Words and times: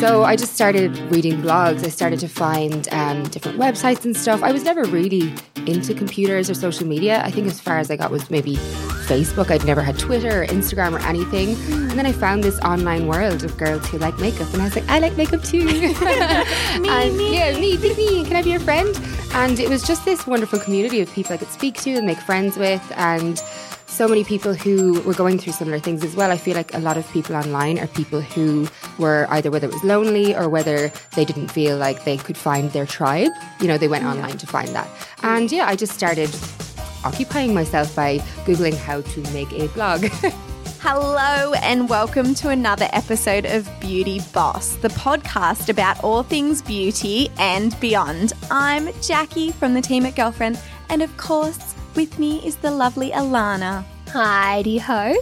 So 0.00 0.24
I 0.24 0.34
just 0.34 0.54
started 0.54 0.96
reading 1.12 1.42
blogs. 1.42 1.84
I 1.84 1.90
started 1.90 2.20
to 2.20 2.28
find 2.28 2.88
um, 2.90 3.22
different 3.24 3.58
websites 3.58 4.06
and 4.06 4.16
stuff. 4.16 4.42
I 4.42 4.50
was 4.50 4.64
never 4.64 4.84
really 4.84 5.34
into 5.66 5.92
computers 5.92 6.48
or 6.48 6.54
social 6.54 6.86
media. 6.86 7.22
I 7.22 7.30
think 7.30 7.46
as 7.46 7.60
far 7.60 7.78
as 7.78 7.90
I 7.90 7.96
got 7.96 8.10
was 8.10 8.30
maybe 8.30 8.56
Facebook. 9.10 9.50
I'd 9.50 9.66
never 9.66 9.82
had 9.82 9.98
Twitter 9.98 10.42
or 10.42 10.46
Instagram 10.46 10.92
or 10.92 11.00
anything. 11.00 11.50
And 11.70 11.98
then 11.98 12.06
I 12.06 12.12
found 12.12 12.42
this 12.42 12.58
online 12.60 13.08
world 13.08 13.44
of 13.44 13.58
girls 13.58 13.86
who 13.90 13.98
like 13.98 14.18
makeup, 14.18 14.50
and 14.54 14.62
I 14.62 14.64
was 14.64 14.74
like, 14.74 14.88
I 14.88 15.00
like 15.00 15.18
makeup 15.18 15.42
too. 15.42 15.64
me, 15.66 15.94
and, 16.88 17.16
me. 17.18 17.34
Yeah, 17.34 17.52
me, 17.60 17.76
me, 17.76 17.94
me. 17.94 18.24
Can 18.24 18.36
I 18.36 18.42
be 18.42 18.52
your 18.52 18.60
friend? 18.60 18.98
And 19.34 19.60
it 19.60 19.68
was 19.68 19.86
just 19.86 20.06
this 20.06 20.26
wonderful 20.26 20.60
community 20.60 21.02
of 21.02 21.12
people 21.12 21.34
I 21.34 21.36
could 21.36 21.50
speak 21.50 21.74
to 21.82 21.90
and 21.90 22.06
make 22.06 22.18
friends 22.18 22.56
with, 22.56 22.82
and 22.96 23.38
so 23.90 24.06
many 24.06 24.22
people 24.22 24.54
who 24.54 25.00
were 25.02 25.12
going 25.12 25.36
through 25.36 25.52
similar 25.52 25.78
things 25.78 26.04
as 26.04 26.14
well. 26.14 26.30
I 26.30 26.36
feel 26.36 26.54
like 26.54 26.72
a 26.74 26.78
lot 26.78 26.96
of 26.96 27.10
people 27.10 27.34
online 27.34 27.78
are 27.78 27.88
people 27.88 28.20
who 28.20 28.68
were 28.98 29.26
either 29.30 29.50
whether 29.50 29.66
it 29.66 29.72
was 29.72 29.82
lonely 29.82 30.34
or 30.34 30.48
whether 30.48 30.92
they 31.16 31.24
didn't 31.24 31.48
feel 31.48 31.76
like 31.76 32.04
they 32.04 32.16
could 32.16 32.38
find 32.38 32.70
their 32.70 32.86
tribe. 32.86 33.32
You 33.60 33.66
know, 33.66 33.76
they 33.76 33.88
went 33.88 34.04
online 34.04 34.38
to 34.38 34.46
find 34.46 34.68
that. 34.70 34.88
And 35.22 35.50
yeah, 35.50 35.66
I 35.66 35.74
just 35.74 35.92
started 35.92 36.34
occupying 37.04 37.52
myself 37.52 37.94
by 37.96 38.18
Googling 38.46 38.76
how 38.76 39.00
to 39.00 39.20
make 39.32 39.52
a 39.52 39.66
blog. 39.68 40.04
Hello, 40.82 41.52
and 41.54 41.88
welcome 41.90 42.32
to 42.36 42.48
another 42.48 42.88
episode 42.92 43.44
of 43.44 43.68
Beauty 43.80 44.20
Boss, 44.32 44.76
the 44.76 44.88
podcast 44.88 45.68
about 45.68 46.02
all 46.02 46.22
things 46.22 46.62
beauty 46.62 47.28
and 47.38 47.78
beyond. 47.80 48.32
I'm 48.50 48.88
Jackie 49.02 49.50
from 49.50 49.74
the 49.74 49.82
team 49.82 50.06
at 50.06 50.16
Girlfriend, 50.16 50.58
and 50.88 51.02
of 51.02 51.14
course, 51.18 51.74
with 51.94 52.18
me 52.18 52.44
is 52.46 52.56
the 52.56 52.70
lovely 52.70 53.10
Alana. 53.10 53.84
Heidi 54.08 54.78
ho. 54.78 55.14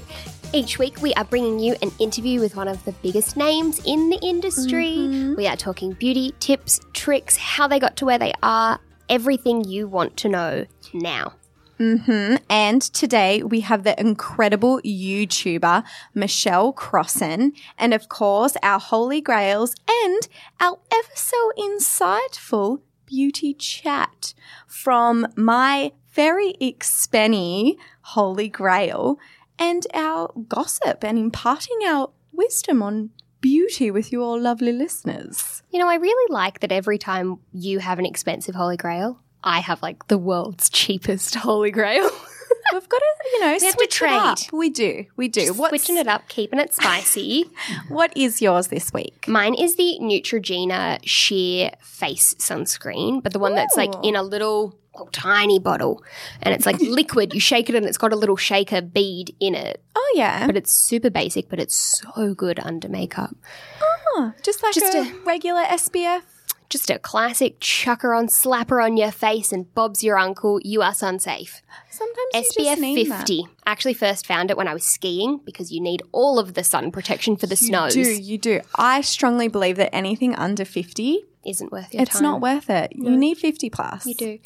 Each 0.52 0.78
week, 0.78 1.02
we 1.02 1.12
are 1.14 1.24
bringing 1.24 1.59
you 1.59 1.76
an 1.82 1.90
interview 1.98 2.40
with 2.40 2.56
one 2.56 2.68
of 2.68 2.82
the 2.84 2.92
biggest 2.92 3.36
names 3.36 3.80
in 3.84 4.09
the 4.09 4.18
industry. 4.22 4.96
Mm-hmm. 4.96 5.34
We 5.34 5.46
are 5.46 5.56
talking 5.56 5.93
beauty, 5.93 6.34
tips, 6.40 6.80
tricks, 6.95 7.37
how 7.37 7.68
they 7.68 7.78
got 7.78 7.96
to 7.98 8.06
where 8.06 8.18
they 8.18 8.32
are, 8.43 8.80
everything 9.09 9.65
you 9.65 9.87
want 9.87 10.16
to 10.18 10.28
know 10.28 10.66
now. 10.95 11.34
And 11.80 12.82
today 12.82 13.43
we 13.45 13.60
have 13.60 13.84
the 13.84 13.98
incredible 14.00 14.80
YouTuber 14.80 15.84
Michelle 16.12 16.73
Crossan, 16.73 17.52
and 17.78 17.95
of 17.95 18.09
course, 18.09 18.56
our 18.65 18.80
holy 18.80 19.21
grails 19.21 19.76
and 19.88 20.28
our 20.59 20.78
ever 20.93 21.15
so 21.15 21.52
insightful 21.56 22.80
beauty 23.06 23.54
chat 23.54 24.34
from 24.66 25.28
my 25.37 25.93
very 26.19 26.55
expenny 26.61 27.77
holy 28.01 28.49
grail 28.49 29.21
and 29.57 29.87
our 29.95 30.33
gossip 30.49 31.05
and 31.05 31.16
imparting 31.16 31.79
our 31.87 32.11
wisdom 32.33 32.83
on 32.83 33.11
beauty 33.41 33.88
with 33.88 34.11
you 34.11 34.21
all 34.21 34.41
lovely 34.41 34.73
listeners. 34.73 35.63
You 35.71 35.79
know, 35.79 35.89
I 35.89 35.95
really 35.95 36.33
like 36.35 36.59
that 36.59 36.73
every 36.73 36.99
time 36.99 37.39
you 37.52 37.79
have 37.79 38.01
an 38.01 38.05
expensive 38.07 38.57
Holy 38.57 38.77
Grail, 38.77 39.21
I 39.45 39.61
have 39.61 39.80
like 39.80 40.09
the 40.09 40.19
world's 40.19 40.69
cheapest 40.80 41.37
Holy 41.37 41.71
Grail. 41.71 42.11
We've 42.73 42.89
got 42.89 42.99
to, 42.99 43.29
you 43.33 43.41
know, 43.41 43.46
have 43.52 43.61
to 43.63 43.73
switch 43.73 44.02
it 44.02 44.09
up. 44.09 44.39
We 44.52 44.71
do. 44.71 45.05
We 45.16 45.29
do. 45.29 45.55
What's- 45.55 45.71
Switching 45.71 45.99
it 45.99 46.09
up, 46.09 46.29
keeping 46.29 46.59
it 46.59 46.74
spicy. 46.74 47.45
What 47.89 48.13
is 48.16 48.43
yours 48.43 48.66
this 48.69 48.93
week? 48.93 49.27
Mine 49.29 49.55
is 49.55 49.77
the 49.77 49.99
Neutrogena 50.02 50.99
Sheer 51.05 51.71
Face 51.80 52.35
Sunscreen, 52.41 53.23
but 53.23 53.33
the 53.33 53.39
one 53.39 53.55
that's 53.55 53.77
like 53.77 53.93
in 54.02 54.16
a 54.16 54.23
little 54.23 54.74
oh, 54.99 55.09
tiny 55.13 55.59
bottle 55.59 56.02
and 56.43 56.54
it's 56.54 56.66
like 56.66 56.79
liquid. 56.80 57.32
You 57.35 57.41
shake 57.41 57.68
it 57.68 57.74
and 57.74 57.87
it's 57.87 57.99
got 57.99 58.13
a 58.13 58.16
little 58.16 58.37
shaker 58.37 58.80
bead 58.82 59.35
in 59.40 59.55
it. 59.55 59.82
Oh 59.95 60.13
yeah, 60.15 60.46
But 60.46 60.57
it's 60.57 60.73
super 60.73 61.10
basic, 61.10 61.49
but 61.49 61.59
it's 61.60 61.77
so 61.77 62.35
good 62.35 62.59
under 62.60 62.88
makeup. 62.88 63.35
Oh, 63.82 64.32
just 64.43 64.62
like 64.62 64.75
Just 64.75 64.94
a, 64.94 65.00
a- 65.00 65.12
regular 65.25 65.62
SPF. 65.65 66.22
Just 66.71 66.91
a 66.91 66.99
classic 66.99 67.56
chucker 67.60 68.12
on, 68.12 68.27
slapper 68.27 68.84
on 68.84 68.99
your 68.99 69.10
face, 69.10 69.53
and 69.53 69.72
Bob's 69.75 70.05
your 70.05 70.19
uncle. 70.19 70.61
You 70.62 70.83
are 70.83 70.93
sun 70.93 71.19
safe. 71.19 71.62
Sometimes 71.89 72.28
you 72.59 72.65
SPF 72.65 72.78
need 72.78 73.09
50. 73.09 73.47
I 73.65 73.71
actually 73.71 73.95
first 73.95 74.27
found 74.27 74.51
it 74.51 74.56
when 74.59 74.69
I 74.69 74.75
was 74.75 74.84
skiing 74.84 75.41
because 75.47 75.72
you 75.72 75.81
need 75.81 76.03
all 76.12 76.39
of 76.39 76.53
the 76.53 76.62
sun 76.62 76.91
protection 76.93 77.37
for 77.37 77.47
the 77.47 77.55
That. 77.55 77.56
snows. 77.56 77.97
You 77.97 78.05
do 78.05 78.22
you 78.22 78.37
do? 78.39 78.61
I 78.75 79.01
strongly 79.01 79.49
believe 79.49 79.77
that 79.77 79.95
anything 79.95 80.34
under 80.34 80.67
fifty, 80.67 81.25
Isn't 81.48 81.72
worth 81.72 81.92
your 81.94 82.03
it's 82.03 82.12
time. 82.12 82.22
not 82.22 82.41
worth 82.41 82.70
it. 82.70 82.92
You 82.94 83.16
need 83.16 83.38
fifty 83.38 83.70
plus. 83.70 84.06
You 84.06 84.14
do. 84.14 84.38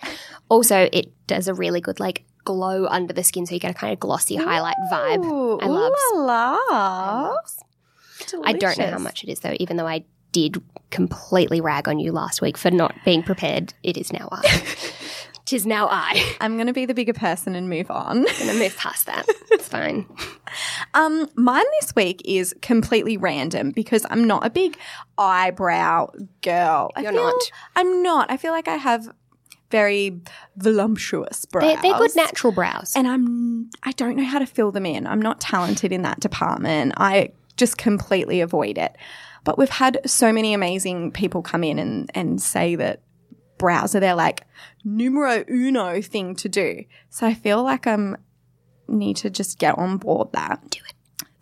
Also, 0.48 0.88
it 0.92 1.12
does 1.26 1.48
a 1.48 1.54
really 1.54 1.80
good 1.80 1.98
like 2.00 2.24
glow 2.44 2.86
under 2.86 3.12
the 3.12 3.24
skin, 3.24 3.46
so 3.46 3.54
you 3.54 3.60
get 3.60 3.70
a 3.70 3.74
kind 3.74 3.92
of 3.92 4.00
glossy 4.00 4.36
highlight 4.36 4.76
vibe. 4.90 5.24
Ooh, 5.24 5.58
I 5.60 5.66
love. 5.66 5.92
ooh 5.92 6.18
la 6.18 6.58
la. 6.70 7.36
I 8.44 8.52
don't 8.52 8.78
know 8.78 8.90
how 8.90 8.98
much 8.98 9.24
it 9.24 9.30
is 9.30 9.40
though, 9.40 9.54
even 9.58 9.76
though 9.76 9.86
I 9.86 10.04
did 10.32 10.62
completely 10.90 11.60
rag 11.60 11.88
on 11.88 11.98
you 11.98 12.12
last 12.12 12.40
week 12.40 12.56
for 12.56 12.70
not 12.70 12.94
being 13.04 13.22
prepared. 13.22 13.74
It 13.82 13.96
is 13.96 14.12
now 14.12 14.28
I. 14.30 14.62
Tis 15.44 15.66
now 15.66 15.88
I. 15.90 16.36
I'm 16.40 16.56
going 16.56 16.68
to 16.68 16.72
be 16.72 16.86
the 16.86 16.94
bigger 16.94 17.12
person 17.12 17.54
and 17.54 17.68
move 17.68 17.90
on. 17.90 18.18
I'm 18.28 18.38
gonna 18.46 18.58
move 18.58 18.76
past 18.76 19.06
that. 19.06 19.26
It's 19.50 19.68
fine. 19.68 20.06
Um, 20.94 21.30
mine 21.34 21.64
this 21.80 21.94
week 21.96 22.20
is 22.26 22.54
completely 22.60 23.16
random 23.16 23.70
because 23.70 24.04
I'm 24.10 24.24
not 24.26 24.44
a 24.44 24.50
big 24.50 24.76
eyebrow 25.16 26.10
girl. 26.42 26.90
I 26.94 27.00
You're 27.00 27.12
feel- 27.12 27.22
not. 27.24 27.50
I'm 27.74 28.02
not. 28.02 28.30
I 28.30 28.36
feel 28.36 28.52
like 28.52 28.68
I 28.68 28.76
have 28.76 29.08
very 29.70 30.20
voluptuous 30.56 31.46
brows. 31.46 31.62
They're, 31.64 31.82
they're 31.82 31.98
good 31.98 32.14
natural 32.14 32.52
brows. 32.52 32.92
and 32.94 33.08
I'm 33.08 33.70
I 33.82 33.92
don't 33.92 34.16
know 34.16 34.24
how 34.24 34.38
to 34.38 34.46
fill 34.46 34.70
them 34.72 34.84
in. 34.84 35.06
I'm 35.06 35.22
not 35.22 35.40
talented 35.40 35.92
in 35.92 36.02
that 36.02 36.20
department. 36.20 36.92
I 36.98 37.30
just 37.56 37.78
completely 37.78 38.42
avoid 38.42 38.76
it. 38.76 38.94
But 39.44 39.56
we've 39.58 39.70
had 39.70 40.00
so 40.04 40.32
many 40.32 40.52
amazing 40.52 41.12
people 41.12 41.40
come 41.42 41.64
in 41.64 41.78
and, 41.78 42.10
and 42.14 42.40
say 42.42 42.74
that 42.76 43.00
brows 43.62 43.94
are 43.94 44.00
their 44.00 44.16
like 44.16 44.44
numero 44.82 45.44
uno 45.48 46.02
thing 46.02 46.34
to 46.34 46.48
do. 46.48 46.84
So 47.10 47.28
I 47.28 47.32
feel 47.32 47.62
like 47.62 47.86
I'm 47.86 48.16
need 48.88 49.16
to 49.18 49.30
just 49.30 49.60
get 49.60 49.78
on 49.78 49.98
board 49.98 50.32
that. 50.32 50.60
Do 50.68 50.80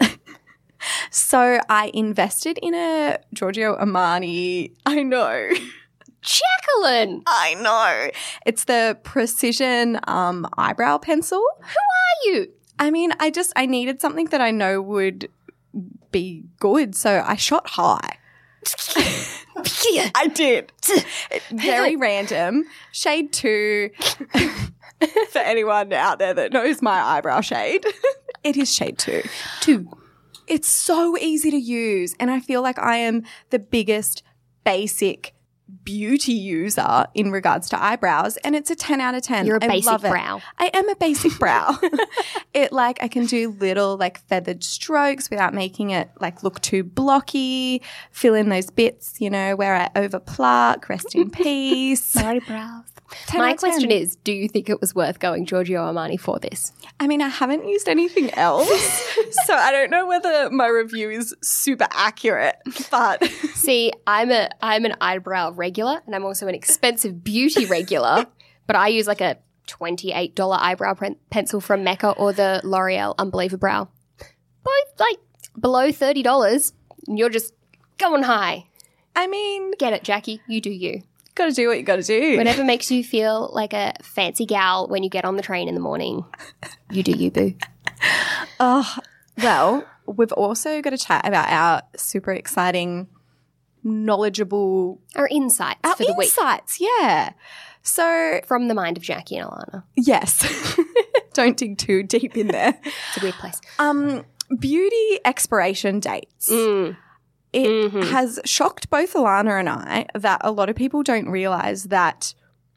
it. 0.03 0.19
so 1.11 1.59
I 1.71 1.91
invested 1.95 2.59
in 2.63 2.75
a 2.75 3.17
Giorgio 3.33 3.75
Armani. 3.75 4.73
I 4.85 5.03
know. 5.03 5.51
Jacqueline, 6.21 7.23
I 7.27 7.55
know. 7.55 8.11
It's 8.45 8.65
the 8.65 8.99
precision 9.03 9.99
um, 10.07 10.47
eyebrow 10.59 10.99
pencil. 10.99 11.43
Who 11.59 11.65
are 11.65 12.33
you? 12.35 12.53
I 12.79 12.91
mean, 12.91 13.15
I 13.19 13.31
just 13.31 13.51
I 13.57 13.65
needed 13.65 14.03
something 14.03 14.27
that 14.27 14.43
I 14.43 14.51
know 14.51 14.83
would 14.83 15.31
be 16.13 16.45
good, 16.59 16.95
so 16.95 17.25
I 17.27 17.37
shot 17.37 17.71
high. 17.71 18.19
I 20.15 20.27
did. 20.29 20.73
Very 21.51 21.97
random. 21.97 22.65
Shade 22.93 23.33
two. 23.33 23.91
For 25.31 25.39
anyone 25.39 25.93
out 25.93 26.19
there 26.19 26.35
that 26.35 26.53
knows 26.53 26.83
my 26.83 27.01
eyebrow 27.01 27.41
shade, 27.41 27.87
it 28.45 28.57
is 28.57 28.73
shade 28.73 28.99
two. 28.99 29.23
Two. 29.61 29.89
It's 30.47 30.69
so 30.69 31.17
easy 31.17 31.51
to 31.51 31.57
use, 31.57 32.15
and 32.21 32.31
I 32.31 32.41
feel 32.41 32.61
like 32.61 32.79
I 32.79 32.97
am 32.97 33.23
the 33.51 33.59
biggest 33.59 34.23
basic 34.65 35.33
beauty 35.85 36.33
user 36.33 37.07
in 37.15 37.31
regards 37.31 37.69
to 37.71 37.83
eyebrows, 37.83 38.37
and 38.39 38.55
it's 38.55 38.71
a 38.71 38.77
ten 38.77 39.01
out 39.01 39.15
of 39.15 39.23
ten. 39.23 39.47
You're 39.47 39.57
a 39.57 39.65
I 39.65 39.69
basic 39.69 39.87
love 39.91 40.05
it. 40.05 40.11
brow. 40.11 40.41
I 40.59 40.71
am 40.75 40.89
a 40.89 40.97
basic 40.97 41.39
brow. 41.39 41.79
it 42.55 42.73
like 42.73 43.03
I 43.03 43.09
can 43.09 43.27
do 43.27 43.51
little 43.61 43.97
like 43.97 44.21
feathered 44.29 44.63
strokes 44.65 45.31
without 45.31 45.55
making 45.55 45.91
it 45.91 46.11
like 46.21 46.43
look 46.43 46.61
too 46.61 46.83
blocky. 46.85 47.83
Fill 48.11 48.35
in 48.35 48.49
those 48.49 48.71
bits, 48.71 49.21
you 49.21 49.31
know, 49.31 49.57
where 49.57 49.75
I 49.77 49.91
over 49.97 50.19
pluck. 50.19 50.89
Rest 50.89 51.15
in 51.15 51.31
peace. 51.31 52.05
Sorry, 52.05 52.41
brows. 52.41 52.85
My 53.35 53.55
10. 53.55 53.57
question 53.57 53.91
is, 53.91 54.15
do 54.15 54.33
you 54.33 54.49
think 54.49 54.69
it 54.69 54.81
was 54.81 54.95
worth 54.95 55.19
going 55.19 55.45
Giorgio 55.45 55.81
Armani 55.81 56.19
for 56.19 56.39
this? 56.39 56.73
I 57.01 57.09
mean, 57.09 57.21
I 57.21 57.27
haven't 57.29 57.67
used 57.69 57.89
anything 57.89 58.31
else, 58.35 58.69
so 59.47 59.55
I 59.55 59.73
don't 59.73 59.91
know 59.91 60.07
whether 60.07 60.49
my 60.51 60.69
review 60.69 61.11
is 61.11 61.35
super 61.43 61.89
accurate. 61.91 62.57
But 62.89 63.25
See, 63.55 63.93
I'm 64.07 64.31
a 64.31 64.51
I'm 64.63 64.85
an 64.85 64.95
eyebrow 65.01 65.51
regular, 65.61 66.01
and 66.07 66.15
I'm 66.17 66.25
also 66.25 66.49
an 66.49 66.55
expensive 66.55 67.23
beauty 67.23 67.67
regular. 67.67 68.27
but 68.67 68.75
I 68.77 68.89
use 68.89 69.07
like 69.07 69.21
a 69.21 69.37
twenty 69.67 70.11
eight 70.13 70.35
dollar 70.35 70.57
eyebrow 70.61 70.95
pen- 70.95 71.17
pencil 71.31 71.61
from 71.61 71.85
Mecca 71.85 72.11
or 72.13 72.33
the 72.33 72.61
L'Oreal 72.65 73.15
Unbelieva-Brow. 73.19 73.89
Both 74.65 74.99
like 74.99 75.19
below 75.59 75.93
thirty 75.93 76.23
dollars. 76.23 76.73
and 77.07 77.19
You're 77.19 77.29
just 77.31 77.53
going 77.99 78.23
high. 78.25 78.67
I 79.15 79.27
mean, 79.27 79.73
Get 79.79 79.93
it, 79.93 80.03
Jackie? 80.05 80.41
You 80.49 80.61
do 80.61 80.71
you. 80.71 81.03
got 81.35 81.47
to 81.47 81.53
do 81.53 81.69
what 81.69 81.77
you 81.79 81.83
got 81.85 81.97
to 81.97 82.03
do. 82.03 82.37
Whatever 82.39 82.65
makes 82.65 82.91
you 82.91 83.03
feel 83.15 83.51
like 83.53 83.73
a 83.73 83.93
fancy 84.03 84.47
gal 84.47 84.89
when 84.89 85.03
you 85.03 85.11
get 85.11 85.25
on 85.25 85.37
the 85.37 85.43
train 85.43 85.69
in 85.69 85.75
the 85.75 85.81
morning, 85.81 86.25
you 86.91 87.03
do 87.03 87.13
you, 87.13 87.31
boo. 87.31 87.55
Oh, 88.59 88.97
well, 89.43 89.85
we've 90.07 90.33
also 90.33 90.81
got 90.83 90.91
to 90.91 90.99
chat 90.99 91.27
about 91.27 91.49
our 91.49 91.83
super 91.97 92.33
exciting, 92.33 93.09
knowledgeable 93.85 95.01
Our 95.17 95.29
insights 95.29 95.81
our 95.85 95.95
for 95.97 96.05
the 96.05 96.15
week 96.15 96.29
insights. 96.29 96.79
Yeah. 96.81 97.33
So, 97.83 98.41
from 98.47 98.69
the 98.69 98.75
mind 98.75 98.97
of 98.99 99.03
Jackie 99.03 99.37
and 99.37 99.49
Alana. 99.49 99.85
yes, 99.97 100.47
don't 101.33 101.57
dig 101.57 101.79
too 101.79 102.03
deep 102.03 102.37
in 102.37 102.49
there. 102.49 102.79
It's 102.85 103.17
a 103.17 103.21
weird 103.23 103.35
place. 103.37 103.59
Um, 103.79 104.25
beauty 104.59 105.19
expiration 105.25 105.99
dates. 106.01 106.51
Mm. 106.51 106.97
it 107.53 107.67
Mhm. 107.93 108.05
has 108.11 108.39
shocked 108.45 108.91
both 108.91 109.15
Alana 109.15 109.59
and 109.59 109.69
I 109.69 110.07
that 110.15 110.41
a 110.45 110.51
lot 110.53 110.69
of 110.69 110.77
people 110.77 111.03
don't 111.03 111.29
realize 111.31 111.85
that 111.85 112.35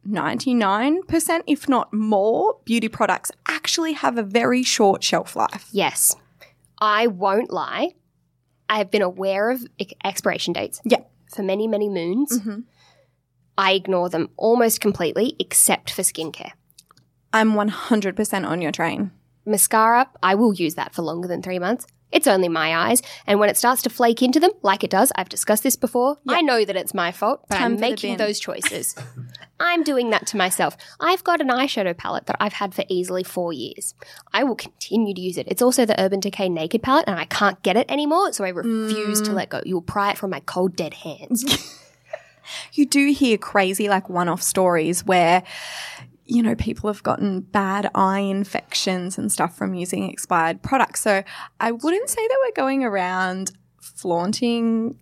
99%, 0.08 1.44
if 1.48 1.68
not 1.70 1.94
more, 1.94 2.58
beauty 2.66 2.88
products 2.88 3.32
actually 3.48 3.94
have 3.94 4.18
a 4.18 4.24
very 4.24 4.64
short 4.64 5.04
shelf 5.04 5.36
life. 5.36 5.68
Yes. 5.72 6.16
I 6.80 7.08
won't 7.08 7.52
lie. 7.52 7.90
I 8.74 8.80
have 8.80 8.90
been 8.90 9.04
aware 9.04 9.52
of 9.52 9.64
expiration 10.04 10.52
dates 10.52 10.82
Yeah. 10.84 11.02
for 11.32 11.44
many, 11.44 11.68
many 11.68 11.88
moons. 11.90 12.40
Mhm. 12.40 12.64
I 13.56 13.74
ignore 13.74 14.10
them 14.10 14.32
almost 14.36 14.82
completely, 14.82 15.36
except 15.38 15.92
for 15.92 16.02
skincare. 16.02 16.54
I'm 17.32 17.54
100% 17.54 18.48
on 18.48 18.62
your 18.64 18.72
train. 18.72 19.12
Mascara, 19.46 20.10
I 20.24 20.34
will 20.34 20.56
use 20.56 20.74
that 20.74 20.96
for 20.96 21.04
longer 21.04 21.28
than 21.28 21.44
three 21.44 21.60
months. 21.60 21.86
It's 22.12 22.26
only 22.26 22.50
my 22.50 22.76
eyes. 22.76 23.04
And 23.28 23.40
when 23.40 23.48
it 23.50 23.58
starts 23.58 23.84
to 23.84 23.92
flake 23.92 24.24
into 24.24 24.40
them, 24.40 24.52
like 24.64 24.84
it 24.84 24.90
does, 24.90 25.12
I've 25.16 25.30
discussed 25.30 25.62
this 25.62 25.76
before. 25.76 26.18
I 26.28 26.42
know 26.42 26.66
that 26.66 26.76
it's 26.76 26.96
my 26.96 27.12
fault, 27.12 27.46
but 27.50 27.58
Time 27.58 27.74
I'm 27.74 27.80
making 27.80 28.18
those 28.18 28.40
choices. 28.40 28.96
I'm 29.60 29.84
doing 29.84 30.10
that 30.10 30.28
to 30.28 30.38
myself. 30.38 30.76
I've 31.00 31.24
got 31.24 31.40
an 31.40 31.48
eyeshadow 31.50 31.96
palette 31.96 32.26
that 32.26 32.38
I've 32.40 32.54
had 32.54 32.74
for 32.74 32.84
easily 32.90 33.24
four 33.24 33.54
years. 33.54 33.94
I 34.34 34.44
will 34.44 34.56
continue 34.56 35.14
to 35.14 35.22
use 35.22 35.38
it. 35.38 35.48
It's 35.48 35.62
also 35.62 35.86
the 35.86 36.00
Urban 36.02 36.20
Decay 36.20 36.50
Naked 36.50 36.82
palette, 36.84 37.06
and 37.08 37.20
I 37.20 37.26
can't 37.26 37.62
get 37.64 37.78
it 37.78 37.90
anymore, 37.90 38.34
so 38.34 38.44
I 38.44 38.50
refuse 38.50 39.22
Mm. 39.22 39.26
to 39.26 39.32
let 39.34 39.50
go. 39.50 39.62
You'll 39.66 39.82
pry 39.82 40.12
it 40.12 40.18
from 40.18 40.32
my 40.32 40.42
cold, 40.42 40.76
dead 40.76 40.94
hands. 40.96 41.46
You 42.74 42.86
do 42.86 43.12
hear 43.14 43.38
crazy, 43.38 43.88
like 43.88 44.10
one 44.10 44.28
off 44.28 44.42
stories 44.42 45.06
where, 45.06 45.44
you 46.26 46.44
know, 46.44 46.56
people 46.56 46.92
have 46.92 47.02
gotten 47.02 47.40
bad 47.40 47.90
eye 47.96 48.20
infections 48.20 49.18
and 49.18 49.32
stuff 49.32 49.56
from 49.56 49.74
using 49.74 50.10
expired 50.10 50.62
products. 50.62 51.00
So 51.02 51.24
I 51.62 51.72
wouldn't 51.72 52.10
say 52.10 52.28
that 52.28 52.38
we're 52.44 52.62
going 52.62 52.84
around 52.84 53.54
flaunting, 53.80 55.00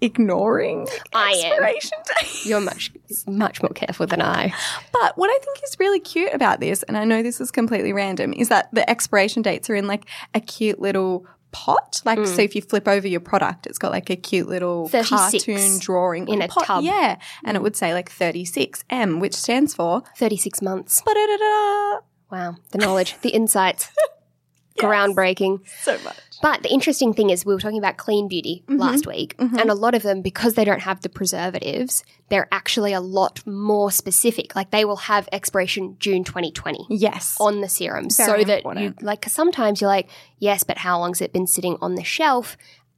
ignoring 0.00 0.86
I 1.12 1.30
am. 1.32 1.52
expiration 1.52 1.98
dates. 2.20 2.46
You're 2.46 2.60
much, 2.60 2.92
much 3.26 3.62
more 3.62 3.70
careful 3.70 4.06
than 4.06 4.20
I. 4.22 4.52
But 4.92 5.16
what 5.16 5.28
I 5.30 5.38
think 5.44 5.58
is 5.64 5.76
really 5.78 6.00
cute 6.00 6.32
about 6.34 6.60
this, 6.60 6.82
and 6.84 6.96
I 6.96 7.04
know 7.04 7.22
this 7.22 7.40
is 7.40 7.50
completely 7.50 7.92
random, 7.92 8.32
is 8.34 8.48
that 8.48 8.68
the 8.72 8.88
expiration 8.88 9.42
dates 9.42 9.70
are 9.70 9.74
in 9.74 9.86
like 9.86 10.04
a 10.34 10.40
cute 10.40 10.80
little 10.80 11.26
pot. 11.52 12.02
Like, 12.04 12.18
Mm. 12.18 12.26
so 12.26 12.42
if 12.42 12.56
you 12.56 12.62
flip 12.62 12.88
over 12.88 13.06
your 13.06 13.20
product, 13.20 13.66
it's 13.68 13.78
got 13.78 13.92
like 13.92 14.10
a 14.10 14.16
cute 14.16 14.48
little 14.48 14.88
cartoon 14.90 15.78
drawing 15.78 16.26
in 16.28 16.42
a 16.42 16.48
pot. 16.48 16.64
tub. 16.66 16.84
Yeah. 16.84 17.16
And 17.44 17.56
it 17.56 17.62
would 17.62 17.76
say 17.76 17.94
like 17.94 18.10
36M, 18.10 19.20
which 19.20 19.34
stands 19.34 19.72
for 19.74 20.02
36 20.18 20.60
months. 20.62 21.00
ba-da-da-da. 21.02 22.00
Wow. 22.32 22.56
The 22.72 22.78
knowledge, 22.78 23.14
the 23.22 23.30
insights. 23.30 23.88
Groundbreaking. 24.78 25.60
so 25.82 25.96
much. 26.02 26.16
But 26.42 26.62
the 26.62 26.72
interesting 26.72 27.14
thing 27.14 27.30
is, 27.30 27.44
we 27.44 27.54
were 27.54 27.60
talking 27.60 27.78
about 27.78 27.96
clean 27.96 28.28
beauty 28.28 28.62
Mm-hmm. 28.66 28.80
last 28.80 29.06
week, 29.06 29.34
and 29.38 29.70
a 29.70 29.74
lot 29.74 29.94
of 29.94 30.02
them, 30.02 30.22
because 30.22 30.54
they 30.54 30.64
don't 30.64 30.80
have 30.80 31.00
the 31.02 31.08
preservatives, 31.08 32.02
they're 32.28 32.48
actually 32.52 32.92
a 32.92 33.00
lot 33.00 33.46
more 33.46 33.90
specific. 33.90 34.56
Like 34.56 34.70
they 34.70 34.84
will 34.84 34.96
have 34.96 35.28
expiration 35.32 35.96
June 35.98 36.24
2020 36.24 36.86
Yes. 36.90 37.36
on 37.40 37.60
the 37.60 37.68
serum, 37.68 38.10
so 38.10 38.26
Very 38.26 38.44
that 38.44 38.64
you 38.78 38.94
like. 39.00 39.22
Cause 39.22 39.32
sometimes 39.32 39.80
you're 39.80 39.88
like, 39.88 40.08
yes, 40.38 40.64
but 40.64 40.78
how 40.78 40.98
long's 40.98 41.20
it 41.20 41.32
been 41.32 41.46
sitting 41.46 41.76
on 41.80 41.94
the 41.94 42.04
shelf 42.04 42.56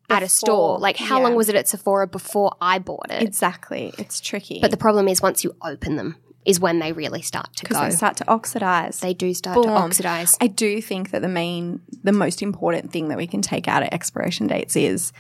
at 0.09 0.23
a 0.23 0.29
store? 0.29 0.79
Like, 0.79 0.97
how 0.97 1.19
yeah. 1.19 1.25
long 1.25 1.35
was 1.35 1.49
it 1.49 1.57
at 1.57 1.67
Sephora 1.69 2.07
before 2.07 2.55
I 2.61 2.79
bought 2.79 3.11
it? 3.11 3.23
exactly. 3.23 3.93
It's 3.99 4.21
tricky. 4.21 4.61
but 4.61 4.71
the 4.71 4.77
problem 4.77 5.09
is, 5.09 5.21
once 5.21 5.43
you 5.45 5.55
open 5.63 5.97
them, 5.97 6.17
is 6.47 6.59
when 6.61 6.79
they 6.79 6.93
really 6.93 7.21
start 7.23 7.53
to 7.57 7.65
because 7.65 7.77
go. 7.77 7.85
they 7.85 7.91
start 7.91 8.17
to 8.19 8.31
oxidize. 8.31 9.01
They 9.01 9.13
do 9.15 9.35
start 9.35 9.63
to 9.63 9.69
oxidize. 9.69 10.37
I 10.41 10.47
do 10.47 10.81
think 10.81 11.11
that 11.11 11.21
the 11.21 11.29
main, 11.29 11.81
the 12.05 12.13
most 12.13 12.41
important 12.41 12.93
thing 12.93 13.09
that 13.09 13.19
we 13.19 13.27
can 13.27 13.43
take 13.43 13.67
out 13.69 13.83
of 13.83 13.89
expiration 13.93 14.47
dates 14.47 14.77
is 14.77 15.13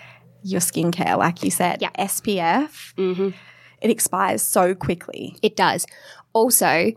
your 0.42 0.60
skincare. 0.60 1.18
Like 1.18 1.42
you 1.42 1.50
said, 1.50 1.82
Yeah. 1.82 1.90
SPF. 1.98 2.94
Mhm. 2.96 3.34
It 3.80 3.90
expires 3.90 4.40
so 4.42 4.74
quickly. 4.74 5.36
It 5.42 5.56
does. 5.56 5.84
Also, 6.32 6.92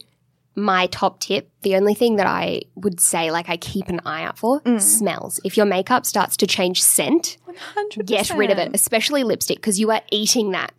my 0.55 0.87
top 0.87 1.19
tip, 1.21 1.49
the 1.61 1.75
only 1.75 1.93
thing 1.93 2.17
that 2.17 2.27
I 2.27 2.61
would 2.75 2.99
say, 2.99 3.31
like 3.31 3.49
I 3.49 3.57
keep 3.57 3.87
an 3.89 4.01
eye 4.05 4.23
out 4.23 4.37
for, 4.37 4.59
Mm. 4.61 4.79
smells. 4.81 5.39
If 5.43 5.57
your 5.57 5.65
makeup 5.65 6.05
starts 6.05 6.37
to 6.37 6.45
change 6.47 6.83
scent, 6.83 7.37
100%. 7.47 8.05
get 8.05 8.29
rid 8.37 8.51
of 8.51 8.57
it, 8.57 8.71
especially 8.73 9.23
lipstick, 9.23 9.57
because 9.57 9.79
you 9.79 9.89
are 9.91 10.01
eating 10.11 10.51
that. 10.51 10.71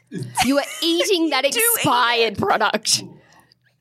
You 0.45 0.59
are 0.59 0.65
eating 0.83 1.31
that 1.31 1.45
expired 1.45 2.37
product. 2.39 3.03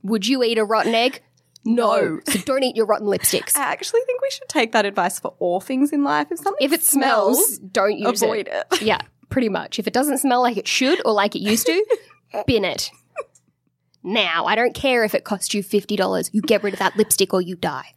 Would 0.04 0.28
you 0.28 0.44
eat 0.44 0.58
a 0.58 0.64
rotten 0.66 0.96
egg? 0.96 1.22
No. 1.66 2.20
So 2.26 2.40
don't 2.46 2.64
eat 2.64 2.76
your 2.76 2.86
rotten 2.86 3.08
lipsticks. 3.08 3.56
I 3.56 3.64
actually 3.64 4.02
think 4.06 4.22
we 4.22 4.30
should 4.32 4.48
take 4.48 4.72
that 4.72 4.86
advice 4.86 5.20
for 5.20 5.36
all 5.40 5.60
things 5.60 5.92
in 5.92 6.04
life. 6.04 6.28
If 6.32 6.40
something 6.40 6.66
If 6.66 6.72
it 6.74 6.84
smells, 6.84 7.58
don't 7.60 7.98
use 7.98 8.22
avoid 8.22 8.48
it. 8.48 8.66
it. 8.72 8.82
Yeah, 8.82 9.02
pretty 9.30 9.50
much. 9.50 9.78
If 9.78 9.86
it 9.88 9.94
doesn't 9.94 10.20
smell 10.20 10.42
like 10.42 10.58
it 10.58 10.68
should 10.68 11.02
or 11.06 11.12
like 11.14 11.36
it 11.36 11.40
used 11.40 11.66
to, 11.68 11.86
bin 12.48 12.64
it. 12.64 12.90
Now, 14.02 14.46
I 14.46 14.56
don't 14.56 14.74
care 14.74 15.04
if 15.04 15.14
it 15.14 15.26
costs 15.26 15.54
you 15.54 15.62
$50. 15.62 16.30
You 16.32 16.42
get 16.42 16.64
rid 16.64 16.74
of 16.74 16.80
that 16.80 16.96
lipstick 16.96 17.34
or 17.34 17.42
you 17.42 17.56
die. 17.58 17.94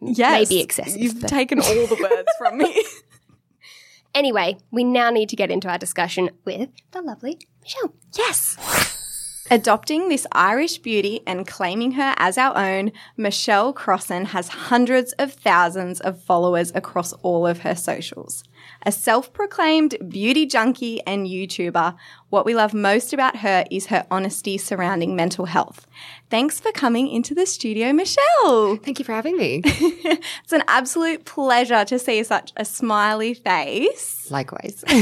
Yes, 0.00 0.50
Maybe 0.50 0.60
excessive, 0.60 1.00
You've 1.00 1.20
but- 1.22 1.30
taken 1.30 1.58
all 1.60 1.86
the 1.86 1.98
words 2.00 2.28
from 2.38 2.58
me. 2.58 2.84
Anyway, 4.14 4.56
we 4.70 4.82
now 4.82 5.10
need 5.10 5.28
to 5.28 5.36
get 5.36 5.50
into 5.50 5.68
our 5.68 5.76
discussion 5.76 6.30
with 6.46 6.70
the 6.92 7.02
lovely 7.02 7.38
Michelle. 7.60 7.92
Yes. 8.16 8.56
Adopting 9.48 10.08
this 10.08 10.26
Irish 10.32 10.78
beauty 10.78 11.20
and 11.24 11.46
claiming 11.46 11.92
her 11.92 12.14
as 12.16 12.36
our 12.36 12.56
own, 12.58 12.90
Michelle 13.16 13.72
Crossan 13.72 14.26
has 14.26 14.48
hundreds 14.48 15.12
of 15.12 15.34
thousands 15.34 16.00
of 16.00 16.20
followers 16.20 16.72
across 16.74 17.12
all 17.22 17.46
of 17.46 17.60
her 17.60 17.76
socials. 17.76 18.42
A 18.84 18.90
self 18.90 19.32
proclaimed 19.32 19.96
beauty 20.08 20.46
junkie 20.46 21.00
and 21.06 21.28
YouTuber, 21.28 21.94
what 22.30 22.44
we 22.44 22.54
love 22.54 22.74
most 22.74 23.12
about 23.12 23.36
her 23.36 23.64
is 23.70 23.86
her 23.86 24.06
honesty 24.10 24.58
surrounding 24.58 25.14
mental 25.14 25.46
health. 25.46 25.86
Thanks 26.28 26.58
for 26.58 26.72
coming 26.72 27.08
into 27.08 27.34
the 27.34 27.46
studio, 27.46 27.92
Michelle. 27.92 28.76
Thank 28.76 28.98
you 28.98 29.04
for 29.04 29.12
having 29.12 29.36
me. 29.36 29.62
It's 30.44 30.52
an 30.52 30.62
absolute 30.68 31.24
pleasure 31.24 31.84
to 31.84 31.98
see 31.98 32.22
such 32.22 32.52
a 32.56 32.64
smiley 32.64 33.34
face. 33.34 34.30
Likewise. 34.30 34.84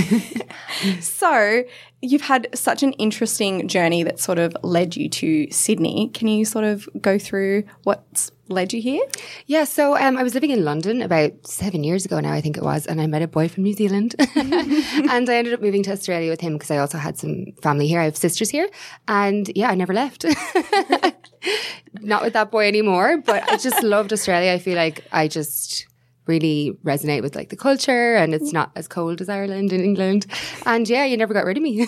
So, 1.00 1.64
you've 2.02 2.22
had 2.22 2.48
such 2.54 2.82
an 2.82 2.92
interesting 2.94 3.68
journey 3.68 4.02
that 4.02 4.18
sort 4.18 4.38
of 4.38 4.56
led 4.62 4.96
you 4.96 5.08
to 5.08 5.50
Sydney. 5.50 6.10
Can 6.12 6.28
you 6.28 6.44
sort 6.44 6.64
of 6.64 6.88
go 7.00 7.18
through 7.18 7.64
what's 7.84 8.30
led 8.48 8.72
you 8.72 8.80
here? 8.80 9.04
yeah, 9.46 9.64
so 9.64 9.96
um, 9.96 10.16
I 10.16 10.22
was 10.22 10.34
living 10.34 10.50
in 10.50 10.64
London 10.64 11.02
about 11.02 11.46
seven 11.46 11.84
years 11.84 12.04
ago 12.04 12.20
now, 12.20 12.32
I 12.32 12.40
think 12.40 12.56
it 12.56 12.62
was, 12.62 12.86
and 12.86 13.00
I 13.00 13.06
met 13.06 13.22
a 13.22 13.28
boy 13.28 13.48
from 13.48 13.62
New 13.62 13.72
Zealand. 13.72 14.14
and 14.34 15.30
I 15.30 15.34
ended 15.34 15.54
up 15.54 15.60
moving 15.60 15.82
to 15.84 15.92
Australia 15.92 16.30
with 16.30 16.40
him 16.40 16.54
because 16.54 16.70
I 16.70 16.78
also 16.78 16.98
had 16.98 17.18
some 17.18 17.46
family 17.62 17.86
here. 17.86 18.00
I 18.00 18.04
have 18.04 18.16
sisters 18.16 18.50
here. 18.50 18.68
And 19.08 19.50
yeah, 19.54 19.70
I 19.70 19.74
never 19.74 19.92
left. 19.92 20.24
Not 22.00 22.22
with 22.22 22.32
that 22.32 22.50
boy 22.50 22.66
anymore, 22.66 23.18
but 23.18 23.48
I 23.50 23.56
just 23.56 23.82
loved 23.82 24.12
Australia. 24.12 24.52
I 24.52 24.58
feel 24.58 24.76
like 24.76 25.04
I 25.12 25.28
just 25.28 25.86
really 26.26 26.76
resonate 26.84 27.22
with 27.22 27.36
like 27.36 27.50
the 27.50 27.56
culture 27.56 28.14
and 28.16 28.32
it's 28.32 28.50
not 28.50 28.72
as 28.76 28.88
cold 28.88 29.20
as 29.20 29.28
Ireland 29.28 29.74
and 29.74 29.84
England. 29.84 30.26
And 30.64 30.88
yeah, 30.88 31.04
you 31.04 31.18
never 31.18 31.34
got 31.34 31.44
rid 31.44 31.58
of 31.58 31.62
me. 31.62 31.86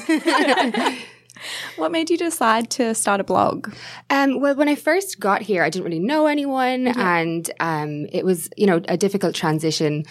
What 1.77 1.93
made 1.93 2.11
you 2.11 2.17
decide 2.17 2.71
to 2.71 2.95
start 2.95 3.21
a 3.21 3.25
blog? 3.25 3.73
Um, 4.11 4.41
well, 4.41 4.55
when 4.55 4.69
I 4.69 4.75
first 4.75 5.21
got 5.21 5.43
here, 5.43 5.63
I 5.63 5.71
didn't 5.71 5.85
really 5.85 5.99
know 5.99 6.27
anyone, 6.27 6.89
and 6.89 7.51
um, 7.61 8.07
it 8.13 8.25
was 8.25 8.49
you 8.57 8.67
know 8.67 8.81
a 8.89 8.97
difficult 8.97 9.35
transition 9.35 10.05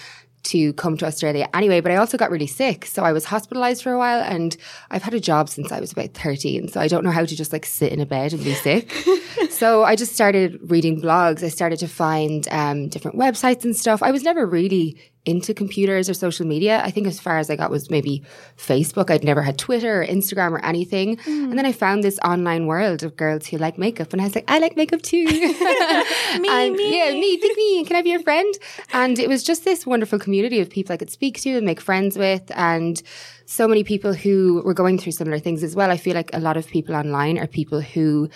to 0.44 0.74
come 0.74 0.96
to 0.98 1.06
Australia 1.06 1.50
anyway. 1.56 1.82
But 1.82 1.92
I 1.92 1.96
also 1.96 2.18
got 2.18 2.30
really 2.30 2.48
sick, 2.48 2.86
so 2.86 3.04
I 3.04 3.12
was 3.12 3.26
hospitalized 3.26 3.84
for 3.84 3.92
a 3.92 3.98
while, 3.98 4.22
and 4.22 4.56
I've 4.92 5.04
had 5.04 5.14
a 5.14 5.20
job 5.20 5.50
since 5.50 5.72
I 5.72 5.80
was 5.80 5.92
about 5.92 6.14
thirteen, 6.14 6.68
so 6.68 6.80
I 6.80 6.88
don't 6.88 7.04
know 7.04 7.12
how 7.12 7.26
to 7.26 7.36
just 7.36 7.52
like 7.52 7.66
sit 7.66 7.92
in 7.92 8.00
a 8.00 8.06
bed 8.06 8.34
and 8.34 8.44
be 8.44 8.54
sick. 8.54 8.92
so 9.50 9.84
I 9.84 9.96
just 9.96 10.14
started 10.14 10.60
reading 10.70 11.02
blogs. 11.02 11.44
I 11.44 11.50
started 11.50 11.80
to 11.80 11.88
find 11.88 12.48
um, 12.52 12.90
different 12.90 13.18
websites 13.18 13.64
and 13.64 13.76
stuff. 13.76 14.04
I 14.04 14.12
was 14.12 14.24
never 14.24 14.46
really 14.46 14.98
into 15.26 15.54
computers 15.54 16.10
or 16.10 16.14
social 16.14 16.46
media. 16.46 16.82
I 16.84 16.92
think 16.92 17.08
as 17.08 17.20
far 17.20 17.38
as 17.38 17.50
I 17.50 17.56
got 17.56 17.72
was 17.72 17.90
maybe 17.90 18.22
Facebook. 18.58 19.10
I'd 19.10 19.24
never 19.24 19.42
had 19.42 19.58
Twitter 19.58 20.02
or 20.02 20.06
Instagram 20.06 20.52
or 20.52 20.64
anything. 20.64 21.18
Hmm. 21.18 21.46
And 21.46 21.58
then 21.58 21.66
I 21.66 21.72
found 21.72 22.04
this 22.04 22.20
online 22.24 22.68
world 22.68 23.04
of 23.04 23.18
girls 23.18 23.48
who 23.48 23.58
like 23.58 23.78
makeup 23.78 24.14
and 24.14 24.22
I 24.22 24.26
was 24.26 24.36
like, 24.36 24.46
I 24.48 24.60
like 24.60 24.76
makeup 24.76 25.02
too. 25.02 25.26
me, 25.26 26.50
and, 26.50 26.76
me. 26.76 26.98
Yeah, 26.98 27.12
me, 27.12 27.38
pick 27.38 27.58
me. 27.58 27.86
Can 27.86 27.96
I 27.96 28.02
be 28.02 28.12
your 28.12 28.22
friend? 28.22 28.54
And 28.94 29.18
it 29.20 29.28
was 29.28 29.44
just 29.44 29.66
this 29.66 29.86
wonderful 29.86 30.20
community 30.20 30.60
of 30.60 30.70
people 30.70 30.94
I 30.94 30.98
could 30.98 31.12
speak 31.12 31.40
to 31.42 31.58
and 31.58 31.66
make 31.66 31.82
friends 31.82 32.18
with 32.18 32.52
and 32.56 33.02
so 33.46 33.68
many 33.68 33.84
people 33.84 34.14
who 34.14 34.62
were 34.66 34.74
going 34.74 34.98
through 34.98 35.12
similar 35.12 35.40
things 35.40 35.64
as 35.64 35.76
well. 35.76 35.92
I 35.92 35.98
feel 35.98 36.16
like 36.16 36.32
a 36.34 36.40
lot 36.40 36.58
of 36.58 36.68
people 36.68 36.96
online 36.96 37.38
are 37.38 37.48
people 37.48 37.80
who 37.80 38.30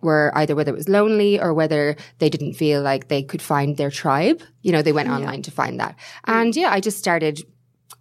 were 0.00 0.32
either 0.34 0.54
whether 0.54 0.72
it 0.72 0.76
was 0.76 0.88
lonely 0.88 1.40
or 1.40 1.52
whether 1.54 1.96
they 2.18 2.28
didn't 2.28 2.54
feel 2.54 2.82
like 2.82 3.08
they 3.08 3.22
could 3.22 3.42
find 3.42 3.76
their 3.76 3.90
tribe. 3.90 4.42
You 4.62 4.72
know, 4.72 4.82
they 4.82 4.92
went 4.92 5.08
online 5.08 5.42
to 5.42 5.50
find 5.50 5.80
that. 5.80 5.96
Mm. 6.26 6.32
And 6.32 6.56
yeah, 6.56 6.70
I 6.70 6.80
just 6.80 6.98
started 6.98 7.42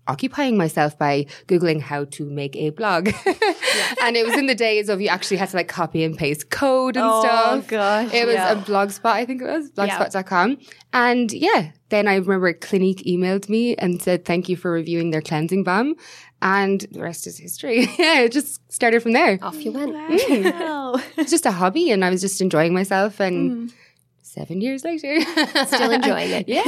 occupying 0.10 0.58
myself 0.58 0.98
by 0.98 1.26
Googling 1.48 1.80
how 1.80 2.06
to 2.06 2.26
make 2.26 2.56
a 2.56 2.72
blog. 2.72 3.08
and 4.02 4.18
it 4.18 4.26
was 4.26 4.36
in 4.36 4.48
the 4.48 4.56
days 4.56 4.90
of 4.90 5.00
you 5.00 5.08
actually 5.08 5.38
had 5.38 5.50
to 5.50 5.58
like 5.58 5.68
copy 5.68 6.04
and 6.04 6.18
paste 6.18 6.50
code 6.50 6.98
and 6.98 7.06
stuff. 7.22 7.44
Oh, 7.46 7.60
stuff. 7.60 7.68
gosh, 7.68 8.14
It 8.14 8.26
was 8.26 8.36
yeah. 8.36 8.52
a 8.52 8.56
blogspot, 8.58 9.12
I 9.12 9.26
think 9.26 9.42
it 9.42 9.46
was, 9.46 9.72
blogspot.com. 9.72 10.58
And 10.92 11.32
yeah, 11.32 11.72
then 11.90 12.08
I 12.08 12.16
remember 12.16 12.52
Clinique 12.54 13.04
emailed 13.06 13.48
me 13.48 13.76
and 13.76 14.02
said, 14.02 14.26
thank 14.26 14.50
you 14.50 14.58
for 14.58 14.72
reviewing 14.72 15.12
their 15.12 15.22
cleansing 15.22 15.64
balm. 15.64 15.96
And 16.42 16.82
the 16.92 17.02
rest 17.02 17.28
is 17.28 17.38
history. 17.38 17.82
yeah, 18.00 18.22
it 18.22 18.32
just 18.32 18.60
started 18.72 19.04
from 19.04 19.12
there. 19.14 19.38
Off 19.42 19.64
you 19.64 19.72
went. 19.72 19.94
Mm. 19.94 20.60
Wow. 20.60 21.02
It's 21.18 21.32
just 21.32 21.46
a 21.46 21.52
hobby 21.52 21.92
and 21.92 22.04
I 22.04 22.10
was 22.10 22.22
just 22.22 22.42
enjoying 22.42 22.74
myself. 22.74 23.20
And 23.20 23.52
hmm. 23.52 23.76
seven 24.22 24.62
years 24.62 24.84
later, 24.84 25.20
Still 25.66 25.92
enjoying 26.00 26.32
it. 26.32 26.50
yeah, 26.50 26.64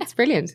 it's 0.00 0.14
brilliant. 0.14 0.54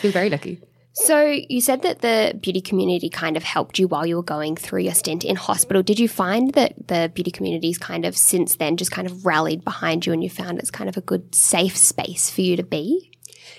feel 0.00 0.12
very 0.12 0.30
lucky. 0.30 0.60
So 1.04 1.22
you 1.48 1.62
said 1.62 1.80
that 1.82 2.02
the 2.02 2.38
beauty 2.38 2.60
community 2.60 3.08
kind 3.08 3.38
of 3.38 3.42
helped 3.42 3.78
you 3.78 3.88
while 3.88 4.04
you 4.04 4.16
were 4.16 4.22
going 4.22 4.54
through 4.54 4.82
your 4.82 4.92
stint 4.92 5.24
in 5.24 5.34
hospital. 5.34 5.82
Did 5.82 5.98
you 5.98 6.08
find 6.08 6.52
that 6.52 6.88
the 6.88 7.10
beauty 7.14 7.30
communities 7.30 7.78
kind 7.78 8.04
of 8.04 8.16
since 8.16 8.56
then 8.56 8.76
just 8.76 8.90
kind 8.90 9.06
of 9.06 9.24
rallied 9.24 9.64
behind 9.64 10.04
you 10.04 10.12
and 10.12 10.22
you 10.22 10.28
found 10.28 10.58
it's 10.58 10.70
kind 10.70 10.90
of 10.90 10.98
a 10.98 11.00
good 11.00 11.34
safe 11.34 11.74
space 11.74 12.28
for 12.28 12.42
you 12.42 12.54
to 12.54 12.62
be? 12.62 13.10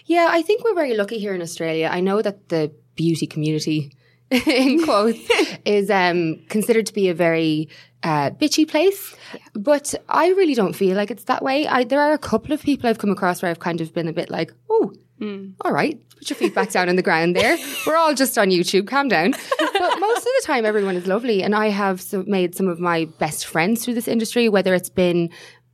Yeah, 0.05 0.27
I 0.29 0.43
think 0.43 0.63
we're 0.63 0.75
very 0.75 0.95
lucky 0.95 1.17
here 1.17 1.33
in 1.33 1.41
Australia. 1.41 1.89
I 1.91 1.99
know 1.99 2.21
that 2.21 2.49
the 2.49 2.71
beauty 2.95 3.25
community, 3.25 3.97
in 4.29 4.83
quotes, 4.83 5.19
is 5.65 5.89
um, 5.89 6.43
considered 6.47 6.85
to 6.85 6.93
be 6.93 7.09
a 7.09 7.15
very 7.15 7.69
uh, 8.03 8.29
bitchy 8.29 8.67
place. 8.67 9.15
But 9.53 9.95
I 10.07 10.27
really 10.29 10.53
don't 10.53 10.73
feel 10.73 10.95
like 10.95 11.09
it's 11.09 11.23
that 11.23 11.41
way. 11.41 11.67
I, 11.67 11.85
there 11.85 12.01
are 12.01 12.13
a 12.13 12.19
couple 12.19 12.53
of 12.53 12.61
people 12.61 12.87
I've 12.87 12.99
come 12.99 13.11
across 13.11 13.41
where 13.41 13.49
I've 13.49 13.59
kind 13.59 13.81
of 13.81 13.93
been 13.93 14.07
a 14.07 14.13
bit 14.13 14.29
like, 14.29 14.53
oh, 14.69 14.93
Mm. 15.21 15.53
all 15.61 15.71
right, 15.71 16.01
put 16.17 16.29
your 16.29 16.37
feet 16.37 16.55
back 16.55 16.71
down 16.71 16.89
on 16.89 16.95
the 16.95 17.03
ground 17.03 17.35
there. 17.35 17.57
We're 17.85 17.95
all 17.95 18.15
just 18.15 18.37
on 18.37 18.49
YouTube, 18.49 18.87
calm 18.87 19.07
down. 19.07 19.31
But 19.31 19.99
most 19.99 20.17
of 20.17 20.23
the 20.23 20.43
time, 20.45 20.65
everyone 20.65 20.95
is 20.95 21.05
lovely. 21.05 21.43
And 21.43 21.55
I 21.55 21.67
have 21.69 22.01
so 22.01 22.23
made 22.25 22.55
some 22.55 22.67
of 22.67 22.79
my 22.79 23.05
best 23.19 23.45
friends 23.45 23.85
through 23.85 23.93
this 23.93 24.07
industry, 24.07 24.49
whether 24.49 24.73
it's 24.73 24.89
been 24.89 25.29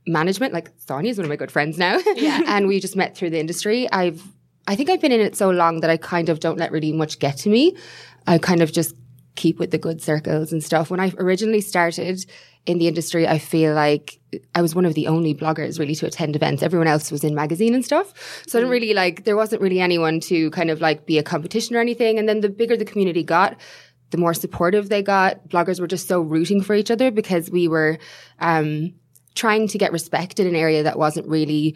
management, 0.06 0.52
like 0.52 0.70
Sonia 0.76 1.10
is 1.10 1.18
one 1.18 1.24
of 1.24 1.28
my 1.28 1.36
good 1.36 1.52
friends 1.52 1.78
now. 1.78 1.98
Yeah. 2.14 2.42
and 2.46 2.66
we 2.66 2.80
just 2.80 2.96
met 2.96 3.16
through 3.16 3.30
the 3.30 3.38
industry. 3.38 3.90
I've, 3.92 4.22
I 4.66 4.74
think 4.76 4.90
I've 4.90 5.00
been 5.00 5.12
in 5.12 5.20
it 5.20 5.36
so 5.36 5.50
long 5.50 5.80
that 5.80 5.90
I 5.90 5.96
kind 5.96 6.28
of 6.28 6.40
don't 6.40 6.58
let 6.58 6.72
really 6.72 6.92
much 6.92 7.18
get 7.18 7.36
to 7.38 7.48
me. 7.48 7.76
I 8.26 8.38
kind 8.38 8.62
of 8.62 8.72
just 8.72 8.94
keep 9.36 9.58
with 9.58 9.70
the 9.70 9.78
good 9.78 10.02
circles 10.02 10.52
and 10.52 10.62
stuff. 10.62 10.90
When 10.90 11.00
I 11.00 11.12
originally 11.18 11.60
started 11.60 12.24
in 12.68 12.78
the 12.78 12.86
industry, 12.86 13.26
I 13.26 13.38
feel 13.38 13.74
like 13.74 14.20
I 14.54 14.60
was 14.60 14.74
one 14.74 14.84
of 14.84 14.92
the 14.92 15.06
only 15.06 15.34
bloggers 15.34 15.78
really 15.78 15.94
to 15.94 16.06
attend 16.06 16.36
events. 16.36 16.62
Everyone 16.62 16.86
else 16.86 17.10
was 17.10 17.24
in 17.24 17.34
magazine 17.34 17.74
and 17.74 17.82
stuff. 17.82 18.12
So 18.46 18.58
I 18.58 18.60
didn't 18.60 18.70
really 18.70 18.92
like, 18.92 19.24
there 19.24 19.36
wasn't 19.36 19.62
really 19.62 19.80
anyone 19.80 20.20
to 20.20 20.50
kind 20.50 20.70
of 20.70 20.82
like 20.82 21.06
be 21.06 21.16
a 21.16 21.22
competition 21.22 21.74
or 21.76 21.80
anything. 21.80 22.18
And 22.18 22.28
then 22.28 22.42
the 22.42 22.50
bigger 22.50 22.76
the 22.76 22.84
community 22.84 23.22
got, 23.22 23.58
the 24.10 24.18
more 24.18 24.34
supportive 24.34 24.90
they 24.90 25.02
got. 25.02 25.48
Bloggers 25.48 25.80
were 25.80 25.86
just 25.86 26.08
so 26.08 26.20
rooting 26.20 26.60
for 26.60 26.74
each 26.74 26.90
other 26.90 27.10
because 27.10 27.50
we 27.50 27.68
were, 27.68 27.98
um, 28.38 28.92
trying 29.34 29.66
to 29.68 29.78
get 29.78 29.92
respect 29.92 30.38
in 30.38 30.46
an 30.46 30.54
area 30.54 30.82
that 30.82 30.98
wasn't 30.98 31.26
really 31.26 31.74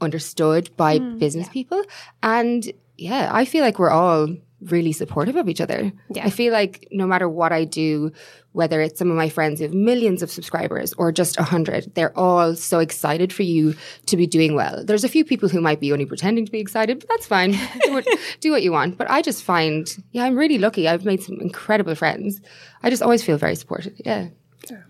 understood 0.00 0.70
by 0.78 0.98
business 0.98 1.50
people. 1.50 1.82
And 2.22 2.72
yeah, 2.96 3.28
I 3.30 3.44
feel 3.44 3.62
like 3.62 3.78
we're 3.78 3.90
all 3.90 4.28
really 4.70 4.92
supportive 4.92 5.36
of 5.36 5.48
each 5.48 5.60
other. 5.60 5.92
Yeah. 6.10 6.26
I 6.26 6.30
feel 6.30 6.52
like 6.52 6.88
no 6.90 7.06
matter 7.06 7.28
what 7.28 7.52
I 7.52 7.64
do, 7.64 8.12
whether 8.52 8.80
it's 8.80 8.98
some 8.98 9.10
of 9.10 9.16
my 9.16 9.28
friends 9.28 9.58
who 9.58 9.64
have 9.64 9.74
millions 9.74 10.22
of 10.22 10.30
subscribers 10.30 10.92
or 10.94 11.10
just 11.10 11.38
a 11.38 11.42
hundred, 11.42 11.92
they're 11.94 12.16
all 12.16 12.54
so 12.54 12.78
excited 12.78 13.32
for 13.32 13.42
you 13.42 13.74
to 14.06 14.16
be 14.16 14.26
doing 14.26 14.54
well. 14.54 14.84
There's 14.84 15.04
a 15.04 15.08
few 15.08 15.24
people 15.24 15.48
who 15.48 15.60
might 15.60 15.80
be 15.80 15.92
only 15.92 16.06
pretending 16.06 16.46
to 16.46 16.52
be 16.52 16.60
excited, 16.60 17.00
but 17.00 17.08
that's 17.08 17.26
fine. 17.26 17.52
do, 17.84 17.92
what, 17.92 18.06
do 18.40 18.50
what 18.50 18.62
you 18.62 18.72
want. 18.72 18.96
But 18.96 19.10
I 19.10 19.22
just 19.22 19.42
find, 19.42 19.88
yeah, 20.12 20.24
I'm 20.24 20.36
really 20.36 20.58
lucky. 20.58 20.88
I've 20.88 21.04
made 21.04 21.22
some 21.22 21.40
incredible 21.40 21.94
friends. 21.94 22.40
I 22.82 22.90
just 22.90 23.02
always 23.02 23.24
feel 23.24 23.38
very 23.38 23.56
supported. 23.56 24.00
Yeah. 24.04 24.28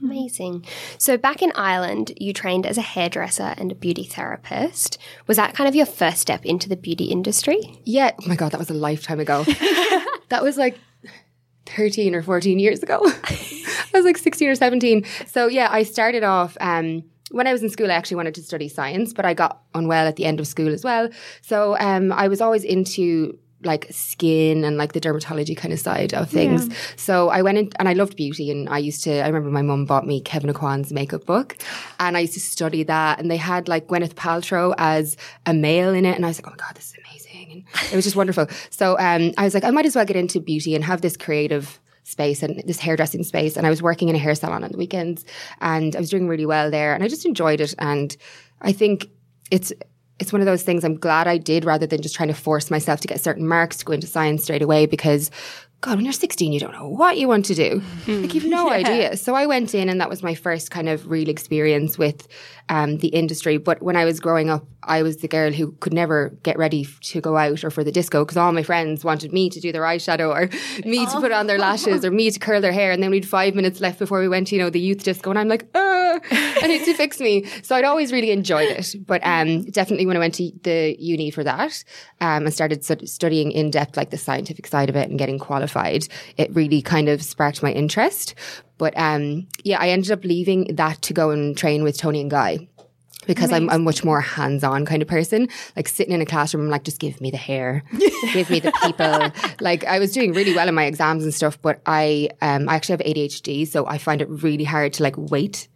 Amazing. 0.02 0.64
So 0.98 1.16
back 1.16 1.42
in 1.42 1.52
Ireland, 1.54 2.12
you 2.20 2.32
trained 2.32 2.66
as 2.66 2.78
a 2.78 2.82
hairdresser 2.82 3.54
and 3.56 3.72
a 3.72 3.74
beauty 3.74 4.04
therapist. 4.04 4.98
Was 5.26 5.36
that 5.36 5.54
kind 5.54 5.68
of 5.68 5.74
your 5.74 5.86
first 5.86 6.18
step 6.18 6.44
into 6.44 6.68
the 6.68 6.76
beauty 6.76 7.04
industry? 7.04 7.80
Yeah. 7.84 8.12
Oh 8.22 8.28
my 8.28 8.36
God, 8.36 8.52
that 8.52 8.58
was 8.58 8.70
a 8.70 8.74
lifetime 8.74 9.20
ago. 9.20 9.44
that 10.28 10.42
was 10.42 10.56
like 10.56 10.78
13 11.66 12.14
or 12.14 12.22
14 12.22 12.58
years 12.58 12.82
ago. 12.82 13.00
I 13.24 13.90
was 13.94 14.04
like 14.04 14.18
16 14.18 14.48
or 14.48 14.54
17. 14.54 15.04
So 15.26 15.46
yeah, 15.46 15.68
I 15.70 15.82
started 15.82 16.22
off, 16.22 16.56
um, 16.60 17.04
when 17.30 17.46
I 17.46 17.52
was 17.52 17.62
in 17.62 17.70
school, 17.70 17.90
I 17.90 17.94
actually 17.94 18.16
wanted 18.16 18.34
to 18.36 18.42
study 18.42 18.68
science, 18.68 19.12
but 19.12 19.24
I 19.24 19.34
got 19.34 19.62
unwell 19.74 20.06
at 20.06 20.16
the 20.16 20.24
end 20.24 20.40
of 20.40 20.46
school 20.46 20.68
as 20.68 20.84
well. 20.84 21.08
So 21.42 21.76
um, 21.78 22.12
I 22.12 22.28
was 22.28 22.40
always 22.40 22.64
into 22.64 23.38
like 23.64 23.86
skin 23.90 24.64
and 24.64 24.76
like 24.76 24.92
the 24.92 25.00
dermatology 25.00 25.56
kind 25.56 25.72
of 25.72 25.80
side 25.80 26.14
of 26.14 26.30
things. 26.30 26.68
So 26.96 27.28
I 27.28 27.42
went 27.42 27.58
in 27.58 27.70
and 27.78 27.88
I 27.88 27.92
loved 27.92 28.16
beauty 28.16 28.50
and 28.50 28.68
I 28.68 28.78
used 28.78 29.04
to 29.04 29.20
I 29.20 29.26
remember 29.26 29.50
my 29.50 29.62
mum 29.62 29.84
bought 29.84 30.06
me 30.06 30.22
Kevyn 30.22 30.52
Aucoin's 30.52 30.92
makeup 30.92 31.26
book 31.26 31.56
and 31.98 32.16
I 32.16 32.20
used 32.20 32.34
to 32.34 32.40
study 32.40 32.82
that 32.84 33.18
and 33.18 33.30
they 33.30 33.36
had 33.36 33.68
like 33.68 33.86
Gwyneth 33.88 34.14
Paltrow 34.14 34.74
as 34.78 35.16
a 35.46 35.54
male 35.54 35.94
in 35.94 36.04
it 36.04 36.16
and 36.16 36.24
I 36.24 36.28
was 36.28 36.38
like, 36.38 36.46
Oh 36.46 36.50
my 36.50 36.56
god, 36.56 36.74
this 36.74 36.90
is 36.90 36.96
amazing. 37.06 37.64
And 37.74 37.92
it 37.92 37.96
was 37.96 38.04
just 38.04 38.16
wonderful. 38.16 38.46
So 38.70 38.98
um, 38.98 39.32
I 39.36 39.44
was 39.44 39.54
like, 39.54 39.64
I 39.64 39.70
might 39.70 39.86
as 39.86 39.96
well 39.96 40.04
get 40.04 40.16
into 40.16 40.40
beauty 40.40 40.74
and 40.74 40.84
have 40.84 41.00
this 41.00 41.16
creative 41.16 41.80
space 42.04 42.42
and 42.42 42.62
this 42.66 42.78
hairdressing 42.78 43.24
space. 43.24 43.56
And 43.56 43.66
I 43.66 43.70
was 43.70 43.82
working 43.82 44.08
in 44.08 44.14
a 44.14 44.18
hair 44.18 44.34
salon 44.34 44.62
on 44.62 44.70
the 44.70 44.78
weekends 44.78 45.24
and 45.60 45.96
I 45.96 45.98
was 45.98 46.10
doing 46.10 46.28
really 46.28 46.46
well 46.46 46.70
there 46.70 46.94
and 46.94 47.02
I 47.02 47.08
just 47.08 47.24
enjoyed 47.26 47.60
it. 47.60 47.74
And 47.78 48.16
I 48.60 48.72
think 48.72 49.08
it's 49.50 49.72
it's 50.20 50.32
one 50.32 50.40
of 50.40 50.46
those 50.46 50.62
things 50.62 50.84
I'm 50.84 50.96
glad 50.96 51.26
I 51.26 51.38
did 51.38 51.64
rather 51.64 51.86
than 51.86 52.00
just 52.00 52.14
trying 52.14 52.28
to 52.28 52.34
force 52.34 52.70
myself 52.70 53.00
to 53.00 53.08
get 53.08 53.20
certain 53.20 53.46
marks 53.46 53.78
to 53.78 53.84
go 53.84 53.92
into 53.92 54.06
science 54.06 54.44
straight 54.44 54.62
away 54.62 54.86
because 54.86 55.30
God, 55.84 55.96
when 55.96 56.06
you're 56.06 56.14
16, 56.14 56.50
you 56.50 56.58
don't 56.58 56.72
know 56.72 56.88
what 56.88 57.18
you 57.18 57.28
want 57.28 57.44
to 57.44 57.54
do. 57.54 57.82
Like, 58.06 58.32
you've 58.32 58.46
no 58.46 58.70
idea. 58.80 59.18
So 59.18 59.34
I 59.34 59.44
went 59.44 59.74
in, 59.74 59.90
and 59.90 60.00
that 60.00 60.08
was 60.08 60.22
my 60.22 60.34
first 60.34 60.70
kind 60.70 60.88
of 60.88 61.10
real 61.10 61.28
experience 61.28 61.98
with 61.98 62.26
um, 62.70 62.96
the 62.98 63.08
industry. 63.08 63.58
But 63.58 63.82
when 63.82 63.94
I 63.94 64.06
was 64.06 64.18
growing 64.18 64.48
up, 64.48 64.66
I 64.82 65.02
was 65.02 65.18
the 65.18 65.28
girl 65.28 65.52
who 65.52 65.72
could 65.72 65.92
never 65.92 66.30
get 66.42 66.58
ready 66.58 66.86
to 67.02 67.20
go 67.20 67.36
out 67.36 67.64
or 67.64 67.70
for 67.70 67.84
the 67.84 67.92
disco 67.92 68.24
because 68.24 68.36
all 68.36 68.52
my 68.52 68.62
friends 68.62 69.04
wanted 69.04 69.32
me 69.32 69.50
to 69.50 69.60
do 69.60 69.72
their 69.72 69.82
eyeshadow 69.82 70.30
or 70.30 70.48
me 70.88 71.04
to 71.06 71.20
put 71.20 71.32
on 71.32 71.46
their 71.46 71.58
lashes 71.58 72.04
or 72.04 72.10
me 72.10 72.30
to 72.30 72.38
curl 72.38 72.60
their 72.60 72.72
hair. 72.72 72.90
And 72.90 73.02
then 73.02 73.10
we'd 73.10 73.28
five 73.28 73.54
minutes 73.54 73.80
left 73.80 73.98
before 73.98 74.20
we 74.20 74.28
went 74.28 74.48
to, 74.48 74.56
you 74.56 74.62
know, 74.62 74.70
the 74.70 74.80
youth 74.80 75.02
disco. 75.02 75.30
And 75.30 75.38
I'm 75.38 75.48
like, 75.48 75.66
ah, 75.74 76.20
I 76.30 76.66
need 76.66 76.84
to 76.84 76.94
fix 76.94 77.20
me. 77.20 77.44
So 77.62 77.76
I'd 77.76 77.84
always 77.84 78.12
really 78.12 78.30
enjoyed 78.30 78.70
it. 78.70 78.94
But 79.06 79.20
um, 79.24 79.64
definitely 79.64 80.06
when 80.06 80.16
I 80.16 80.20
went 80.20 80.34
to 80.34 80.50
the 80.62 80.96
uni 80.98 81.30
for 81.30 81.44
that 81.44 81.84
um, 82.20 82.44
and 82.44 82.54
started 82.54 82.84
stud- 82.84 83.08
studying 83.08 83.52
in 83.52 83.70
depth, 83.70 83.96
like 83.96 84.10
the 84.10 84.18
scientific 84.18 84.66
side 84.66 84.88
of 84.88 84.96
it 84.96 85.08
and 85.08 85.18
getting 85.18 85.38
qualified, 85.38 85.73
it 86.36 86.54
really 86.54 86.82
kind 86.82 87.08
of 87.08 87.22
sparked 87.22 87.62
my 87.62 87.72
interest. 87.72 88.34
But 88.78 88.94
um, 88.96 89.46
yeah, 89.62 89.78
I 89.80 89.88
ended 89.90 90.10
up 90.10 90.24
leaving 90.24 90.76
that 90.76 91.02
to 91.02 91.12
go 91.12 91.30
and 91.30 91.56
train 91.56 91.84
with 91.84 91.96
Toni 91.96 92.20
and 92.20 92.30
Guy 92.30 92.68
because 93.26 93.52
I'm 93.52 93.68
a 93.70 93.78
much 93.78 94.04
more 94.04 94.20
hands-on 94.20 94.84
kind 94.84 95.02
of 95.02 95.08
person. 95.08 95.48
Like 95.76 95.88
sitting 95.88 96.12
in 96.12 96.20
a 96.20 96.26
classroom, 96.26 96.64
I'm 96.64 96.70
like, 96.70 96.84
just 96.84 97.00
give 97.00 97.20
me 97.20 97.30
the 97.30 97.36
hair, 97.36 97.82
give 98.32 98.50
me 98.50 98.60
the 98.60 98.72
people. 98.82 99.32
Like 99.60 99.84
I 99.84 99.98
was 99.98 100.12
doing 100.12 100.32
really 100.32 100.54
well 100.54 100.68
in 100.68 100.74
my 100.74 100.84
exams 100.84 101.24
and 101.24 101.32
stuff, 101.32 101.60
but 101.62 101.80
I 101.86 102.30
um 102.42 102.68
I 102.68 102.74
actually 102.74 103.04
have 103.04 103.14
ADHD, 103.14 103.66
so 103.66 103.86
I 103.86 103.98
find 103.98 104.20
it 104.20 104.28
really 104.28 104.64
hard 104.64 104.92
to 104.94 105.02
like 105.02 105.14
wait 105.16 105.68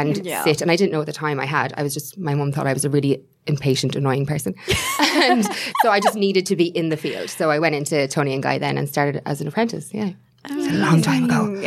and 0.00 0.24
Yeah. 0.26 0.44
sit. 0.44 0.60
And 0.62 0.70
I 0.70 0.76
didn't 0.76 0.92
know 0.92 1.00
at 1.00 1.06
the 1.06 1.12
time 1.12 1.38
I 1.40 1.46
had. 1.46 1.72
I 1.76 1.82
was 1.82 1.94
just 1.94 2.18
my 2.18 2.34
mum 2.34 2.52
thought 2.52 2.66
I 2.66 2.72
was 2.72 2.84
a 2.84 2.90
really 2.90 3.22
impatient, 3.46 3.94
annoying 3.96 4.26
person, 4.26 4.54
and 4.98 5.44
so 5.82 5.90
I 5.90 6.00
just 6.00 6.16
needed 6.16 6.46
to 6.46 6.56
be 6.56 6.66
in 6.66 6.88
the 6.88 6.96
field. 6.96 7.30
So 7.30 7.50
I 7.50 7.58
went 7.58 7.74
into 7.74 8.06
Toni 8.08 8.34
and 8.34 8.42
Guy 8.42 8.58
then 8.58 8.76
and 8.78 8.88
started 8.88 9.22
as 9.26 9.40
an 9.40 9.46
apprentice. 9.48 9.92
Yeah. 9.94 10.10
It's 10.48 10.72
a 10.72 10.78
long 10.78 11.02
time 11.02 11.24
ago. 11.24 11.60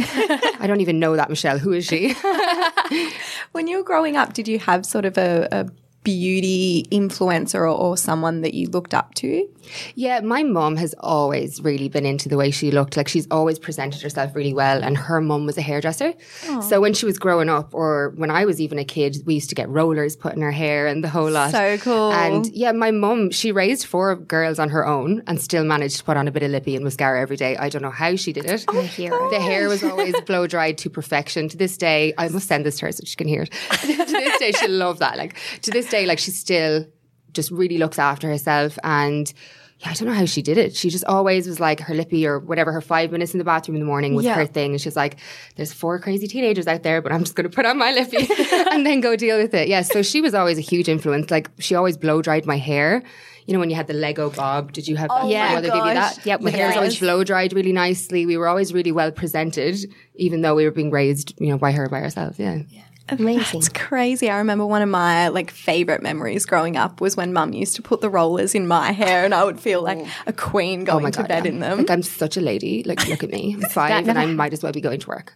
I 0.61 0.65
don't 0.67 0.79
even 0.79 0.99
know 0.99 1.15
that 1.17 1.29
Michelle. 1.29 1.57
Who 1.59 1.73
is 1.73 1.85
she? 1.85 2.15
When 3.51 3.67
you 3.67 3.77
were 3.77 3.83
growing 3.83 4.15
up, 4.15 4.33
did 4.33 4.47
you 4.47 4.59
have 4.59 4.85
sort 4.85 5.05
of 5.05 5.17
a, 5.17 5.47
a 5.51 5.65
beauty 6.09 6.85
influencer 6.91 7.55
or, 7.55 7.67
or 7.67 7.97
someone 7.97 8.41
that 8.41 8.53
you 8.53 8.67
looked 8.67 8.93
up 8.93 9.13
to? 9.15 9.47
Yeah, 9.95 10.21
my 10.21 10.43
mom 10.43 10.75
has 10.77 10.95
always 10.99 11.61
really 11.61 11.89
been 11.89 12.05
into 12.05 12.29
the 12.29 12.37
way 12.37 12.49
she 12.51 12.71
looked. 12.71 12.97
Like 12.97 13.07
she's 13.07 13.27
always 13.29 13.59
presented 13.59 14.01
herself 14.01 14.35
really 14.35 14.53
well, 14.53 14.83
and 14.83 14.97
her 14.97 15.21
mom 15.21 15.45
was 15.45 15.57
a 15.57 15.61
hairdresser. 15.61 16.13
So 16.61 16.81
when 16.81 16.93
she 16.93 17.05
was 17.05 17.19
growing 17.19 17.49
up, 17.49 17.73
or 17.73 18.13
when 18.15 18.31
I 18.31 18.45
was 18.45 18.59
even 18.59 18.79
a 18.79 18.85
kid, 18.85 19.17
we 19.25 19.35
used 19.35 19.49
to 19.49 19.55
get 19.55 19.69
rollers 19.69 20.15
put 20.15 20.33
in 20.33 20.41
her 20.41 20.51
hair 20.51 20.87
and 20.87 21.03
the 21.03 21.09
whole 21.09 21.29
lot. 21.29 21.51
So 21.51 21.77
cool. 21.77 22.11
And 22.11 22.47
yeah, 22.47 22.71
my 22.71 22.91
mom, 22.91 23.31
she 23.31 23.51
raised 23.51 23.85
four 23.85 24.15
girls 24.15 24.59
on 24.59 24.69
her 24.69 24.85
own 24.85 25.21
and 25.27 25.39
still 25.39 25.63
managed 25.63 25.97
to 25.97 26.03
put 26.03 26.17
on 26.17 26.27
a 26.27 26.31
bit 26.31 26.43
of 26.43 26.51
lippy 26.51 26.75
and 26.75 26.83
mascara 26.83 27.21
every 27.21 27.37
day. 27.37 27.55
I 27.57 27.69
don't 27.69 27.81
know 27.81 27.91
how 27.91 28.15
she 28.15 28.33
did 28.33 28.45
it. 28.45 28.65
Oh 28.67 28.81
Hero. 28.81 29.29
The 29.29 29.39
hair 29.39 29.67
was 29.67 29.83
always 29.83 30.19
blow 30.21 30.47
dried 30.47 30.77
to 30.79 30.89
perfection. 30.89 31.49
To 31.49 31.57
this 31.57 31.77
day, 31.77 32.13
I 32.17 32.27
must 32.29 32.47
send 32.47 32.65
this 32.65 32.79
to 32.79 32.85
her 32.85 32.91
so 32.91 33.03
she 33.05 33.15
can 33.15 33.27
hear 33.27 33.43
it. 33.43 33.51
to 33.81 33.87
this 33.87 34.39
day, 34.39 34.51
she'll 34.51 34.71
love 34.71 34.99
that. 34.99 35.17
Like 35.17 35.37
to 35.61 35.71
this 35.71 35.89
day, 35.89 35.98
like 36.05 36.19
she 36.19 36.31
still 36.31 36.85
just 37.33 37.51
really 37.51 37.77
looks 37.77 37.99
after 37.99 38.27
herself 38.27 38.77
and 38.83 39.31
yeah, 39.81 39.91
I 39.91 39.93
don't 39.93 40.09
know 40.09 40.13
how 40.13 40.25
she 40.25 40.41
did 40.41 40.57
it. 40.57 40.75
She 40.75 40.89
just 40.89 41.05
always 41.05 41.47
was 41.47 41.61
like 41.61 41.79
her 41.79 41.93
lippy 41.93 42.27
or 42.27 42.37
whatever, 42.39 42.73
her 42.73 42.81
five 42.81 43.13
minutes 43.13 43.33
in 43.33 43.37
the 43.37 43.45
bathroom 43.45 43.75
in 43.77 43.79
the 43.79 43.85
morning 43.85 44.13
was 44.13 44.25
Yeah. 44.25 44.33
her 44.35 44.45
thing. 44.45 44.71
And 44.71 44.81
she's 44.81 44.97
like, 44.97 45.15
there's 45.55 45.71
four 45.71 45.99
crazy 45.99 46.27
teenagers 46.27 46.67
out 46.67 46.83
there, 46.83 47.01
but 47.01 47.13
I'm 47.13 47.21
just 47.23 47.35
going 47.35 47.49
to 47.49 47.55
put 47.55 47.65
on 47.65 47.77
my 47.77 47.93
lippy 47.93 48.27
and 48.71 48.85
then 48.85 48.99
go 48.99 49.15
deal 49.15 49.37
with 49.37 49.53
it. 49.53 49.69
Yeah. 49.69 49.83
So 49.83 50.01
she 50.01 50.19
was 50.19 50.33
always 50.33 50.57
a 50.57 50.61
huge 50.61 50.89
influence. 50.89 51.31
Like 51.31 51.49
she 51.59 51.75
always 51.75 51.95
blow 51.95 52.21
dried 52.21 52.45
my 52.45 52.57
hair. 52.57 53.03
You 53.45 53.53
know, 53.53 53.59
when 53.61 53.69
you 53.69 53.75
had 53.77 53.87
the 53.87 53.93
Lego 53.93 54.29
bob, 54.29 54.73
did 54.73 54.85
you 54.85 54.97
have 54.97 55.07
that? 55.07 55.21
Oh 55.23 55.29
Yeah. 55.29 55.47
My 55.47 55.53
mother 55.55 55.67
give 55.69 55.75
you 55.85 55.93
that? 55.93 56.25
Yep, 56.25 56.41
My 56.41 56.43
with 56.43 56.53
hair 56.55 56.67
was 56.67 56.75
always 56.75 56.99
blow 56.99 57.23
dried 57.23 57.53
really 57.53 57.71
nicely. 57.71 58.25
We 58.25 58.35
were 58.35 58.49
always 58.49 58.73
really 58.73 58.91
well 58.91 59.11
presented, 59.13 59.77
even 60.15 60.41
though 60.41 60.55
we 60.55 60.65
were 60.65 60.71
being 60.71 60.91
raised, 60.91 61.39
you 61.39 61.47
know, 61.47 61.57
by 61.57 61.71
her 61.71 61.87
by 61.87 62.01
ourselves. 62.01 62.37
Yeah. 62.37 62.63
Amazing. 63.11 63.59
It's 63.59 63.69
crazy. 63.69 64.29
I 64.29 64.37
remember 64.37 64.65
one 64.65 64.81
of 64.81 64.89
my 64.89 65.29
like 65.29 65.51
favorite 65.51 66.01
memories 66.01 66.45
growing 66.45 66.77
up 66.77 67.01
was 67.01 67.15
when 67.17 67.33
mum 67.33 67.53
used 67.53 67.75
to 67.75 67.81
put 67.81 68.01
the 68.01 68.09
rollers 68.09 68.55
in 68.55 68.67
my 68.67 68.91
hair 68.91 69.25
and 69.25 69.33
I 69.33 69.43
would 69.43 69.59
feel 69.59 69.81
like 69.81 69.99
oh. 69.99 70.09
a 70.27 70.33
queen 70.33 70.83
going 70.83 71.05
oh 71.05 71.11
to 71.11 71.23
bed 71.23 71.45
yeah. 71.45 71.51
in 71.51 71.59
them. 71.59 71.79
Like 71.79 71.89
I'm 71.89 72.03
such 72.03 72.37
a 72.37 72.41
lady. 72.41 72.83
Like 72.83 73.07
look 73.07 73.23
at 73.23 73.31
me. 73.31 73.55
I'm 73.55 73.61
five 73.69 74.07
and 74.07 74.17
I 74.17 74.25
might 74.25 74.53
as 74.53 74.63
well 74.63 74.71
be 74.71 74.81
going 74.81 74.99
to 74.99 75.07
work. 75.07 75.33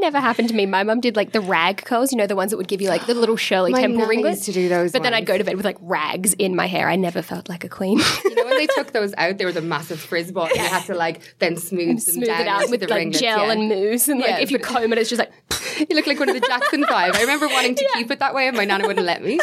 Never 0.00 0.20
happened 0.20 0.48
to 0.48 0.54
me. 0.54 0.64
My 0.66 0.82
mum 0.84 1.00
did 1.00 1.16
like 1.16 1.32
the 1.32 1.40
rag 1.40 1.84
curls, 1.84 2.12
you 2.12 2.18
know, 2.18 2.26
the 2.26 2.36
ones 2.36 2.50
that 2.50 2.56
would 2.56 2.68
give 2.68 2.80
you 2.80 2.88
like 2.88 3.06
the 3.06 3.14
little 3.14 3.36
Shirley 3.48 3.72
My 3.72 3.80
Temple 3.80 4.06
ringlets. 4.06 4.44
to 4.46 4.52
do 4.52 4.68
those 4.68 4.92
But 4.92 5.02
then 5.02 5.12
I'd 5.14 5.26
go 5.26 5.36
to 5.36 5.44
bed 5.44 5.56
with 5.56 5.64
like 5.64 5.78
rags 5.80 6.34
in 6.34 6.54
my 6.54 6.66
hair. 6.66 6.88
I 6.88 6.96
never 6.96 7.22
felt 7.22 7.48
like 7.48 7.64
a 7.64 7.68
queen. 7.68 8.00
You 8.24 8.34
know 8.34 8.44
when 8.44 8.58
they 8.58 8.66
took 8.66 8.92
those 8.92 9.14
out, 9.16 9.38
they 9.38 9.44
were 9.44 9.52
the 9.52 9.62
massive 9.62 10.00
frizz 10.00 10.32
ball. 10.32 10.46
And 10.46 10.56
you 10.56 10.62
had 10.62 10.84
to 10.86 10.94
like 10.94 11.20
then 11.38 11.56
smooth, 11.56 12.04
them 12.04 12.14
Smooth 12.14 12.26
down 12.26 12.40
it 12.42 12.48
out 12.48 12.70
with 12.70 12.80
the 12.80 12.88
like 12.88 12.98
ringlets, 12.98 13.20
gel 13.20 13.46
yeah. 13.46 13.52
and 13.52 13.68
mousse. 13.68 14.08
And 14.08 14.20
like 14.20 14.28
Yeah, 14.28 14.38
if 14.38 14.50
you 14.50 14.58
comb 14.58 14.92
it, 14.92 14.98
it's 14.98 15.10
just 15.10 15.18
like, 15.18 15.32
You 15.90 15.96
look 15.96 16.06
like 16.06 16.18
one 16.18 16.28
of 16.28 16.34
the 16.34 16.46
Jackson 16.46 16.84
Five. 16.84 17.14
I 17.14 17.20
remember 17.22 17.46
wanting 17.48 17.74
to 17.76 17.88
keep 17.94 18.10
it 18.10 18.18
that 18.18 18.34
way, 18.34 18.48
and 18.48 18.56
my 18.56 18.64
nana 18.64 18.86
wouldn't 18.86 19.06
let 19.06 19.22
me. 19.22 19.40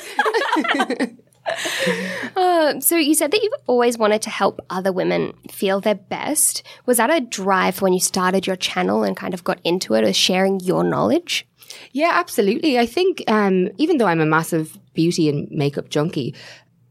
Uh, 2.35 2.79
so 2.79 2.95
you 2.97 3.13
said 3.13 3.31
that 3.31 3.41
you've 3.43 3.53
always 3.67 3.97
wanted 3.97 4.21
to 4.23 4.29
help 4.29 4.59
other 4.69 4.91
women 4.91 5.33
feel 5.51 5.79
their 5.79 5.95
best. 5.95 6.63
Was 6.85 6.97
that 6.97 7.09
a 7.09 7.21
drive 7.21 7.81
when 7.81 7.93
you 7.93 7.99
started 7.99 8.47
your 8.47 8.55
channel 8.55 9.03
and 9.03 9.15
kind 9.15 9.33
of 9.33 9.43
got 9.43 9.59
into 9.63 9.93
it, 9.93 10.03
or 10.03 10.13
sharing 10.13 10.59
your 10.59 10.83
knowledge? 10.83 11.47
Yeah, 11.91 12.11
absolutely. 12.13 12.79
I 12.79 12.85
think 12.85 13.23
um, 13.27 13.69
even 13.77 13.97
though 13.97 14.07
I'm 14.07 14.21
a 14.21 14.25
massive 14.25 14.77
beauty 14.93 15.29
and 15.29 15.49
makeup 15.51 15.89
junkie, 15.89 16.35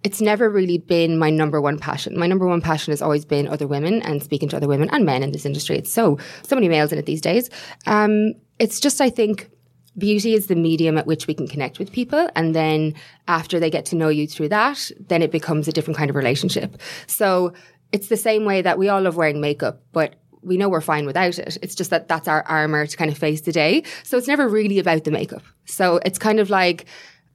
it's 0.03 0.21
never 0.21 0.51
really 0.51 0.79
been 0.79 1.19
my 1.19 1.31
number 1.31 1.61
one 1.61 1.79
passion. 1.79 2.19
My 2.19 2.27
number 2.27 2.47
one 2.47 2.61
passion 2.61 2.93
has 2.93 3.01
always 3.01 3.25
been 3.25 3.49
other 3.49 3.67
women 3.67 4.03
and 4.03 4.23
speaking 4.23 4.49
to 4.51 4.57
other 4.57 4.69
women 4.69 4.91
and 4.91 5.05
men 5.05 5.23
in 5.23 5.33
this 5.33 5.47
industry. 5.47 5.79
It's 5.79 5.93
so 5.93 6.19
so 6.43 6.55
many 6.55 6.69
males 6.69 6.93
in 6.93 6.99
it 6.99 7.07
these 7.07 7.23
days. 7.23 7.49
Um, 7.87 8.35
it's 8.59 8.81
just 8.81 9.01
I 9.01 9.11
think 9.11 9.51
beauty 9.97 10.35
is 10.35 10.47
the 10.47 10.57
medium 10.57 10.99
at 10.99 11.07
which 11.07 11.27
we 11.27 11.35
can 11.35 11.47
connect 11.47 11.79
with 11.79 11.93
people, 11.93 12.29
and 12.35 12.55
then 12.55 12.95
after 13.29 13.61
they 13.61 13.71
get 13.71 13.85
to 13.87 13.97
know 13.97 14.09
you 14.09 14.27
through 14.27 14.49
that, 14.49 14.91
then 15.09 15.23
it 15.23 15.31
becomes 15.31 15.69
a 15.69 15.73
different 15.73 15.97
kind 15.97 16.11
of 16.11 16.17
relationship. 16.17 16.81
So 17.07 17.53
it's 17.93 18.09
the 18.09 18.17
same 18.17 18.45
way 18.45 18.63
that 18.63 18.79
we 18.79 18.89
all 18.89 19.03
love 19.03 19.17
wearing 19.17 19.41
makeup, 19.41 19.83
but 19.93 20.17
we 20.43 20.57
know 20.57 20.69
we're 20.69 20.81
fine 20.81 21.07
without 21.07 21.39
it. 21.39 21.57
It's 21.63 21.75
just 21.75 21.91
that 21.91 22.09
that's 22.09 22.29
our 22.29 22.43
armor 22.47 22.87
to 22.87 22.97
kind 22.97 23.11
of 23.11 23.17
face 23.17 23.43
the 23.43 23.53
day. 23.53 23.85
So 24.03 24.19
it's 24.19 24.29
never 24.29 24.49
really 24.49 24.79
about 24.79 25.05
the 25.05 25.11
makeup. 25.11 25.43
So 25.65 26.01
it's 26.05 26.19
kind 26.19 26.39
of 26.39 26.51
like 26.51 26.87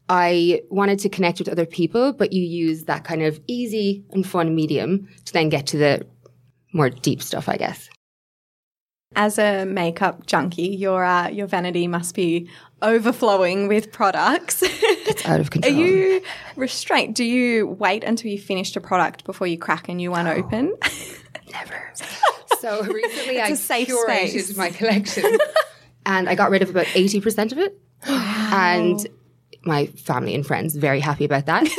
I 0.09 0.61
wanted 0.69 0.99
to 0.99 1.09
connect 1.09 1.39
with 1.39 1.49
other 1.49 1.65
people, 1.65 2.13
but 2.13 2.33
you 2.33 2.43
use 2.43 2.83
that 2.85 3.03
kind 3.03 3.23
of 3.23 3.39
easy 3.47 4.03
and 4.11 4.27
fun 4.27 4.53
medium 4.53 5.07
to 5.25 5.33
then 5.33 5.49
get 5.49 5.67
to 5.67 5.77
the 5.77 6.05
more 6.73 6.89
deep 6.89 7.21
stuff, 7.21 7.49
I 7.49 7.57
guess. 7.57 7.89
As 9.15 9.39
a 9.39 9.65
makeup 9.65 10.27
junkie, 10.27 10.67
your 10.67 11.03
uh, 11.03 11.29
your 11.29 11.47
vanity 11.47 11.87
must 11.87 12.13
be 12.13 12.47
overflowing 12.81 13.67
with 13.67 13.91
products. 13.91 14.61
It's 14.61 15.25
out 15.25 15.39
of 15.39 15.49
control. 15.49 15.73
Are 15.75 15.77
you 15.77 16.21
restrained? 16.55 17.15
Do 17.15 17.23
you 17.23 17.67
wait 17.67 18.03
until 18.03 18.31
you 18.31 18.37
finished 18.39 18.75
a 18.75 18.81
product 18.81 19.25
before 19.25 19.47
you 19.47 19.57
crack 19.57 19.89
a 19.89 19.93
new 19.95 20.11
one 20.11 20.27
open? 20.27 20.75
Never. 21.51 21.93
So 22.59 22.83
recently 22.83 23.39
I 23.39 23.47
a 23.47 23.55
safe 23.55 23.87
curated 23.87 24.27
space. 24.27 24.57
my 24.57 24.69
collection 24.69 25.37
and 26.05 26.27
I 26.27 26.35
got 26.35 26.49
rid 26.49 26.61
of 26.61 26.69
about 26.69 26.87
80% 26.87 27.53
of 27.53 27.57
it. 27.57 27.79
Wow. 28.05 28.49
And 28.51 29.07
my 29.63 29.85
family 29.85 30.35
and 30.35 30.45
friends 30.45 30.75
very 30.75 30.99
happy 30.99 31.23
about 31.23 31.45
that. 31.45 31.69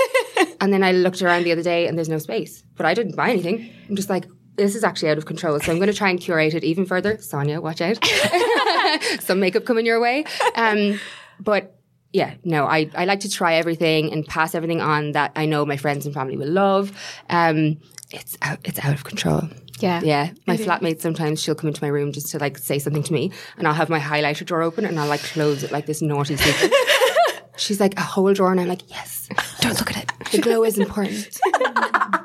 and 0.58 0.72
then 0.72 0.82
I 0.82 0.92
looked 0.92 1.20
around 1.20 1.44
the 1.44 1.52
other 1.52 1.62
day 1.62 1.86
and 1.86 1.98
there's 1.98 2.08
no 2.08 2.16
space. 2.16 2.64
But 2.76 2.86
I 2.86 2.94
didn't 2.94 3.14
buy 3.14 3.28
anything. 3.28 3.70
I'm 3.90 3.96
just 3.96 4.08
like, 4.08 4.24
this 4.60 4.74
is 4.74 4.84
actually 4.84 5.08
out 5.08 5.18
of 5.18 5.26
control. 5.26 5.58
So 5.58 5.72
I'm 5.72 5.78
going 5.78 5.90
to 5.90 5.96
try 5.96 6.10
and 6.10 6.20
curate 6.20 6.54
it 6.54 6.64
even 6.64 6.84
further. 6.84 7.18
Sonia, 7.18 7.60
watch 7.60 7.80
out. 7.80 8.04
Some 9.20 9.40
makeup 9.40 9.64
coming 9.64 9.86
your 9.86 10.00
way. 10.00 10.24
Um, 10.54 11.00
but 11.38 11.76
yeah, 12.12 12.34
no, 12.44 12.66
I, 12.66 12.90
I 12.94 13.06
like 13.06 13.20
to 13.20 13.30
try 13.30 13.54
everything 13.54 14.12
and 14.12 14.26
pass 14.26 14.54
everything 14.54 14.80
on 14.80 15.12
that 15.12 15.32
I 15.34 15.46
know 15.46 15.64
my 15.64 15.76
friends 15.76 16.04
and 16.04 16.14
family 16.14 16.36
will 16.36 16.50
love. 16.50 16.92
Um, 17.30 17.78
it's 18.10 18.36
out, 18.42 18.58
it's 18.64 18.78
out 18.84 18.92
of 18.92 19.04
control. 19.04 19.48
Yeah. 19.78 20.02
Yeah. 20.02 20.32
My 20.46 20.58
flatmate 20.58 21.00
sometimes 21.00 21.42
she'll 21.42 21.54
come 21.54 21.68
into 21.68 21.82
my 21.82 21.88
room 21.88 22.12
just 22.12 22.28
to 22.32 22.38
like 22.38 22.58
say 22.58 22.78
something 22.78 23.02
to 23.02 23.12
me 23.14 23.32
and 23.56 23.66
I'll 23.66 23.74
have 23.74 23.88
my 23.88 24.00
highlighter 24.00 24.44
drawer 24.44 24.60
open 24.60 24.84
and 24.84 25.00
I'll 25.00 25.08
like 25.08 25.22
close 25.22 25.62
it 25.62 25.72
like 25.72 25.86
this 25.86 26.02
naughty 26.02 26.36
secret. 26.36 26.72
She's 27.56 27.80
like 27.80 27.96
a 27.98 28.02
whole 28.02 28.32
drawer 28.34 28.50
and 28.50 28.60
I'm 28.60 28.68
like, 28.68 28.90
yes, 28.90 29.28
don't 29.60 29.78
look 29.78 29.96
at 29.96 30.04
it. 30.04 30.30
The 30.32 30.38
glow 30.38 30.64
is 30.64 30.76
important. 30.76 31.40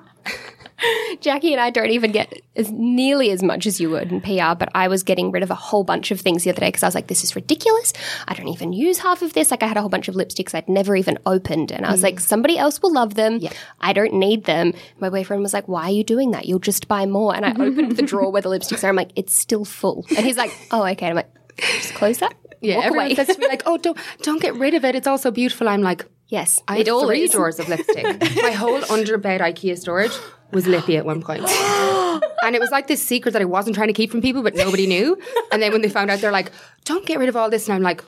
Jackie 1.21 1.51
and 1.51 1.61
I 1.61 1.69
don't 1.69 1.89
even 1.89 2.11
get 2.11 2.41
as 2.55 2.71
nearly 2.71 3.31
as 3.31 3.43
much 3.43 3.65
as 3.65 3.79
you 3.79 3.89
would 3.89 4.11
in 4.11 4.21
PR, 4.21 4.55
but 4.57 4.69
I 4.73 4.87
was 4.87 5.03
getting 5.03 5.31
rid 5.31 5.43
of 5.43 5.51
a 5.51 5.55
whole 5.55 5.83
bunch 5.83 6.11
of 6.11 6.21
things 6.21 6.43
the 6.43 6.49
other 6.49 6.59
day 6.59 6.67
because 6.67 6.83
I 6.83 6.87
was 6.87 6.95
like, 6.95 7.07
this 7.07 7.23
is 7.23 7.35
ridiculous. 7.35 7.93
I 8.27 8.33
don't 8.33 8.47
even 8.47 8.73
use 8.73 8.99
half 8.99 9.21
of 9.21 9.33
this. 9.33 9.51
Like, 9.51 9.63
I 9.63 9.67
had 9.67 9.77
a 9.77 9.81
whole 9.81 9.89
bunch 9.89 10.07
of 10.07 10.15
lipsticks 10.15 10.55
I'd 10.55 10.69
never 10.69 10.95
even 10.95 11.17
opened. 11.25 11.71
And 11.71 11.85
I 11.85 11.91
was 11.91 12.01
mm. 12.01 12.03
like, 12.03 12.19
somebody 12.19 12.57
else 12.57 12.81
will 12.81 12.93
love 12.93 13.15
them. 13.15 13.39
I 13.81 13.93
don't 13.93 14.13
need 14.13 14.45
them. 14.45 14.73
My 14.99 15.09
boyfriend 15.09 15.41
was 15.41 15.53
like, 15.53 15.67
why 15.67 15.83
are 15.83 15.91
you 15.91 16.03
doing 16.03 16.31
that? 16.31 16.45
You'll 16.45 16.59
just 16.59 16.87
buy 16.87 17.05
more. 17.05 17.35
And 17.35 17.45
I 17.45 17.49
opened 17.59 17.97
the 17.97 18.03
drawer 18.03 18.31
where 18.31 18.41
the 18.41 18.49
lipsticks 18.49 18.83
are. 18.83 18.89
I'm 18.89 18.95
like, 18.95 19.11
it's 19.15 19.35
still 19.35 19.65
full. 19.65 20.05
And 20.15 20.25
he's 20.25 20.37
like, 20.37 20.51
oh, 20.71 20.85
okay. 20.85 21.07
And 21.07 21.17
I'm 21.19 21.25
like, 21.25 21.57
just 21.57 21.93
close 21.93 22.19
that. 22.19 22.35
Yeah. 22.61 22.77
Walk 22.77 22.85
everyone 22.85 23.05
away. 23.07 23.15
says 23.15 23.27
to 23.27 23.39
me 23.39 23.47
like, 23.47 23.63
oh, 23.65 23.77
don't, 23.77 23.97
don't 24.21 24.41
get 24.41 24.55
rid 24.55 24.73
of 24.73 24.85
it. 24.85 24.95
It's 24.95 25.07
also 25.07 25.31
beautiful. 25.31 25.69
I'm 25.69 25.81
like, 25.81 26.05
yes. 26.27 26.61
I 26.67 26.77
it 26.79 26.87
have 26.87 26.95
all 26.95 27.07
three 27.07 27.23
is. 27.23 27.31
drawers 27.31 27.59
of 27.59 27.67
lipstick. 27.69 28.03
My 28.43 28.51
whole 28.51 28.81
underbed 28.81 29.41
IKEA 29.41 29.77
storage 29.77 30.11
was 30.51 30.67
lippy 30.67 30.97
at 30.97 31.05
one 31.05 31.21
point. 31.21 31.41
and 32.43 32.55
it 32.55 32.59
was 32.59 32.71
like 32.71 32.87
this 32.87 33.03
secret 33.03 33.31
that 33.31 33.41
I 33.41 33.45
wasn't 33.45 33.75
trying 33.75 33.87
to 33.87 33.93
keep 33.93 34.11
from 34.11 34.21
people, 34.21 34.43
but 34.43 34.55
nobody 34.55 34.87
knew. 34.87 35.17
And 35.51 35.61
then 35.61 35.71
when 35.71 35.81
they 35.81 35.89
found 35.89 36.11
out, 36.11 36.19
they're 36.19 36.31
like, 36.31 36.51
don't 36.85 37.05
get 37.05 37.19
rid 37.19 37.29
of 37.29 37.35
all 37.35 37.49
this. 37.49 37.67
And 37.67 37.75
I'm 37.75 37.81
like, 37.81 38.03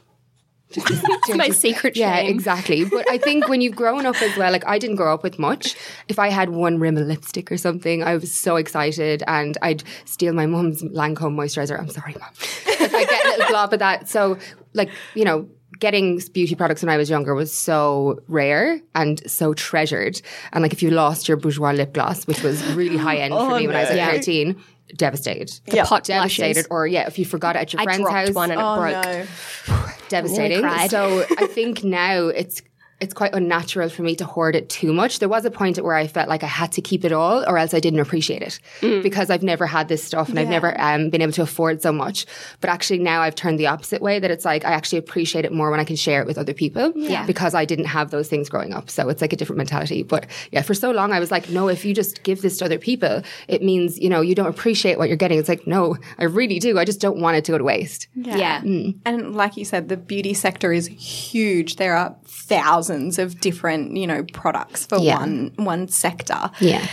It's 0.70 1.36
my 1.36 1.50
secret 1.50 1.96
yeah, 1.96 2.18
shame. 2.18 2.30
exactly. 2.30 2.84
But 2.86 3.10
I 3.10 3.18
think 3.18 3.48
when 3.48 3.62
you've 3.62 3.76
grown 3.76 4.06
up 4.06 4.22
as 4.22 4.36
well, 4.38 4.52
like 4.52 4.66
I 4.68 4.78
didn't 4.80 4.98
grow 4.98 5.14
up 5.14 5.24
with 5.24 5.40
much. 5.40 5.76
If 6.10 6.20
I 6.20 6.28
had 6.30 6.50
one 6.50 6.78
rim 6.80 6.98
of 6.98 7.08
lipstick 7.08 7.52
or 7.52 7.58
something, 7.58 8.04
I 8.04 8.16
was 8.16 8.34
so 8.34 8.58
excited 8.58 9.24
and 9.28 9.58
I'd 9.62 9.84
steal 10.06 10.34
my 10.34 10.46
mum's 10.46 10.84
Lancome 10.84 11.36
moisturizer. 11.36 11.80
I'm 11.80 11.90
sorry, 11.90 12.16
mum. 12.20 12.30
If 12.80 12.94
I 12.94 13.06
get 13.06 13.26
a 13.26 13.30
little 13.30 13.48
glob 13.48 13.74
of 13.74 13.80
that. 13.80 14.08
So, 14.08 14.38
like, 14.74 14.90
you 15.16 15.26
know, 15.26 15.50
getting 15.80 16.20
beauty 16.34 16.56
products 16.56 16.82
when 16.82 16.90
I 16.90 16.98
was 16.98 17.10
younger 17.10 17.34
was 17.36 17.52
so 17.54 18.22
rare 18.28 18.80
and 18.96 19.22
so 19.30 19.54
treasured. 19.54 20.22
And 20.54 20.62
like 20.62 20.74
if 20.74 20.82
you 20.82 20.90
lost 20.92 21.28
your 21.28 21.38
Bourjois 21.38 21.76
lip 21.76 21.94
gloss, 21.94 22.26
which 22.28 22.42
was 22.44 22.64
really 22.74 22.98
high 22.98 23.18
end 23.18 23.34
oh, 23.38 23.50
for 23.50 23.58
me 23.60 23.68
when 23.68 23.76
I 23.76 23.82
was 23.82 23.90
no. 23.92 23.98
like 23.98 24.16
13, 24.16 24.64
devastated. 24.96 25.52
Yeah. 25.68 25.86
pot 25.86 26.04
Devastated. 26.06 26.54
blushes. 26.54 26.68
Or 26.70 26.88
yeah, 26.88 27.08
if 27.08 27.20
you 27.20 27.26
forgot 27.26 27.56
it 27.56 27.60
at 27.60 27.74
your 27.74 27.82
I 27.82 27.84
friend's 27.86 28.02
dropped 28.02 28.16
house 28.28 28.32
one 28.36 28.52
and 28.52 28.60
it 28.60 28.64
Oh 28.64 28.78
broke. 28.80 29.06
no. 29.06 29.86
devastating. 30.10 30.62
cried. 30.62 30.90
So 30.90 31.26
I 31.38 31.48
think 31.48 31.84
now 31.84 32.28
it's 32.28 32.62
it's 33.00 33.14
quite 33.14 33.34
unnatural 33.36 33.90
for 33.90 34.02
me 34.02 34.16
to 34.16 34.26
hoard 34.26 34.56
it 34.56 34.70
too 34.70 34.92
much. 34.92 35.20
There 35.20 35.30
was 35.30 35.46
a 35.46 35.52
point 35.52 35.78
where 35.78 35.94
I 35.96 36.08
felt 36.08 36.28
like 36.30 36.44
I 36.44 36.48
had 36.48 36.72
to 36.74 36.82
keep 36.82 37.06
it 37.06 37.12
all, 37.12 37.44
or 37.48 37.58
else 37.60 37.74
I 37.76 37.80
didn't 37.80 38.00
appreciate 38.00 38.42
it 38.42 38.60
because 39.04 39.30
I've 39.30 39.44
never 39.44 39.68
had 39.68 39.88
this 39.88 40.04
stuff 40.04 40.30
and 40.30 40.40
I've 40.40 40.48
never 40.50 40.80
um, 40.82 41.12
been 41.12 41.22
able 41.22 41.34
to 41.34 41.44
afford 41.44 41.82
so 41.84 41.92
much. 41.92 42.26
But 42.60 42.72
actually 42.72 42.98
now 43.00 43.22
I've 43.22 43.36
turned 43.36 43.60
the 43.60 43.68
opposite 43.68 44.02
way 44.02 44.18
that 44.18 44.32
it's 44.32 44.46
like 44.46 44.66
I 44.66 44.72
actually 44.72 44.98
appreciate 44.98 45.46
it 45.46 45.52
more 45.52 45.70
when 45.70 45.80
I 45.80 45.84
can 45.84 45.96
share 45.96 46.22
it 46.22 46.28
with 46.28 46.40
other 46.40 46.56
people 46.56 46.92
Yeah. 46.96 47.24
because 47.28 47.54
I 47.54 47.66
didn't 47.66 47.86
have 47.86 48.10
those 48.10 48.30
things 48.30 48.50
growing 48.50 48.74
up. 48.74 48.90
So 48.90 49.08
it's 49.10 49.22
like 49.22 49.32
a 49.32 49.36
different 49.36 49.58
mentality. 49.58 50.02
But 50.02 50.26
yeah, 50.52 50.64
for 50.64 50.74
so 50.74 50.90
long 50.90 51.12
I 51.12 51.20
was 51.20 51.30
like, 51.30 51.50
no, 51.52 51.68
if 51.68 51.86
you 51.86 51.94
just 51.94 52.24
give 52.24 52.42
this 52.42 52.58
to 52.58 52.66
other 52.66 52.80
people, 52.80 53.22
it 53.48 53.62
means 53.62 54.00
you 54.00 54.10
know 54.10 54.22
you 54.22 54.34
don't 54.34 54.48
appreciate 54.48 54.98
what 54.98 55.08
you're 55.08 55.18
getting. 55.18 55.38
It's 55.38 55.50
like 55.50 55.68
no, 55.68 55.98
I 56.18 56.24
really 56.24 56.58
do. 56.58 56.80
I 56.80 56.86
just 56.86 57.00
don't 57.00 57.20
want 57.20 57.38
it 57.38 57.46
to 57.46 57.52
go 57.52 57.60
to 57.60 57.64
waste. 57.64 58.08
Yeah. 58.16 58.62
And 58.64 59.36
like 59.36 59.56
you 59.56 59.66
said, 59.66 59.88
the 59.88 59.98
beauty 59.98 60.34
sector 60.34 60.74
is 60.74 60.88
huge. 60.88 61.76
There 61.76 61.96
are 61.96 62.16
thousands 62.26 62.87
of 62.90 63.40
different, 63.42 63.96
you 63.98 64.08
know, 64.08 64.24
products 64.34 64.86
for 64.86 64.98
Yeah. 65.00 65.20
one 65.20 65.52
one 65.58 65.88
sector. 65.88 66.50
Yeah. 66.60 66.86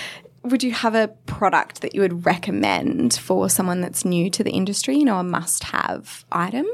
Would 0.43 0.63
you 0.63 0.73
have 0.73 0.95
a 0.95 1.09
product 1.27 1.81
that 1.83 1.95
you 1.95 2.01
would 2.03 2.27
recommend 2.27 3.15
for 3.15 3.49
someone 3.49 3.81
that's 3.81 4.05
new 4.05 4.29
to 4.31 4.45
the 4.45 4.51
industry, 4.51 4.97
you 4.99 5.05
know, 5.05 5.19
a 5.19 5.25
must-have 5.25 6.25
item? 6.31 6.67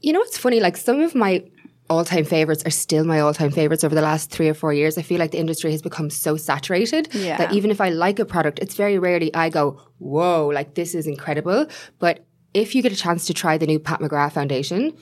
You 0.00 0.12
know 0.12 0.20
what's 0.20 0.38
funny? 0.38 0.60
Like 0.60 0.76
some 0.76 1.00
of 1.00 1.14
my 1.14 1.44
all 1.88 2.04
time 2.04 2.24
favorites 2.24 2.64
are 2.66 2.70
still 2.70 3.04
my 3.04 3.20
all 3.20 3.32
time 3.34 3.50
favorites 3.50 3.84
over 3.84 3.94
the 3.94 4.00
last 4.02 4.30
three 4.30 4.48
or 4.48 4.54
four 4.54 4.72
years. 4.72 4.98
I 4.98 5.02
feel 5.02 5.18
like 5.18 5.30
the 5.32 5.38
industry 5.38 5.70
has 5.72 5.82
become 5.82 6.10
so 6.10 6.36
saturated 6.36 7.08
Yeah. 7.14 7.36
that 7.36 7.52
even 7.52 7.70
if 7.70 7.80
I 7.80 7.90
like 7.90 8.18
a 8.18 8.24
product, 8.24 8.58
it's 8.58 8.74
very 8.74 8.98
rarely 8.98 9.32
I 9.34 9.50
go, 9.50 9.80
whoa, 9.98 10.48
like 10.52 10.74
this 10.74 10.94
is 10.94 11.06
incredible. 11.06 11.66
But 11.98 12.24
if 12.54 12.74
you 12.74 12.82
get 12.82 12.90
a 12.92 12.96
chance 12.96 13.26
to 13.26 13.34
try 13.34 13.58
the 13.58 13.66
new 13.66 13.78
Pat 13.78 14.00
McGrath 14.00 14.32
foundation, 14.32 14.94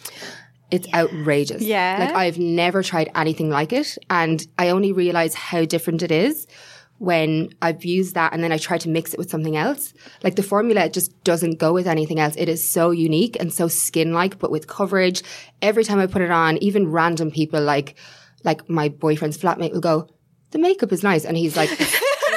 it's 0.71 0.93
outrageous. 0.93 1.63
Yeah. 1.63 1.97
Like 2.01 2.15
I've 2.15 2.39
never 2.39 2.83
tried 2.83 3.11
anything 3.15 3.51
like 3.51 3.73
it. 3.73 3.97
And 4.11 4.47
I 4.59 4.71
only 4.71 4.93
realize 4.93 5.35
how 5.35 5.65
different 5.65 6.03
it 6.03 6.11
is 6.11 6.47
when 6.99 7.51
I've 7.61 7.85
used 7.85 8.15
that 8.15 8.33
and 8.33 8.43
then 8.43 8.53
I 8.53 8.59
try 8.59 8.79
to 8.79 8.89
mix 8.89 9.13
it 9.13 9.19
with 9.19 9.31
something 9.31 9.57
else. 9.57 9.93
Like 10.23 10.37
the 10.37 10.43
formula 10.43 10.89
just 10.89 11.23
doesn't 11.25 11.59
go 11.59 11.73
with 11.73 11.87
anything 11.87 12.21
else. 12.21 12.35
It 12.37 12.49
is 12.49 12.67
so 12.67 12.91
unique 12.91 13.37
and 13.39 13.53
so 13.53 13.69
skin 13.69 14.13
like, 14.13 14.39
but 14.39 14.51
with 14.51 14.67
coverage. 14.67 15.23
Every 15.61 15.85
time 15.85 15.99
I 15.99 16.07
put 16.07 16.23
it 16.23 16.31
on, 16.31 16.57
even 16.59 16.91
random 16.91 17.31
people 17.31 17.61
like, 17.61 17.97
like 18.43 18.69
my 18.69 18.89
boyfriend's 18.89 19.39
flatmate 19.39 19.73
will 19.73 19.81
go, 19.81 20.09
the 20.51 20.59
makeup 20.59 20.93
is 20.93 21.03
nice. 21.03 21.25
And 21.25 21.37
he's 21.37 21.57
like, 21.57 21.71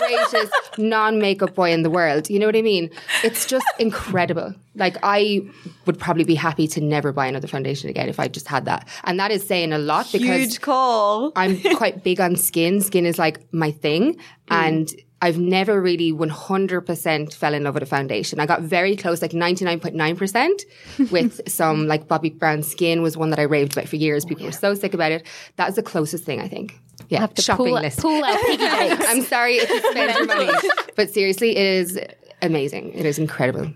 greatest 0.07 0.77
non-makeup 0.77 1.55
boy 1.55 1.71
in 1.71 1.83
the 1.83 1.89
world. 1.89 2.29
You 2.29 2.39
know 2.39 2.45
what 2.45 2.55
I 2.55 2.61
mean? 2.61 2.89
It's 3.23 3.45
just 3.45 3.65
incredible. 3.79 4.53
Like 4.75 4.97
I 5.03 5.41
would 5.85 5.99
probably 5.99 6.23
be 6.23 6.35
happy 6.35 6.67
to 6.69 6.81
never 6.81 7.11
buy 7.11 7.27
another 7.27 7.47
foundation 7.47 7.89
again 7.89 8.09
if 8.09 8.19
I 8.19 8.27
just 8.27 8.47
had 8.47 8.65
that. 8.65 8.87
And 9.03 9.19
that 9.19 9.31
is 9.31 9.45
saying 9.45 9.73
a 9.73 9.77
lot 9.77 10.11
because 10.11 10.27
Huge 10.27 10.61
call. 10.61 11.31
I'm 11.35 11.59
quite 11.75 12.03
big 12.03 12.19
on 12.21 12.35
skin. 12.35 12.81
Skin 12.81 13.05
is 13.05 13.17
like 13.17 13.51
my 13.53 13.71
thing. 13.71 14.15
Mm. 14.15 14.21
And 14.49 14.93
I've 15.19 15.39
never 15.39 15.81
really 15.81 16.13
100% 16.13 17.33
fell 17.33 17.53
in 17.55 17.63
love 17.63 17.73
with 17.73 17.81
a 17.83 17.87
foundation. 17.87 18.39
I 18.39 18.45
got 18.45 18.61
very 18.61 18.95
close, 18.95 19.21
like 19.21 19.31
99.9% 19.31 21.11
with 21.11 21.49
some, 21.49 21.87
like 21.87 22.07
Bobbi 22.07 22.37
Brown 22.37 22.61
Skin 22.61 23.01
was 23.01 23.17
one 23.17 23.31
that 23.31 23.39
I 23.39 23.43
raved 23.43 23.73
about 23.73 23.87
for 23.87 23.95
years. 23.95 24.25
People 24.25 24.43
were 24.43 24.49
oh, 24.49 24.51
so 24.51 24.75
sick 24.75 24.93
about 24.93 25.11
it. 25.11 25.25
That's 25.55 25.75
the 25.75 25.83
closest 25.83 26.23
thing, 26.23 26.39
I 26.39 26.47
think. 26.47 26.79
Yeah, 27.09 27.19
have 27.21 27.33
to 27.35 27.41
shopping 27.41 27.67
pull, 27.67 27.75
list. 27.75 27.99
pull 27.99 28.23
our 28.23 28.37
piggy 28.39 28.57
banks. 28.65 29.05
I'm 29.07 29.21
sorry 29.21 29.55
if 29.55 29.69
you 29.69 29.79
spend 29.91 30.13
your 30.13 30.25
money, 30.25 30.51
but 30.95 31.09
seriously, 31.09 31.55
it 31.55 31.65
is 31.65 31.99
amazing. 32.41 32.93
It 32.93 33.05
is 33.05 33.17
incredible. 33.19 33.73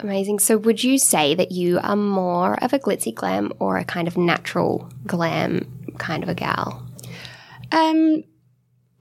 Amazing. 0.00 0.40
So, 0.40 0.58
would 0.58 0.82
you 0.84 0.98
say 0.98 1.34
that 1.34 1.52
you 1.52 1.78
are 1.82 1.96
more 1.96 2.62
of 2.62 2.72
a 2.72 2.78
glitzy 2.78 3.14
glam 3.14 3.52
or 3.58 3.78
a 3.78 3.84
kind 3.84 4.08
of 4.08 4.16
natural 4.16 4.90
glam 5.06 5.66
kind 5.98 6.22
of 6.22 6.28
a 6.28 6.34
gal? 6.34 6.86
Um, 7.72 8.24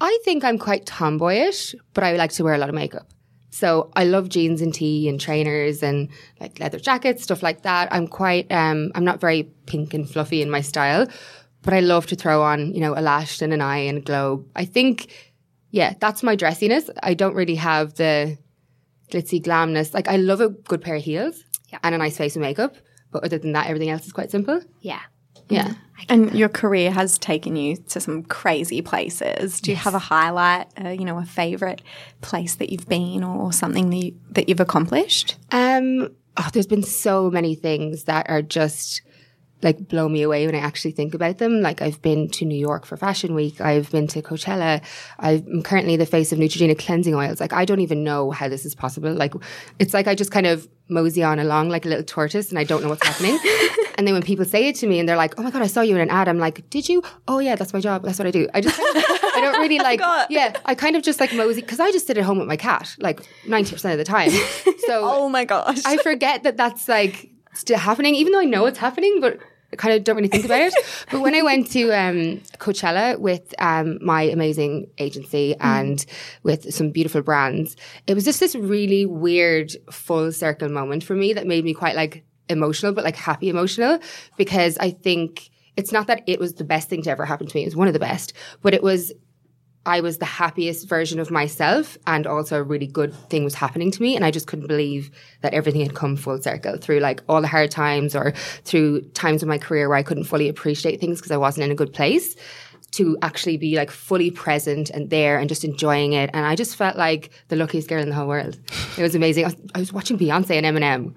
I 0.01 0.17
think 0.23 0.43
I'm 0.43 0.57
quite 0.57 0.85
tomboyish, 0.85 1.75
but 1.93 2.03
I 2.03 2.15
like 2.15 2.31
to 2.33 2.43
wear 2.43 2.53
a 2.53 2.57
lot 2.57 2.69
of 2.69 2.75
makeup. 2.75 3.07
So 3.51 3.91
I 3.95 4.05
love 4.05 4.29
jeans 4.29 4.61
and 4.61 4.73
tee 4.73 5.09
and 5.09 5.19
trainers 5.19 5.83
and 5.83 6.07
like 6.39 6.59
leather 6.59 6.79
jackets, 6.79 7.23
stuff 7.23 7.43
like 7.43 7.63
that. 7.63 7.89
I'm 7.91 8.07
quite, 8.07 8.49
um, 8.51 8.91
I'm 8.95 9.03
not 9.03 9.19
very 9.19 9.43
pink 9.65 9.93
and 9.93 10.09
fluffy 10.09 10.41
in 10.41 10.49
my 10.49 10.61
style, 10.61 11.07
but 11.61 11.73
I 11.73 11.79
love 11.81 12.07
to 12.07 12.15
throw 12.15 12.41
on, 12.41 12.73
you 12.73 12.79
know, 12.79 12.93
a 12.97 13.01
lash 13.01 13.41
and 13.41 13.53
an 13.53 13.61
eye 13.61 13.77
and 13.79 13.97
a 13.99 14.01
globe. 14.01 14.47
I 14.55 14.65
think, 14.65 15.11
yeah, 15.71 15.93
that's 15.99 16.23
my 16.23 16.35
dressiness. 16.35 16.89
I 17.03 17.13
don't 17.13 17.35
really 17.35 17.55
have 17.55 17.95
the 17.95 18.37
glitzy 19.11 19.43
glamness. 19.43 19.93
Like 19.93 20.07
I 20.07 20.17
love 20.17 20.41
a 20.41 20.49
good 20.49 20.81
pair 20.81 20.95
of 20.95 21.03
heels 21.03 21.43
Yeah. 21.71 21.79
and 21.83 21.95
a 21.95 21.97
nice 21.97 22.17
face 22.17 22.35
and 22.35 22.43
makeup, 22.43 22.75
but 23.11 23.23
other 23.23 23.37
than 23.37 23.53
that, 23.53 23.67
everything 23.67 23.89
else 23.89 24.05
is 24.05 24.13
quite 24.13 24.31
simple. 24.31 24.61
Yeah. 24.81 25.01
Yeah. 25.49 25.73
And 26.09 26.33
your 26.35 26.47
career 26.47 26.91
has 26.91 27.17
taken 27.17 27.55
you 27.55 27.75
to 27.75 27.99
some 27.99 28.21
crazy 28.23 28.81
places. 28.83 29.59
Do 29.59 29.71
you 29.71 29.77
have 29.77 29.95
a 29.95 29.99
highlight, 29.99 30.67
uh, 30.83 30.89
you 30.89 31.05
know, 31.05 31.17
a 31.17 31.25
favorite 31.25 31.81
place 32.21 32.55
that 32.55 32.69
you've 32.69 32.87
been 32.87 33.23
or 33.23 33.51
something 33.51 33.89
that, 33.89 33.95
you, 33.97 34.19
that 34.31 34.47
you've 34.47 34.59
accomplished? 34.59 35.37
Um, 35.51 36.09
oh, 36.37 36.49
there's 36.53 36.67
been 36.67 36.83
so 36.83 37.31
many 37.31 37.55
things 37.55 38.03
that 38.03 38.29
are 38.29 38.43
just 38.43 39.01
like 39.61 39.87
blow 39.87 40.07
me 40.07 40.21
away 40.21 40.45
when 40.45 40.55
I 40.55 40.59
actually 40.59 40.91
think 40.91 41.13
about 41.13 41.37
them. 41.37 41.61
Like 41.61 41.81
I've 41.81 42.01
been 42.01 42.29
to 42.31 42.45
New 42.45 42.57
York 42.57 42.85
for 42.85 42.97
Fashion 42.97 43.35
Week. 43.35 43.59
I've 43.59 43.91
been 43.91 44.07
to 44.07 44.21
Coachella. 44.21 44.81
I'm 45.19 45.61
currently 45.63 45.97
the 45.97 46.05
face 46.05 46.31
of 46.31 46.39
Neutrogena 46.39 46.77
cleansing 46.77 47.13
oils. 47.13 47.39
Like 47.39 47.53
I 47.53 47.65
don't 47.65 47.81
even 47.81 48.03
know 48.03 48.31
how 48.31 48.47
this 48.47 48.65
is 48.65 48.75
possible. 48.75 49.13
Like 49.13 49.33
it's 49.77 49.93
like 49.93 50.07
I 50.07 50.15
just 50.15 50.31
kind 50.31 50.47
of 50.47 50.67
mosey 50.87 51.23
on 51.23 51.39
along 51.39 51.69
like 51.69 51.85
a 51.85 51.89
little 51.89 52.03
tortoise 52.03 52.49
and 52.49 52.57
I 52.57 52.63
don't 52.63 52.81
know 52.81 52.89
what's 52.89 53.05
happening. 53.05 53.37
and 53.97 54.07
then 54.07 54.13
when 54.13 54.23
people 54.23 54.45
say 54.45 54.67
it 54.67 54.75
to 54.77 54.87
me 54.87 54.99
and 54.99 55.07
they're 55.07 55.17
like, 55.17 55.37
"Oh 55.37 55.43
my 55.43 55.51
god, 55.51 55.61
I 55.61 55.67
saw 55.67 55.81
you 55.81 55.95
in 55.95 56.01
an 56.01 56.09
ad," 56.09 56.27
I'm 56.27 56.39
like, 56.39 56.69
"Did 56.69 56.87
you? 56.87 57.03
Oh 57.27 57.39
yeah, 57.39 57.55
that's 57.55 57.73
my 57.73 57.79
job. 57.81 58.03
That's 58.03 58.17
what 58.17 58.27
I 58.27 58.31
do." 58.31 58.47
I 58.53 58.61
just 58.61 58.77
kind 58.77 58.97
of, 58.97 59.03
I 59.35 59.41
don't 59.41 59.59
really 59.61 59.79
like 59.89 60.01
yeah. 60.29 60.57
I 60.65 60.75
kind 60.75 60.95
of 60.95 61.03
just 61.03 61.19
like 61.19 61.33
mosey 61.33 61.61
because 61.61 61.79
I 61.79 61.91
just 61.91 62.07
sit 62.07 62.17
at 62.17 62.23
home 62.23 62.39
with 62.39 62.47
my 62.47 62.57
cat 62.57 62.95
like 62.99 63.21
ninety 63.47 63.73
percent 63.73 63.91
of 63.93 63.97
the 63.97 64.09
time. 64.09 64.31
So 64.89 65.03
Oh 65.03 65.29
my 65.29 65.45
gosh. 65.45 65.81
I 65.85 65.97
forget 65.97 66.41
that 66.43 66.57
that's 66.57 66.87
like 66.87 67.29
still 67.53 67.77
happening, 67.77 68.15
even 68.15 68.33
though 68.33 68.39
I 68.39 68.45
know 68.45 68.65
it's 68.65 68.77
happening, 68.77 69.19
but 69.21 69.39
I 69.71 69.75
kind 69.75 69.93
of 69.93 70.03
don't 70.03 70.15
really 70.15 70.29
think 70.29 70.45
about 70.45 70.61
it. 70.61 70.73
but 71.11 71.21
when 71.21 71.35
I 71.35 71.41
went 71.41 71.69
to 71.71 71.91
um, 71.91 72.41
Coachella 72.57 73.19
with 73.19 73.53
um, 73.59 73.99
my 74.01 74.23
amazing 74.23 74.89
agency 74.97 75.55
and 75.59 76.03
with 76.43 76.73
some 76.73 76.91
beautiful 76.91 77.21
brands, 77.21 77.75
it 78.07 78.15
was 78.15 78.25
just 78.25 78.39
this 78.39 78.55
really 78.55 79.05
weird 79.05 79.71
full 79.91 80.31
circle 80.31 80.69
moment 80.69 81.03
for 81.03 81.15
me 81.15 81.33
that 81.33 81.45
made 81.45 81.63
me 81.63 81.73
quite 81.73 81.95
like 81.95 82.23
emotional, 82.49 82.93
but 82.93 83.03
like 83.03 83.15
happy 83.15 83.49
emotional 83.49 83.99
because 84.37 84.77
I 84.79 84.91
think 84.91 85.49
it's 85.77 85.91
not 85.91 86.07
that 86.07 86.23
it 86.27 86.39
was 86.39 86.55
the 86.55 86.63
best 86.63 86.89
thing 86.89 87.03
to 87.03 87.11
ever 87.11 87.25
happen 87.25 87.47
to 87.47 87.55
me. 87.55 87.61
It 87.61 87.67
was 87.67 87.75
one 87.75 87.87
of 87.87 87.93
the 87.93 87.99
best, 87.99 88.33
but 88.61 88.73
it 88.73 88.83
was 88.83 89.13
I 89.89 90.01
was 90.01 90.19
the 90.19 90.25
happiest 90.25 90.87
version 90.87 91.19
of 91.19 91.31
myself 91.31 91.97
and 92.05 92.27
also 92.27 92.59
a 92.59 92.63
really 92.63 92.85
good 92.85 93.11
thing 93.31 93.43
was 93.43 93.55
happening 93.55 93.89
to 93.89 94.01
me. 94.03 94.15
And 94.15 94.23
I 94.23 94.29
just 94.29 94.45
couldn't 94.45 94.67
believe 94.67 95.09
that 95.41 95.55
everything 95.55 95.81
had 95.81 95.95
come 95.95 96.15
full 96.15 96.39
circle 96.39 96.77
through 96.77 96.99
like 96.99 97.23
all 97.27 97.41
the 97.41 97.47
hard 97.47 97.71
times 97.71 98.15
or 98.15 98.33
through 98.65 99.01
times 99.15 99.41
in 99.41 99.49
my 99.49 99.57
career 99.57 99.89
where 99.89 99.97
I 99.97 100.03
couldn't 100.03 100.25
fully 100.25 100.47
appreciate 100.47 100.99
things 101.01 101.17
because 101.17 101.31
I 101.31 101.37
wasn't 101.37 101.63
in 101.65 101.71
a 101.71 101.75
good 101.75 101.91
place 101.91 102.35
to 102.91 103.17
actually 103.23 103.57
be 103.57 103.77
like 103.77 103.89
fully 103.89 104.29
present 104.29 104.91
and 104.91 105.09
there 105.09 105.39
and 105.39 105.49
just 105.49 105.63
enjoying 105.63 106.13
it. 106.13 106.29
And 106.35 106.45
I 106.45 106.55
just 106.55 106.75
felt 106.75 106.95
like 106.95 107.31
the 107.47 107.55
luckiest 107.55 107.89
girl 107.89 108.01
in 108.03 108.09
the 108.09 108.15
whole 108.15 108.27
world. 108.27 108.59
It 108.95 109.01
was 109.01 109.15
amazing. 109.15 109.45
I 109.45 109.47
was, 109.47 109.55
I 109.73 109.79
was 109.79 109.91
watching 109.91 110.19
Beyonce 110.19 110.51
and 110.51 110.67
Eminem 110.67 111.15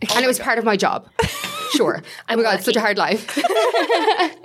and 0.00 0.24
it 0.24 0.26
was 0.26 0.40
oh 0.40 0.44
part 0.44 0.58
of 0.58 0.64
my 0.64 0.76
job. 0.76 1.06
Sure. 1.72 2.02
oh 2.28 2.36
my 2.36 2.42
God, 2.42 2.56
it's 2.56 2.64
such 2.64 2.74
a 2.74 2.80
hard 2.80 2.98
life. 2.98 3.38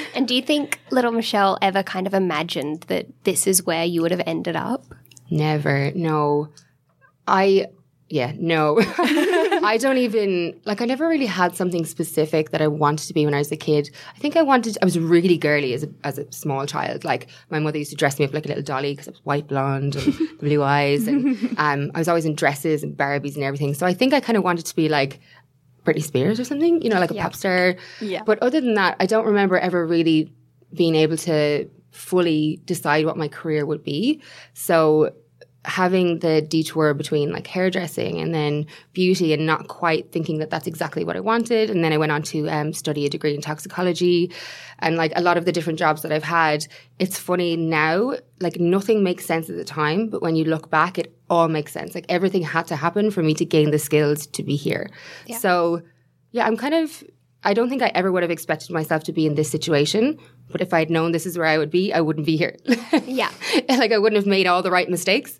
And 0.14 0.28
do 0.28 0.34
you 0.34 0.42
think 0.42 0.78
little 0.90 1.12
Michelle 1.12 1.58
ever 1.62 1.82
kind 1.82 2.06
of 2.06 2.14
imagined 2.14 2.82
that 2.88 3.06
this 3.24 3.46
is 3.46 3.64
where 3.64 3.84
you 3.84 4.02
would 4.02 4.10
have 4.10 4.22
ended 4.26 4.56
up? 4.56 4.84
Never. 5.30 5.90
No. 5.94 6.48
I, 7.26 7.66
yeah, 8.08 8.32
no. 8.36 8.78
I 8.98 9.78
don't 9.80 9.96
even, 9.96 10.60
like, 10.64 10.82
I 10.82 10.84
never 10.84 11.08
really 11.08 11.26
had 11.26 11.56
something 11.56 11.86
specific 11.86 12.50
that 12.50 12.60
I 12.60 12.66
wanted 12.66 13.06
to 13.06 13.14
be 13.14 13.24
when 13.24 13.32
I 13.32 13.38
was 13.38 13.50
a 13.52 13.56
kid. 13.56 13.90
I 14.14 14.18
think 14.18 14.36
I 14.36 14.42
wanted, 14.42 14.76
I 14.82 14.84
was 14.84 14.98
really 14.98 15.38
girly 15.38 15.72
as 15.72 15.84
a, 15.84 15.88
as 16.04 16.18
a 16.18 16.30
small 16.30 16.66
child. 16.66 17.04
Like, 17.04 17.28
my 17.48 17.58
mother 17.58 17.78
used 17.78 17.90
to 17.90 17.96
dress 17.96 18.18
me 18.18 18.24
up 18.24 18.34
like 18.34 18.44
a 18.44 18.48
little 18.48 18.62
dolly 18.62 18.92
because 18.92 19.08
I 19.08 19.12
was 19.12 19.24
white 19.24 19.46
blonde 19.46 19.96
and 19.96 20.14
blue 20.40 20.62
eyes. 20.62 21.06
And 21.06 21.54
um, 21.58 21.90
I 21.94 21.98
was 21.98 22.08
always 22.08 22.26
in 22.26 22.34
dresses 22.34 22.82
and 22.82 22.96
Barbies 22.96 23.36
and 23.36 23.44
everything. 23.44 23.72
So 23.72 23.86
I 23.86 23.94
think 23.94 24.12
I 24.12 24.20
kind 24.20 24.36
of 24.36 24.44
wanted 24.44 24.66
to 24.66 24.76
be 24.76 24.88
like, 24.88 25.20
Britney 25.84 26.02
Spears 26.02 26.38
or 26.38 26.44
something, 26.44 26.82
you 26.82 26.88
know, 26.88 27.00
like 27.00 27.10
a 27.10 27.14
pop 27.14 27.34
star. 27.34 27.76
Yeah. 28.00 28.22
But 28.24 28.38
other 28.40 28.60
than 28.60 28.74
that, 28.74 28.96
I 29.00 29.06
don't 29.06 29.26
remember 29.26 29.58
ever 29.58 29.86
really 29.86 30.32
being 30.72 30.94
able 30.94 31.16
to 31.18 31.68
fully 31.90 32.60
decide 32.64 33.04
what 33.04 33.16
my 33.16 33.28
career 33.28 33.66
would 33.66 33.84
be. 33.84 34.22
So 34.54 35.12
having 35.64 36.18
the 36.18 36.42
detour 36.42 36.92
between 36.92 37.30
like 37.30 37.46
hairdressing 37.46 38.18
and 38.18 38.34
then 38.34 38.66
beauty 38.92 39.32
and 39.32 39.46
not 39.46 39.68
quite 39.68 40.10
thinking 40.10 40.38
that 40.38 40.50
that's 40.50 40.66
exactly 40.66 41.04
what 41.04 41.16
I 41.16 41.20
wanted. 41.20 41.70
And 41.70 41.84
then 41.84 41.92
I 41.92 41.98
went 41.98 42.10
on 42.10 42.22
to 42.24 42.48
um, 42.48 42.72
study 42.72 43.06
a 43.06 43.08
degree 43.08 43.34
in 43.34 43.40
toxicology 43.40 44.32
and 44.80 44.96
like 44.96 45.12
a 45.14 45.22
lot 45.22 45.36
of 45.36 45.44
the 45.44 45.52
different 45.52 45.78
jobs 45.78 46.02
that 46.02 46.10
I've 46.10 46.24
had. 46.24 46.66
It's 46.98 47.16
funny 47.16 47.56
now, 47.56 48.14
like 48.40 48.58
nothing 48.58 49.04
makes 49.04 49.24
sense 49.24 49.48
at 49.48 49.56
the 49.56 49.64
time, 49.64 50.08
but 50.08 50.20
when 50.20 50.34
you 50.34 50.44
look 50.44 50.68
back, 50.68 50.98
it 50.98 51.16
all 51.30 51.48
makes 51.48 51.72
sense. 51.72 51.94
Like 51.94 52.06
everything 52.08 52.42
had 52.42 52.66
to 52.66 52.76
happen 52.76 53.12
for 53.12 53.22
me 53.22 53.32
to 53.34 53.44
gain 53.44 53.70
the 53.70 53.78
skills 53.78 54.26
to 54.26 54.42
be 54.42 54.56
here. 54.56 54.90
So 55.38 55.82
yeah, 56.32 56.46
I'm 56.46 56.56
kind 56.56 56.74
of, 56.74 57.04
I 57.44 57.54
don't 57.54 57.68
think 57.68 57.82
I 57.82 57.92
ever 57.94 58.10
would 58.10 58.22
have 58.24 58.30
expected 58.32 58.70
myself 58.70 59.04
to 59.04 59.12
be 59.12 59.26
in 59.26 59.36
this 59.36 59.50
situation. 59.50 60.18
But 60.52 60.60
if 60.60 60.72
I 60.72 60.78
had 60.78 60.90
known 60.90 61.12
this 61.12 61.26
is 61.26 61.36
where 61.36 61.46
I 61.46 61.58
would 61.58 61.70
be, 61.70 61.92
I 61.92 62.00
wouldn't 62.00 62.26
be 62.26 62.36
here. 62.36 62.56
Yeah. 63.04 63.30
like 63.68 63.92
I 63.92 63.98
wouldn't 63.98 64.16
have 64.16 64.26
made 64.26 64.46
all 64.46 64.62
the 64.62 64.70
right 64.70 64.88
mistakes. 64.88 65.38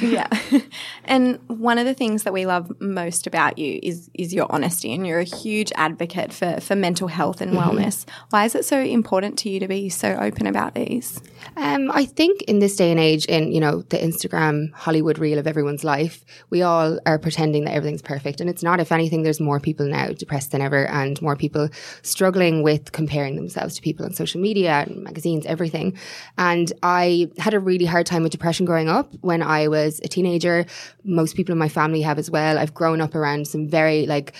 yeah. 0.00 0.28
And 1.06 1.38
one 1.48 1.78
of 1.78 1.84
the 1.84 1.94
things 1.94 2.22
that 2.22 2.32
we 2.32 2.46
love 2.46 2.72
most 2.80 3.26
about 3.26 3.58
you 3.58 3.78
is 3.82 4.10
is 4.14 4.32
your 4.32 4.46
honesty 4.50 4.92
and 4.94 5.06
you're 5.06 5.20
a 5.20 5.24
huge 5.24 5.70
advocate 5.76 6.32
for, 6.32 6.60
for 6.60 6.74
mental 6.74 7.08
health 7.08 7.40
and 7.40 7.52
wellness. 7.52 8.06
Why 8.30 8.44
is 8.44 8.54
it 8.54 8.64
so 8.64 8.80
important 8.80 9.38
to 9.40 9.50
you 9.50 9.60
to 9.60 9.68
be 9.68 9.88
so 9.90 10.16
open 10.20 10.46
about 10.46 10.74
these? 10.74 11.20
Um, 11.56 11.90
I 11.90 12.06
think 12.06 12.42
in 12.42 12.58
this 12.58 12.76
day 12.76 12.90
and 12.90 12.98
age, 12.98 13.26
in 13.26 13.52
you 13.52 13.60
know 13.60 13.82
the 13.82 13.98
Instagram 13.98 14.72
Hollywood 14.72 15.18
reel 15.18 15.38
of 15.38 15.46
everyone's 15.46 15.84
life, 15.84 16.24
we 16.50 16.62
all 16.62 16.98
are 17.06 17.18
pretending 17.18 17.64
that 17.64 17.74
everything's 17.74 18.02
perfect, 18.02 18.40
and 18.40 18.48
it's 18.48 18.62
not. 18.62 18.80
If 18.80 18.90
anything, 18.92 19.22
there's 19.22 19.40
more 19.40 19.60
people 19.60 19.86
now 19.86 20.08
depressed 20.08 20.52
than 20.52 20.62
ever, 20.62 20.86
and 20.86 21.20
more 21.20 21.36
people 21.36 21.68
struggling 22.02 22.62
with 22.62 22.92
comparing 22.92 23.36
themselves 23.36 23.76
to 23.76 23.82
people 23.82 23.93
on 24.00 24.12
social 24.12 24.40
media 24.40 24.84
and 24.86 25.02
magazines, 25.02 25.46
everything. 25.46 25.96
And 26.38 26.72
I 26.82 27.30
had 27.38 27.54
a 27.54 27.60
really 27.60 27.84
hard 27.84 28.06
time 28.06 28.22
with 28.22 28.32
depression 28.32 28.66
growing 28.66 28.88
up 28.88 29.12
when 29.20 29.42
I 29.42 29.68
was 29.68 30.00
a 30.04 30.08
teenager. 30.08 30.66
Most 31.04 31.36
people 31.36 31.52
in 31.52 31.58
my 31.58 31.68
family 31.68 32.02
have 32.02 32.18
as 32.18 32.30
well. 32.30 32.58
I've 32.58 32.74
grown 32.74 33.00
up 33.00 33.14
around 33.14 33.46
some 33.46 33.68
very 33.68 34.06
like, 34.06 34.32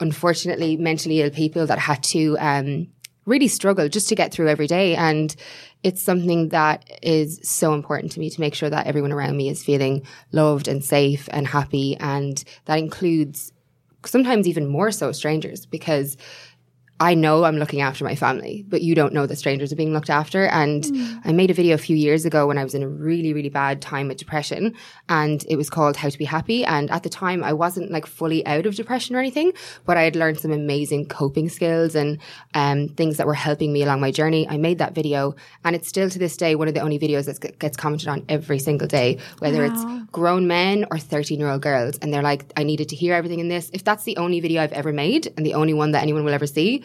unfortunately, 0.00 0.76
mentally 0.76 1.20
ill 1.20 1.30
people 1.30 1.66
that 1.66 1.78
had 1.78 2.02
to. 2.04 2.36
Um, 2.38 2.88
really 3.26 3.48
struggle 3.48 3.88
just 3.88 4.08
to 4.08 4.14
get 4.14 4.32
through 4.32 4.48
every 4.48 4.66
day. 4.66 4.96
And 4.96 5.34
it's 5.82 6.02
something 6.02 6.48
that 6.48 6.84
is 7.02 7.40
so 7.42 7.72
important 7.74 8.12
to 8.12 8.20
me 8.20 8.28
to 8.28 8.40
make 8.40 8.54
sure 8.54 8.70
that 8.70 8.86
everyone 8.86 9.12
around 9.12 9.36
me 9.36 9.48
is 9.48 9.62
feeling 9.62 10.02
loved 10.32 10.68
and 10.68 10.84
safe 10.84 11.28
and 11.32 11.46
happy. 11.46 11.96
And 11.98 12.42
that 12.66 12.78
includes 12.78 13.52
sometimes 14.04 14.48
even 14.48 14.66
more 14.66 14.90
so 14.90 15.12
strangers 15.12 15.66
because 15.66 16.16
I 17.00 17.14
know 17.14 17.44
I'm 17.44 17.56
looking 17.56 17.80
after 17.80 18.04
my 18.04 18.14
family, 18.14 18.62
but 18.68 18.82
you 18.82 18.94
don't 18.94 19.14
know 19.14 19.26
that 19.26 19.36
strangers 19.36 19.72
are 19.72 19.76
being 19.76 19.94
looked 19.94 20.10
after. 20.10 20.44
And 20.44 20.86
I 21.24 21.32
made 21.32 21.50
a 21.50 21.54
video 21.54 21.74
a 21.74 21.78
few 21.78 21.96
years 21.96 22.26
ago 22.26 22.46
when 22.46 22.58
I 22.58 22.62
was 22.62 22.74
in 22.74 22.82
a 22.82 22.88
really, 22.88 23.32
really 23.32 23.48
bad 23.48 23.80
time 23.80 24.08
with 24.08 24.18
depression 24.18 24.74
and 25.08 25.42
it 25.48 25.56
was 25.56 25.70
called 25.70 25.96
How 25.96 26.10
to 26.10 26.18
Be 26.18 26.26
Happy. 26.26 26.62
And 26.62 26.90
at 26.90 27.02
the 27.02 27.08
time 27.08 27.42
I 27.42 27.54
wasn't 27.54 27.90
like 27.90 28.04
fully 28.04 28.46
out 28.46 28.66
of 28.66 28.74
depression 28.74 29.16
or 29.16 29.18
anything, 29.18 29.54
but 29.86 29.96
I 29.96 30.02
had 30.02 30.14
learned 30.14 30.40
some 30.40 30.52
amazing 30.52 31.06
coping 31.06 31.48
skills 31.48 31.94
and 31.94 32.18
um, 32.52 32.88
things 32.88 33.16
that 33.16 33.26
were 33.26 33.32
helping 33.32 33.72
me 33.72 33.82
along 33.82 34.02
my 34.02 34.10
journey. 34.10 34.46
I 34.46 34.58
made 34.58 34.76
that 34.76 34.94
video 34.94 35.34
and 35.64 35.74
it's 35.74 35.88
still 35.88 36.10
to 36.10 36.18
this 36.18 36.36
day 36.36 36.54
one 36.54 36.68
of 36.68 36.74
the 36.74 36.80
only 36.80 36.98
videos 36.98 37.24
that 37.24 37.58
gets 37.58 37.78
commented 37.78 38.08
on 38.08 38.26
every 38.28 38.58
single 38.58 38.88
day, 38.88 39.16
whether 39.38 39.64
it's 39.64 39.82
grown 40.12 40.46
men 40.46 40.84
or 40.90 40.98
13 40.98 41.40
year 41.40 41.48
old 41.48 41.62
girls. 41.62 41.96
And 42.02 42.12
they're 42.12 42.20
like, 42.20 42.52
I 42.58 42.62
needed 42.62 42.90
to 42.90 42.96
hear 42.96 43.14
everything 43.14 43.40
in 43.40 43.48
this. 43.48 43.70
If 43.72 43.84
that's 43.84 44.04
the 44.04 44.18
only 44.18 44.40
video 44.40 44.62
I've 44.62 44.72
ever 44.72 44.92
made 44.92 45.32
and 45.38 45.46
the 45.46 45.54
only 45.54 45.72
one 45.72 45.92
that 45.92 46.02
anyone 46.02 46.24
will 46.24 46.34
ever 46.34 46.46
see, 46.46 46.84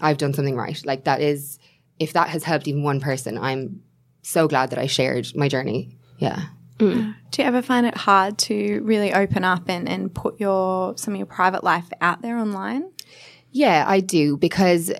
I've 0.00 0.18
done 0.18 0.34
something 0.34 0.56
right. 0.56 0.80
Like 0.84 1.04
that 1.04 1.20
is, 1.20 1.58
if 1.98 2.12
that 2.14 2.28
has 2.28 2.44
helped 2.44 2.68
even 2.68 2.82
one 2.82 3.00
person, 3.00 3.38
I'm 3.38 3.82
so 4.22 4.48
glad 4.48 4.70
that 4.70 4.78
I 4.78 4.86
shared 4.86 5.34
my 5.34 5.48
journey. 5.48 5.96
Yeah. 6.18 6.46
Mm. 6.78 7.14
Do 7.30 7.42
you 7.42 7.48
ever 7.48 7.62
find 7.62 7.86
it 7.86 7.96
hard 7.96 8.38
to 8.38 8.80
really 8.82 9.12
open 9.12 9.44
up 9.44 9.68
and, 9.68 9.88
and 9.88 10.12
put 10.12 10.40
your 10.40 10.96
some 10.96 11.14
of 11.14 11.18
your 11.18 11.26
private 11.26 11.62
life 11.62 11.88
out 12.00 12.22
there 12.22 12.38
online? 12.38 12.90
Yeah, 13.52 13.84
I 13.86 14.00
do 14.00 14.36
because 14.36 14.92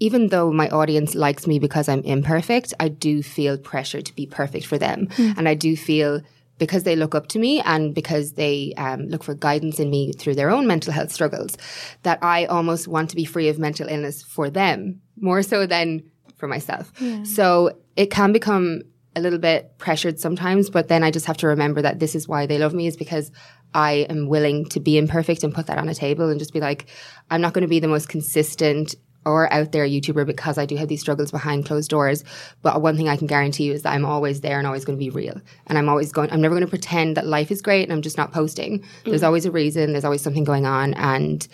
even 0.00 0.28
though 0.28 0.52
my 0.52 0.68
audience 0.68 1.14
likes 1.14 1.46
me 1.46 1.58
because 1.58 1.88
I'm 1.88 2.02
imperfect, 2.02 2.74
I 2.78 2.88
do 2.88 3.22
feel 3.22 3.56
pressure 3.56 4.02
to 4.02 4.14
be 4.14 4.26
perfect 4.26 4.66
for 4.66 4.76
them. 4.76 5.06
Mm. 5.06 5.38
And 5.38 5.48
I 5.48 5.54
do 5.54 5.76
feel 5.76 6.20
because 6.58 6.84
they 6.84 6.96
look 6.96 7.14
up 7.14 7.26
to 7.28 7.38
me 7.38 7.60
and 7.60 7.94
because 7.94 8.32
they 8.34 8.72
um, 8.76 9.06
look 9.08 9.24
for 9.24 9.34
guidance 9.34 9.80
in 9.80 9.90
me 9.90 10.12
through 10.12 10.34
their 10.34 10.50
own 10.50 10.66
mental 10.66 10.92
health 10.92 11.12
struggles, 11.12 11.56
that 12.02 12.18
I 12.22 12.44
almost 12.46 12.86
want 12.88 13.10
to 13.10 13.16
be 13.16 13.24
free 13.24 13.48
of 13.48 13.58
mental 13.58 13.88
illness 13.88 14.22
for 14.22 14.50
them 14.50 15.00
more 15.20 15.42
so 15.42 15.66
than 15.66 16.02
for 16.36 16.46
myself. 16.46 16.92
So 17.24 17.78
it 17.96 18.10
can 18.10 18.32
become 18.32 18.82
a 19.16 19.20
little 19.20 19.38
bit 19.38 19.78
pressured 19.78 20.18
sometimes, 20.18 20.70
but 20.70 20.88
then 20.88 21.04
I 21.04 21.10
just 21.10 21.26
have 21.26 21.36
to 21.38 21.46
remember 21.48 21.82
that 21.82 22.00
this 22.00 22.14
is 22.14 22.26
why 22.26 22.46
they 22.46 22.58
love 22.58 22.74
me 22.74 22.86
is 22.86 22.96
because 22.96 23.30
I 23.72 24.06
am 24.10 24.28
willing 24.28 24.66
to 24.66 24.80
be 24.80 24.98
imperfect 24.98 25.44
and 25.44 25.54
put 25.54 25.66
that 25.66 25.78
on 25.78 25.88
a 25.88 25.94
table 25.94 26.28
and 26.30 26.38
just 26.38 26.52
be 26.52 26.60
like, 26.60 26.86
I'm 27.30 27.40
not 27.40 27.52
going 27.52 27.62
to 27.62 27.68
be 27.68 27.80
the 27.80 27.88
most 27.88 28.08
consistent 28.08 28.94
or 29.26 29.52
out 29.52 29.72
there 29.72 29.86
YouTuber 29.86 30.26
because 30.26 30.58
I 30.58 30.66
do 30.66 30.76
have 30.76 30.88
these 30.88 31.00
struggles 31.00 31.30
behind 31.30 31.64
closed 31.66 31.90
doors. 31.90 32.24
But 32.62 32.82
one 32.82 32.96
thing 32.96 33.08
I 33.08 33.16
can 33.16 33.26
guarantee 33.26 33.64
you 33.64 33.72
is 33.72 33.82
that 33.82 33.92
I'm 33.92 34.04
always 34.04 34.40
there 34.40 34.58
and 34.58 34.66
always 34.66 34.84
going 34.84 34.98
to 34.98 35.04
be 35.04 35.10
real. 35.10 35.40
And 35.66 35.78
I'm 35.78 35.88
always 35.88 36.12
going, 36.12 36.30
I'm 36.30 36.40
never 36.40 36.54
going 36.54 36.66
to 36.66 36.70
pretend 36.70 37.16
that 37.16 37.26
life 37.26 37.50
is 37.50 37.62
great 37.62 37.84
and 37.84 37.92
I'm 37.92 38.02
just 38.02 38.18
not 38.18 38.32
posting. 38.32 38.84
There's 39.04 39.22
mm. 39.22 39.26
always 39.26 39.46
a 39.46 39.50
reason. 39.50 39.92
There's 39.92 40.04
always 40.04 40.22
something 40.22 40.44
going 40.44 40.66
on. 40.66 40.94
And, 40.94 41.46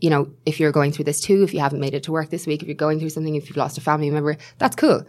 you 0.00 0.10
know, 0.10 0.30
if 0.46 0.60
you're 0.60 0.72
going 0.72 0.92
through 0.92 1.06
this 1.06 1.20
too, 1.20 1.42
if 1.42 1.52
you 1.52 1.60
haven't 1.60 1.80
made 1.80 1.94
it 1.94 2.04
to 2.04 2.12
work 2.12 2.30
this 2.30 2.46
week, 2.46 2.62
if 2.62 2.68
you're 2.68 2.74
going 2.74 3.00
through 3.00 3.10
something, 3.10 3.34
if 3.34 3.48
you've 3.48 3.56
lost 3.56 3.76
a 3.78 3.80
family 3.80 4.10
member, 4.10 4.36
that's 4.58 4.76
cool. 4.76 5.04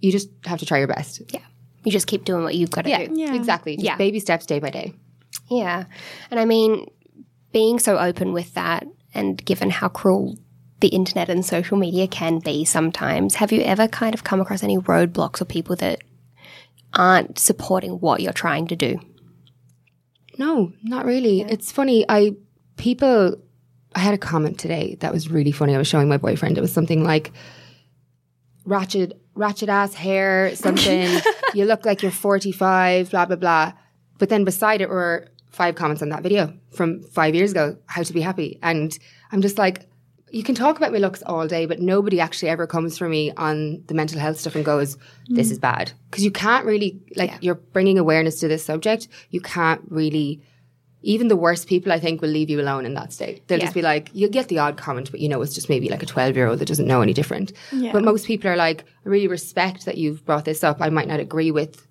You 0.00 0.12
just 0.12 0.28
have 0.44 0.60
to 0.60 0.66
try 0.66 0.78
your 0.78 0.86
best. 0.86 1.22
Yeah. 1.32 1.40
You 1.84 1.92
just 1.92 2.06
keep 2.06 2.24
doing 2.24 2.44
what 2.44 2.54
you've 2.54 2.70
got 2.70 2.82
to 2.82 2.90
Yeah, 2.90 3.06
do. 3.06 3.34
exactly. 3.34 3.76
Just 3.76 3.84
Yeah. 3.84 3.96
baby 3.96 4.20
steps 4.20 4.46
day 4.46 4.60
by 4.60 4.70
day. 4.70 4.94
Yeah. 5.50 5.84
And 6.30 6.38
I 6.38 6.44
mean, 6.44 6.86
being 7.52 7.78
so 7.78 7.98
open 7.98 8.32
with 8.32 8.54
that 8.54 8.86
and 9.14 9.42
given 9.44 9.70
how 9.70 9.88
cruel 9.88 10.38
the 10.80 10.88
internet 10.88 11.28
and 11.28 11.44
social 11.44 11.76
media 11.76 12.06
can 12.06 12.38
be 12.38 12.64
sometimes, 12.64 13.36
have 13.36 13.52
you 13.52 13.62
ever 13.62 13.88
kind 13.88 14.14
of 14.14 14.24
come 14.24 14.40
across 14.40 14.62
any 14.62 14.78
roadblocks 14.78 15.40
or 15.40 15.44
people 15.44 15.74
that 15.76 16.00
aren't 16.94 17.38
supporting 17.38 17.92
what 17.92 18.20
you're 18.20 18.32
trying 18.32 18.66
to 18.68 18.76
do? 18.76 19.00
No, 20.38 20.72
not 20.82 21.04
really. 21.04 21.40
It's 21.40 21.72
funny. 21.72 22.04
I 22.08 22.36
people. 22.76 23.36
I 23.94 24.00
had 24.00 24.14
a 24.14 24.18
comment 24.18 24.58
today 24.60 24.96
that 25.00 25.12
was 25.12 25.30
really 25.30 25.50
funny. 25.50 25.74
I 25.74 25.78
was 25.78 25.88
showing 25.88 26.08
my 26.08 26.18
boyfriend. 26.18 26.56
It 26.56 26.60
was 26.60 26.72
something 26.72 27.02
like 27.02 27.32
ratchet, 28.64 29.20
ratchet 29.34 29.68
ass 29.68 29.94
hair, 29.94 30.54
something. 30.54 31.20
you 31.54 31.64
look 31.64 31.84
like 31.84 32.02
you're 32.02 32.12
45, 32.12 33.10
blah 33.10 33.26
blah 33.26 33.36
blah. 33.36 33.72
But 34.18 34.28
then 34.28 34.44
beside 34.44 34.80
it 34.80 34.88
were 34.88 35.28
five 35.50 35.74
comments 35.74 36.02
on 36.02 36.10
that 36.10 36.22
video 36.22 36.54
from 36.70 37.02
five 37.02 37.34
years 37.34 37.50
ago. 37.50 37.76
How 37.86 38.04
to 38.04 38.12
be 38.12 38.20
happy, 38.20 38.58
and 38.62 38.96
I'm 39.32 39.42
just 39.42 39.58
like. 39.58 39.87
You 40.30 40.42
can 40.42 40.54
talk 40.54 40.76
about 40.76 40.92
my 40.92 40.98
looks 40.98 41.22
all 41.22 41.46
day, 41.48 41.66
but 41.66 41.80
nobody 41.80 42.20
actually 42.20 42.48
ever 42.50 42.66
comes 42.66 42.98
for 42.98 43.08
me 43.08 43.32
on 43.36 43.82
the 43.86 43.94
mental 43.94 44.18
health 44.18 44.38
stuff 44.40 44.54
and 44.54 44.64
goes, 44.64 44.96
"This 45.28 45.50
is 45.50 45.58
bad," 45.58 45.92
because 46.10 46.24
you 46.24 46.30
can't 46.30 46.66
really 46.66 47.00
like 47.16 47.32
you're 47.40 47.54
bringing 47.54 47.98
awareness 47.98 48.40
to 48.40 48.48
this 48.48 48.64
subject. 48.64 49.08
You 49.30 49.40
can't 49.40 49.82
really 49.88 50.40
even 51.02 51.28
the 51.28 51.36
worst 51.36 51.68
people 51.68 51.92
I 51.92 52.00
think 52.00 52.20
will 52.20 52.28
leave 52.28 52.50
you 52.50 52.60
alone 52.60 52.84
in 52.84 52.94
that 52.94 53.12
state. 53.12 53.46
They'll 53.46 53.60
just 53.60 53.74
be 53.74 53.82
like, 53.82 54.10
you'll 54.12 54.30
get 54.30 54.48
the 54.48 54.58
odd 54.58 54.76
comment, 54.76 55.10
but 55.10 55.20
you 55.20 55.28
know, 55.28 55.40
it's 55.42 55.54
just 55.54 55.68
maybe 55.68 55.88
like 55.88 56.02
a 56.02 56.06
12 56.06 56.34
year 56.36 56.48
old 56.48 56.58
that 56.58 56.66
doesn't 56.68 56.86
know 56.86 57.02
any 57.02 57.14
different. 57.14 57.52
But 57.92 58.02
most 58.02 58.26
people 58.26 58.50
are 58.50 58.56
like, 58.56 58.84
I 59.06 59.08
really 59.08 59.28
respect 59.28 59.84
that 59.84 59.96
you've 59.96 60.24
brought 60.24 60.44
this 60.44 60.64
up. 60.64 60.78
I 60.80 60.90
might 60.90 61.06
not 61.08 61.20
agree 61.20 61.50
with 61.50 61.86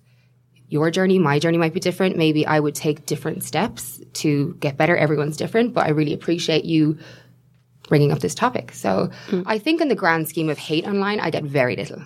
your 0.68 0.90
journey. 0.90 1.18
My 1.18 1.38
journey 1.38 1.56
might 1.56 1.72
be 1.72 1.80
different. 1.80 2.16
Maybe 2.16 2.46
I 2.46 2.60
would 2.60 2.74
take 2.74 3.06
different 3.06 3.42
steps 3.44 3.98
to 4.14 4.54
get 4.60 4.76
better. 4.76 4.94
Everyone's 4.94 5.38
different, 5.38 5.72
but 5.72 5.86
I 5.86 5.90
really 5.90 6.12
appreciate 6.12 6.66
you 6.66 6.98
bringing 7.88 8.12
up 8.12 8.20
this 8.20 8.34
topic. 8.34 8.72
So 8.72 9.10
mm. 9.28 9.42
I 9.46 9.58
think 9.58 9.80
in 9.80 9.88
the 9.88 9.94
grand 9.94 10.28
scheme 10.28 10.48
of 10.48 10.58
hate 10.58 10.86
online, 10.86 11.20
I 11.20 11.30
get 11.30 11.42
very 11.42 11.74
little. 11.74 12.02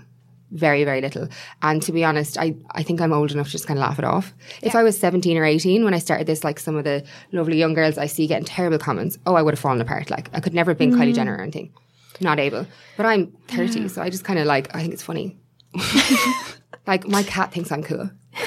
Very, 0.52 0.84
very 0.84 1.00
little. 1.00 1.28
And 1.62 1.82
to 1.82 1.92
be 1.92 2.04
honest, 2.04 2.36
I, 2.38 2.54
I 2.72 2.82
think 2.82 3.00
I'm 3.00 3.12
old 3.12 3.32
enough 3.32 3.46
to 3.46 3.52
just 3.52 3.66
kind 3.66 3.78
of 3.78 3.82
laugh 3.82 3.98
it 3.98 4.04
off. 4.04 4.34
If 4.62 4.74
I 4.74 4.82
was 4.82 4.98
17 4.98 5.36
or 5.36 5.44
18 5.44 5.82
when 5.82 5.94
I 5.94 5.98
started 5.98 6.26
this, 6.26 6.44
like 6.44 6.60
some 6.60 6.76
of 6.76 6.84
the 6.84 7.04
lovely 7.32 7.56
young 7.56 7.72
girls 7.72 7.96
I 7.96 8.06
see 8.06 8.26
getting 8.26 8.44
terrible 8.44 8.78
comments, 8.78 9.18
oh, 9.26 9.34
I 9.34 9.42
would 9.42 9.54
have 9.54 9.58
fallen 9.58 9.80
apart. 9.80 10.10
Like 10.10 10.28
I 10.34 10.40
could 10.40 10.54
never 10.54 10.70
have 10.70 10.78
been 10.78 10.92
Kylie 10.92 11.12
mm. 11.12 11.14
Jenner 11.14 11.36
or 11.36 11.40
anything. 11.40 11.72
Not 12.20 12.38
able. 12.38 12.66
But 12.96 13.06
I'm 13.06 13.32
30, 13.48 13.88
so 13.88 14.02
I 14.02 14.10
just 14.10 14.24
kind 14.24 14.38
of 14.38 14.46
like, 14.46 14.74
I 14.74 14.80
think 14.80 14.92
it's 14.92 15.02
funny. 15.02 15.38
like 16.86 17.08
my 17.08 17.22
cat 17.22 17.52
thinks 17.52 17.72
I'm 17.72 17.82
cool. 17.82 18.10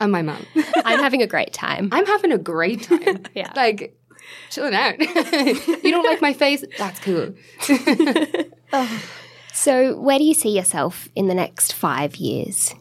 and 0.00 0.12
my 0.12 0.22
mum. 0.22 0.44
I'm 0.84 0.98
having 1.00 1.22
a 1.22 1.26
great 1.26 1.52
time. 1.52 1.88
I'm 1.92 2.06
having 2.06 2.32
a 2.32 2.38
great 2.38 2.82
time. 2.82 3.24
Yeah. 3.34 3.52
Like 3.54 3.96
chilling 4.50 4.74
out. 4.74 4.98
you 5.84 5.90
don't 5.90 6.04
like 6.04 6.20
my 6.20 6.32
face? 6.32 6.64
That's 6.78 7.00
cool. 7.00 7.34
Oh. 8.70 9.02
So, 9.54 9.98
where 9.98 10.18
do 10.18 10.24
you 10.24 10.34
see 10.34 10.50
yourself 10.54 11.08
in 11.16 11.26
the 11.26 11.34
next 11.34 11.72
five 11.72 12.16
years? 12.16 12.74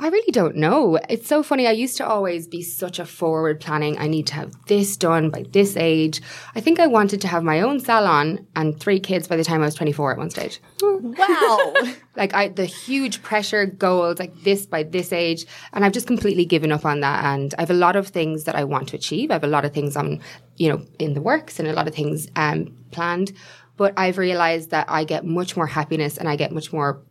I 0.00 0.08
really 0.08 0.30
don't 0.30 0.54
know. 0.54 0.96
It's 1.08 1.26
so 1.26 1.42
funny. 1.42 1.66
I 1.66 1.72
used 1.72 1.96
to 1.96 2.06
always 2.06 2.46
be 2.46 2.62
such 2.62 3.00
a 3.00 3.04
forward 3.04 3.60
planning. 3.60 3.98
I 3.98 4.06
need 4.06 4.28
to 4.28 4.34
have 4.34 4.54
this 4.66 4.96
done 4.96 5.30
by 5.30 5.44
this 5.50 5.76
age. 5.76 6.22
I 6.54 6.60
think 6.60 6.78
I 6.78 6.86
wanted 6.86 7.20
to 7.22 7.28
have 7.28 7.42
my 7.42 7.60
own 7.60 7.80
salon 7.80 8.46
and 8.54 8.78
three 8.78 9.00
kids 9.00 9.26
by 9.26 9.36
the 9.36 9.42
time 9.42 9.60
I 9.60 9.64
was 9.64 9.74
24 9.74 10.12
at 10.12 10.18
one 10.18 10.30
stage. 10.30 10.60
Wow. 10.80 11.74
like 12.16 12.32
I, 12.32 12.48
the 12.48 12.64
huge 12.64 13.22
pressure 13.22 13.66
goals 13.66 14.20
like 14.20 14.40
this 14.44 14.66
by 14.66 14.84
this 14.84 15.12
age. 15.12 15.46
And 15.72 15.84
I've 15.84 15.92
just 15.92 16.06
completely 16.06 16.44
given 16.44 16.70
up 16.70 16.84
on 16.84 17.00
that. 17.00 17.24
And 17.24 17.52
I 17.58 17.62
have 17.62 17.70
a 17.70 17.74
lot 17.74 17.96
of 17.96 18.08
things 18.08 18.44
that 18.44 18.54
I 18.54 18.62
want 18.62 18.90
to 18.90 18.96
achieve. 18.96 19.32
I 19.32 19.34
have 19.34 19.44
a 19.44 19.48
lot 19.48 19.64
of 19.64 19.74
things 19.74 19.96
on, 19.96 20.20
you 20.56 20.68
know, 20.68 20.86
in 21.00 21.14
the 21.14 21.20
works 21.20 21.58
and 21.58 21.66
a 21.66 21.72
lot 21.72 21.88
of 21.88 21.94
things 21.94 22.28
um, 22.36 22.72
planned. 22.92 23.32
But 23.76 23.94
I've 23.96 24.18
realized 24.18 24.70
that 24.70 24.86
I 24.88 25.02
get 25.02 25.24
much 25.24 25.56
more 25.56 25.66
happiness 25.66 26.18
and 26.18 26.28
I 26.28 26.36
get 26.36 26.52
much 26.52 26.72
more 26.72 27.02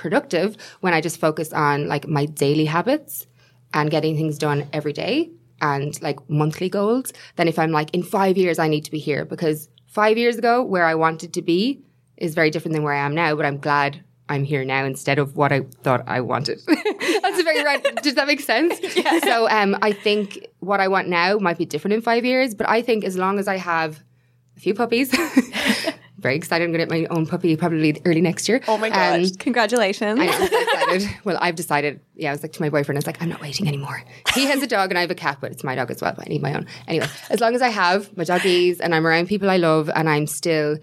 productive 0.00 0.56
when 0.80 0.94
I 0.94 1.00
just 1.02 1.20
focus 1.20 1.52
on 1.52 1.86
like 1.86 2.08
my 2.08 2.24
daily 2.24 2.64
habits 2.64 3.26
and 3.74 3.90
getting 3.90 4.16
things 4.16 4.38
done 4.38 4.66
every 4.72 4.94
day 4.94 5.30
and 5.60 6.00
like 6.00 6.18
monthly 6.28 6.70
goals 6.70 7.12
than 7.36 7.48
if 7.48 7.58
I'm 7.58 7.70
like 7.70 7.94
in 7.94 8.02
five 8.02 8.38
years 8.38 8.58
I 8.58 8.66
need 8.66 8.84
to 8.86 8.90
be 8.90 8.98
here 8.98 9.26
because 9.26 9.68
five 9.86 10.16
years 10.16 10.38
ago 10.38 10.62
where 10.62 10.86
I 10.86 10.94
wanted 10.94 11.34
to 11.34 11.42
be 11.42 11.84
is 12.16 12.34
very 12.34 12.50
different 12.50 12.74
than 12.74 12.82
where 12.82 12.94
I 12.94 13.04
am 13.04 13.14
now. 13.14 13.34
But 13.36 13.44
I'm 13.44 13.58
glad 13.58 14.02
I'm 14.30 14.44
here 14.44 14.64
now 14.64 14.86
instead 14.86 15.18
of 15.18 15.36
what 15.36 15.52
I 15.52 15.60
thought 15.82 16.02
I 16.06 16.22
wanted. 16.22 16.60
That's 16.66 17.40
a 17.40 17.42
very 17.42 17.62
right. 17.62 17.82
Does 18.02 18.14
that 18.14 18.26
make 18.26 18.40
sense? 18.40 18.80
So 19.24 19.48
um, 19.50 19.76
I 19.82 19.92
think 19.92 20.46
what 20.60 20.80
I 20.80 20.88
want 20.88 21.08
now 21.08 21.36
might 21.38 21.58
be 21.58 21.66
different 21.66 21.94
in 21.94 22.00
five 22.00 22.24
years, 22.24 22.54
but 22.54 22.68
I 22.68 22.80
think 22.80 23.04
as 23.04 23.16
long 23.16 23.38
as 23.38 23.46
I 23.48 23.58
have 23.58 24.00
a 24.56 24.60
few 24.60 24.72
puppies. 24.72 25.14
Very 26.20 26.36
excited. 26.36 26.64
I'm 26.64 26.70
going 26.72 26.86
to 26.86 26.94
get 26.94 27.08
my 27.10 27.16
own 27.16 27.26
puppy 27.26 27.56
probably 27.56 28.00
early 28.04 28.20
next 28.20 28.48
year. 28.48 28.60
Oh 28.68 28.76
my 28.78 28.88
Um, 28.88 29.22
gosh. 29.22 29.30
Congratulations. 29.38 30.20
I 30.20 30.26
know, 30.26 30.32
I'm 30.32 30.48
so 30.48 30.60
excited. 30.60 31.16
Well, 31.24 31.38
I've 31.40 31.56
decided. 31.56 32.00
Yeah, 32.14 32.30
I 32.30 32.32
was 32.32 32.42
like 32.42 32.52
to 32.52 32.62
my 32.62 32.68
boyfriend, 32.68 32.96
I 32.98 33.00
was 33.00 33.06
like, 33.06 33.22
I'm 33.22 33.28
not 33.28 33.40
waiting 33.40 33.66
anymore. 33.66 34.02
He 34.34 34.44
has 34.46 34.62
a 34.62 34.66
dog 34.66 34.90
and 34.90 34.98
I 34.98 35.00
have 35.00 35.10
a 35.10 35.14
cat, 35.14 35.38
but 35.40 35.50
it's 35.50 35.64
my 35.64 35.74
dog 35.74 35.90
as 35.90 36.00
well. 36.02 36.12
But 36.16 36.26
I 36.26 36.28
need 36.28 36.42
my 36.42 36.54
own. 36.54 36.66
Anyway, 36.86 37.08
as 37.30 37.40
long 37.40 37.54
as 37.54 37.62
I 37.62 37.68
have 37.68 38.16
my 38.16 38.24
doggies 38.24 38.80
and 38.80 38.94
I'm 38.94 39.06
around 39.06 39.28
people 39.28 39.48
I 39.50 39.56
love 39.56 39.90
and 39.94 40.08
I'm 40.08 40.26
still 40.26 40.76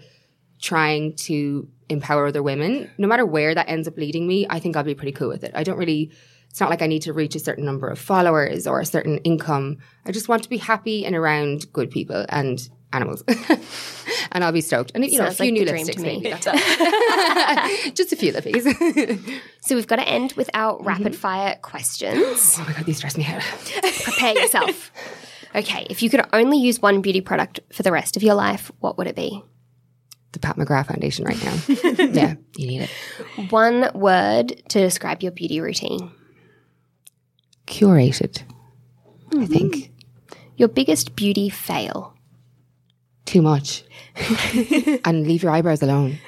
trying 0.60 1.14
to 1.14 1.68
empower 1.88 2.26
other 2.26 2.42
women, 2.42 2.90
no 2.98 3.06
matter 3.06 3.24
where 3.24 3.54
that 3.54 3.68
ends 3.68 3.86
up 3.88 3.96
leading 3.96 4.26
me, 4.26 4.46
I 4.50 4.58
think 4.58 4.76
I'll 4.76 4.82
be 4.84 4.94
pretty 4.94 5.12
cool 5.12 5.28
with 5.28 5.44
it. 5.44 5.52
I 5.54 5.62
don't 5.62 5.78
really. 5.78 6.10
It's 6.50 6.60
not 6.60 6.70
like 6.70 6.80
I 6.82 6.86
need 6.86 7.02
to 7.02 7.12
reach 7.12 7.34
a 7.36 7.38
certain 7.38 7.64
number 7.66 7.88
of 7.88 7.98
followers 7.98 8.66
or 8.66 8.80
a 8.80 8.86
certain 8.86 9.18
income. 9.18 9.76
I 10.06 10.12
just 10.12 10.28
want 10.28 10.42
to 10.44 10.48
be 10.48 10.56
happy 10.56 11.04
and 11.04 11.14
around 11.14 11.70
good 11.74 11.90
people 11.90 12.24
and 12.30 12.66
animals. 12.92 13.22
and 14.32 14.44
I'll 14.44 14.52
be 14.52 14.60
stoked. 14.60 14.92
And 14.94 15.04
you 15.04 15.18
know, 15.18 15.24
a 15.24 15.32
Sounds 15.32 15.38
few 15.38 15.46
like 15.46 15.54
new 15.54 15.66
lipsticks 15.66 15.96
to 15.96 16.00
me. 16.00 16.20
maybe. 16.20 16.30
Just 17.94 18.12
a 18.12 18.16
few 18.16 18.32
lippies. 18.32 19.42
So, 19.60 19.74
we've 19.74 19.86
got 19.86 19.96
to 19.96 20.08
end 20.08 20.32
with 20.32 20.48
our 20.54 20.74
mm-hmm. 20.78 20.86
rapid 20.86 21.16
fire 21.16 21.58
questions. 21.60 22.56
oh 22.58 22.64
my 22.66 22.72
god, 22.72 22.86
these 22.86 22.96
stress 22.96 23.18
me 23.18 23.26
out. 23.26 23.42
Prepare 23.42 24.38
yourself. 24.38 24.90
Okay, 25.54 25.86
if 25.90 26.02
you 26.02 26.08
could 26.08 26.24
only 26.32 26.58
use 26.58 26.80
one 26.80 27.02
beauty 27.02 27.20
product 27.20 27.60
for 27.70 27.82
the 27.82 27.92
rest 27.92 28.16
of 28.16 28.22
your 28.22 28.34
life, 28.34 28.70
what 28.78 28.96
would 28.96 29.06
it 29.06 29.16
be? 29.16 29.42
The 30.32 30.38
Pat 30.38 30.56
McGrath 30.56 30.86
Foundation 30.86 31.26
right 31.26 31.42
now. 31.44 31.54
yeah, 32.12 32.34
you 32.56 32.66
need 32.66 32.82
it. 32.82 32.90
One 33.50 33.90
word 33.94 34.62
to 34.68 34.80
describe 34.80 35.22
your 35.22 35.32
beauty 35.32 35.60
routine. 35.60 36.12
Curated, 37.66 38.42
I 39.36 39.44
think. 39.44 39.74
Mm. 39.74 39.90
Your 40.56 40.68
biggest 40.68 41.14
beauty 41.14 41.50
fail. 41.50 42.17
Too 43.28 43.42
much. 43.42 43.84
and 45.04 45.26
leave 45.26 45.42
your 45.42 45.52
eyebrows 45.52 45.82
alone. 45.82 46.18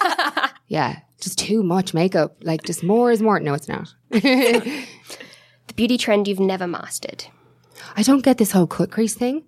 yeah, 0.68 1.00
just 1.20 1.38
too 1.38 1.62
much 1.62 1.92
makeup. 1.92 2.36
Like, 2.42 2.62
just 2.62 2.82
more 2.82 3.10
is 3.12 3.20
more. 3.20 3.38
No, 3.40 3.52
it's 3.54 3.68
not. 3.68 3.94
The 4.10 5.74
beauty 5.74 5.98
trend 5.98 6.26
you've 6.26 6.40
never 6.40 6.66
mastered. 6.66 7.26
I 7.94 8.02
don't 8.02 8.22
get 8.24 8.38
this 8.38 8.52
whole 8.52 8.66
cut 8.66 8.90
crease 8.90 9.14
thing. 9.14 9.44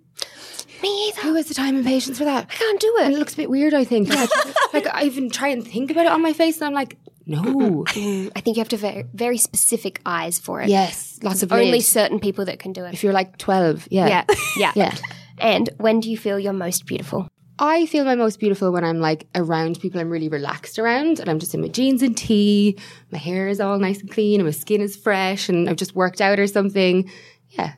Me 0.83 1.07
either. 1.09 1.21
Who 1.21 1.33
has 1.33 1.47
the 1.47 1.55
time 1.55 1.75
and 1.75 1.83
patience 1.85 2.19
for 2.19 2.25
that? 2.25 2.45
I 2.49 2.53
can't 2.53 2.79
do 2.79 2.95
And 3.01 3.11
it. 3.11 3.15
it 3.15 3.19
looks 3.19 3.33
a 3.33 3.37
bit 3.37 3.49
weird, 3.49 3.73
I 3.73 3.83
think. 3.83 4.09
Like, 4.09 4.29
like 4.73 4.87
I 4.93 5.03
even 5.05 5.31
try 5.31 5.47
and 5.47 5.67
think 5.67 5.89
about 5.89 6.05
it 6.05 6.11
on 6.11 6.21
my 6.21 6.33
face, 6.33 6.57
and 6.57 6.65
I'm 6.67 6.73
like, 6.73 6.97
no. 7.25 7.85
I 8.35 8.39
think 8.41 8.55
you 8.57 8.61
have 8.61 8.69
to 8.69 8.77
very, 8.77 9.05
very 9.15 9.37
specific 9.39 9.99
eyes 10.05 10.37
for 10.37 10.61
it. 10.61 10.69
yes, 10.69 11.19
lots 11.23 11.41
of 11.41 11.51
Only 11.51 11.71
lids. 11.71 11.87
certain 11.87 12.19
people 12.19 12.45
that 12.45 12.59
can 12.59 12.71
do 12.71 12.85
it. 12.85 12.93
If 12.93 13.03
you're 13.03 13.13
like 13.13 13.37
12, 13.39 13.87
yeah. 13.89 14.07
Yeah, 14.07 14.25
yeah, 14.57 14.71
Yeah. 14.75 14.95
And 15.41 15.69
when 15.77 15.99
do 15.99 16.09
you 16.09 16.17
feel 16.17 16.39
you're 16.39 16.53
most 16.53 16.85
beautiful? 16.85 17.27
I 17.57 17.87
feel 17.87 18.05
my 18.05 18.15
most 18.15 18.39
beautiful 18.39 18.71
when 18.71 18.83
I'm 18.83 18.99
like 18.99 19.27
around 19.35 19.79
people 19.79 19.99
I'm 19.99 20.09
really 20.09 20.29
relaxed 20.29 20.79
around 20.79 21.19
and 21.19 21.29
I'm 21.29 21.39
just 21.39 21.53
in 21.53 21.61
my 21.61 21.67
jeans 21.67 22.01
and 22.01 22.15
tee, 22.15 22.77
my 23.11 23.17
hair 23.17 23.47
is 23.47 23.59
all 23.59 23.77
nice 23.77 23.99
and 23.99 24.09
clean 24.09 24.39
and 24.39 24.47
my 24.47 24.51
skin 24.51 24.81
is 24.81 24.95
fresh 24.95 25.49
and 25.49 25.69
I've 25.69 25.75
just 25.75 25.95
worked 25.95 26.21
out 26.21 26.39
or 26.39 26.47
something. 26.47 27.09
Yeah. 27.49 27.73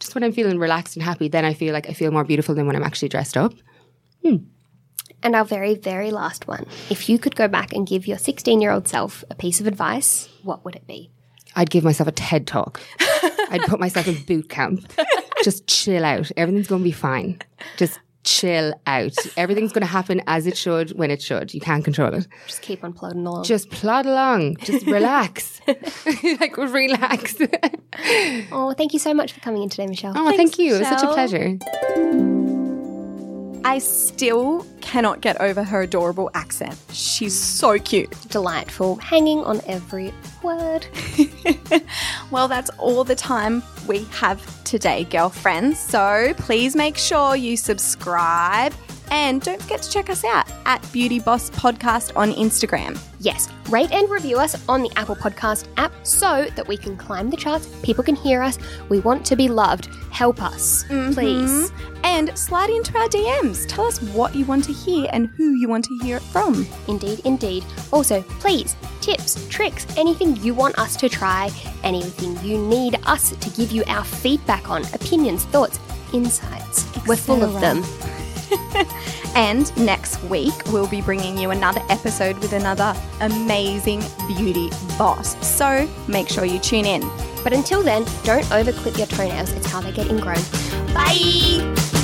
Just 0.00 0.14
when 0.14 0.24
I'm 0.24 0.32
feeling 0.32 0.58
relaxed 0.58 0.96
and 0.96 1.04
happy, 1.04 1.28
then 1.28 1.44
I 1.44 1.54
feel 1.54 1.72
like 1.72 1.88
I 1.88 1.92
feel 1.92 2.12
more 2.12 2.24
beautiful 2.24 2.54
than 2.54 2.66
when 2.66 2.76
I'm 2.76 2.84
actually 2.84 3.08
dressed 3.08 3.36
up. 3.36 3.52
Hmm. 4.24 4.36
And 5.22 5.34
our 5.34 5.44
very, 5.44 5.74
very 5.74 6.12
last 6.12 6.46
one. 6.46 6.66
If 6.88 7.08
you 7.08 7.18
could 7.18 7.34
go 7.34 7.48
back 7.48 7.72
and 7.72 7.86
give 7.86 8.06
your 8.06 8.18
16 8.18 8.60
year 8.60 8.70
old 8.70 8.86
self 8.86 9.24
a 9.28 9.34
piece 9.34 9.60
of 9.60 9.66
advice, 9.66 10.28
what 10.42 10.64
would 10.64 10.76
it 10.76 10.86
be? 10.86 11.10
I'd 11.56 11.70
give 11.70 11.82
myself 11.82 12.08
a 12.08 12.12
TED 12.12 12.46
talk. 12.46 12.80
I'd 13.50 13.62
put 13.66 13.80
myself 13.80 14.06
in 14.06 14.22
boot 14.22 14.48
camp. 14.48 14.92
Just 15.48 15.66
chill 15.66 16.04
out. 16.04 16.30
Everything's 16.36 16.66
going 16.66 16.82
to 16.82 16.84
be 16.84 16.92
fine. 16.92 17.38
Just 17.78 17.98
chill 18.22 18.74
out. 18.86 19.16
Everything's 19.38 19.72
going 19.72 19.80
to 19.80 19.86
happen 19.86 20.20
as 20.26 20.46
it 20.46 20.58
should 20.58 20.90
when 20.98 21.10
it 21.10 21.22
should. 21.22 21.54
You 21.54 21.60
can't 21.62 21.82
control 21.82 22.12
it. 22.12 22.28
Just 22.46 22.60
keep 22.60 22.84
on 22.84 22.92
plodding 22.92 23.26
along. 23.26 23.44
Just 23.44 23.70
plod 23.70 24.04
along. 24.04 24.56
Just 24.56 24.84
relax. 24.98 25.62
like 26.38 26.54
relax. 26.58 27.36
oh, 28.52 28.74
thank 28.76 28.92
you 28.92 28.98
so 28.98 29.14
much 29.14 29.32
for 29.32 29.40
coming 29.40 29.62
in 29.62 29.70
today, 29.70 29.86
Michelle. 29.86 30.12
Oh, 30.14 30.36
thank 30.36 30.58
you. 30.58 30.74
It 30.74 30.80
was 30.80 30.88
such 30.88 31.02
a 31.02 31.14
pleasure. 31.14 31.56
I 33.64 33.78
still 33.78 34.66
cannot 34.80 35.20
get 35.20 35.40
over 35.40 35.62
her 35.62 35.82
adorable 35.82 36.30
accent. 36.34 36.76
She's 36.92 37.38
so 37.38 37.78
cute. 37.78 38.10
Delightful, 38.28 38.96
hanging 38.96 39.40
on 39.40 39.60
every 39.66 40.12
word. 40.42 40.86
Well, 42.30 42.46
that's 42.46 42.70
all 42.78 43.04
the 43.04 43.14
time 43.14 43.62
we 43.86 44.04
have 44.10 44.62
today, 44.64 45.04
girlfriends. 45.04 45.78
So 45.78 46.34
please 46.36 46.76
make 46.76 46.98
sure 46.98 47.36
you 47.36 47.56
subscribe 47.56 48.74
and 49.10 49.42
don't 49.42 49.60
forget 49.60 49.82
to 49.82 49.90
check 49.90 50.10
us 50.10 50.24
out 50.24 50.50
at 50.66 50.80
Beauty 50.92 51.18
Boss 51.18 51.50
Podcast 51.50 52.12
on 52.16 52.32
Instagram. 52.32 52.98
Yes, 53.20 53.48
rate 53.68 53.90
and 53.92 54.08
review 54.08 54.38
us 54.38 54.68
on 54.68 54.82
the 54.82 54.90
Apple 54.96 55.16
Podcast 55.16 55.66
app 55.76 55.92
so 56.04 56.46
that 56.54 56.66
we 56.66 56.76
can 56.76 56.96
climb 56.96 57.30
the 57.30 57.36
charts, 57.36 57.66
people 57.82 58.04
can 58.04 58.14
hear 58.14 58.42
us. 58.42 58.58
We 58.88 59.00
want 59.00 59.24
to 59.26 59.36
be 59.36 59.48
loved. 59.48 59.86
Help 60.10 60.42
us, 60.42 60.84
mm-hmm. 60.84 61.12
please. 61.12 61.72
And 62.04 62.36
slide 62.38 62.70
into 62.70 62.96
our 62.98 63.08
DMs. 63.08 63.66
Tell 63.68 63.86
us 63.86 64.00
what 64.00 64.34
you 64.34 64.44
want 64.44 64.64
to 64.64 64.72
hear 64.72 65.08
and 65.12 65.28
who 65.36 65.54
you 65.54 65.68
want 65.68 65.84
to 65.86 65.98
hear 66.02 66.16
it 66.16 66.22
from. 66.22 66.66
Indeed, 66.86 67.20
indeed. 67.24 67.64
Also, 67.92 68.22
please, 68.40 68.76
tips, 69.00 69.46
tricks, 69.48 69.86
anything 69.96 70.36
you 70.36 70.54
want 70.54 70.78
us 70.78 70.96
to 70.96 71.08
try, 71.08 71.50
anything 71.82 72.38
you 72.48 72.58
need 72.58 72.98
us 73.04 73.30
to 73.30 73.50
give 73.50 73.72
you 73.72 73.84
our 73.86 74.04
feedback 74.04 74.70
on, 74.70 74.82
opinions, 74.94 75.44
thoughts, 75.46 75.78
insights. 76.12 76.86
We're 77.06 77.16
full 77.16 77.42
of 77.42 77.60
them. 77.60 77.82
And 79.38 79.74
next 79.76 80.20
week, 80.24 80.52
we'll 80.72 80.88
be 80.88 81.00
bringing 81.00 81.38
you 81.38 81.52
another 81.52 81.80
episode 81.90 82.38
with 82.38 82.52
another 82.52 82.92
amazing 83.20 84.02
beauty 84.26 84.70
boss. 84.98 85.36
So 85.46 85.88
make 86.08 86.28
sure 86.28 86.44
you 86.44 86.58
tune 86.58 86.86
in. 86.86 87.08
But 87.44 87.52
until 87.52 87.82
then, 87.82 88.04
don't 88.24 88.44
overclip 88.46 88.98
your 88.98 89.06
toenails, 89.06 89.52
it's 89.52 89.66
how 89.70 89.80
they 89.80 89.92
get 89.92 90.08
ingrown. 90.08 90.42
Bye! 90.92 91.97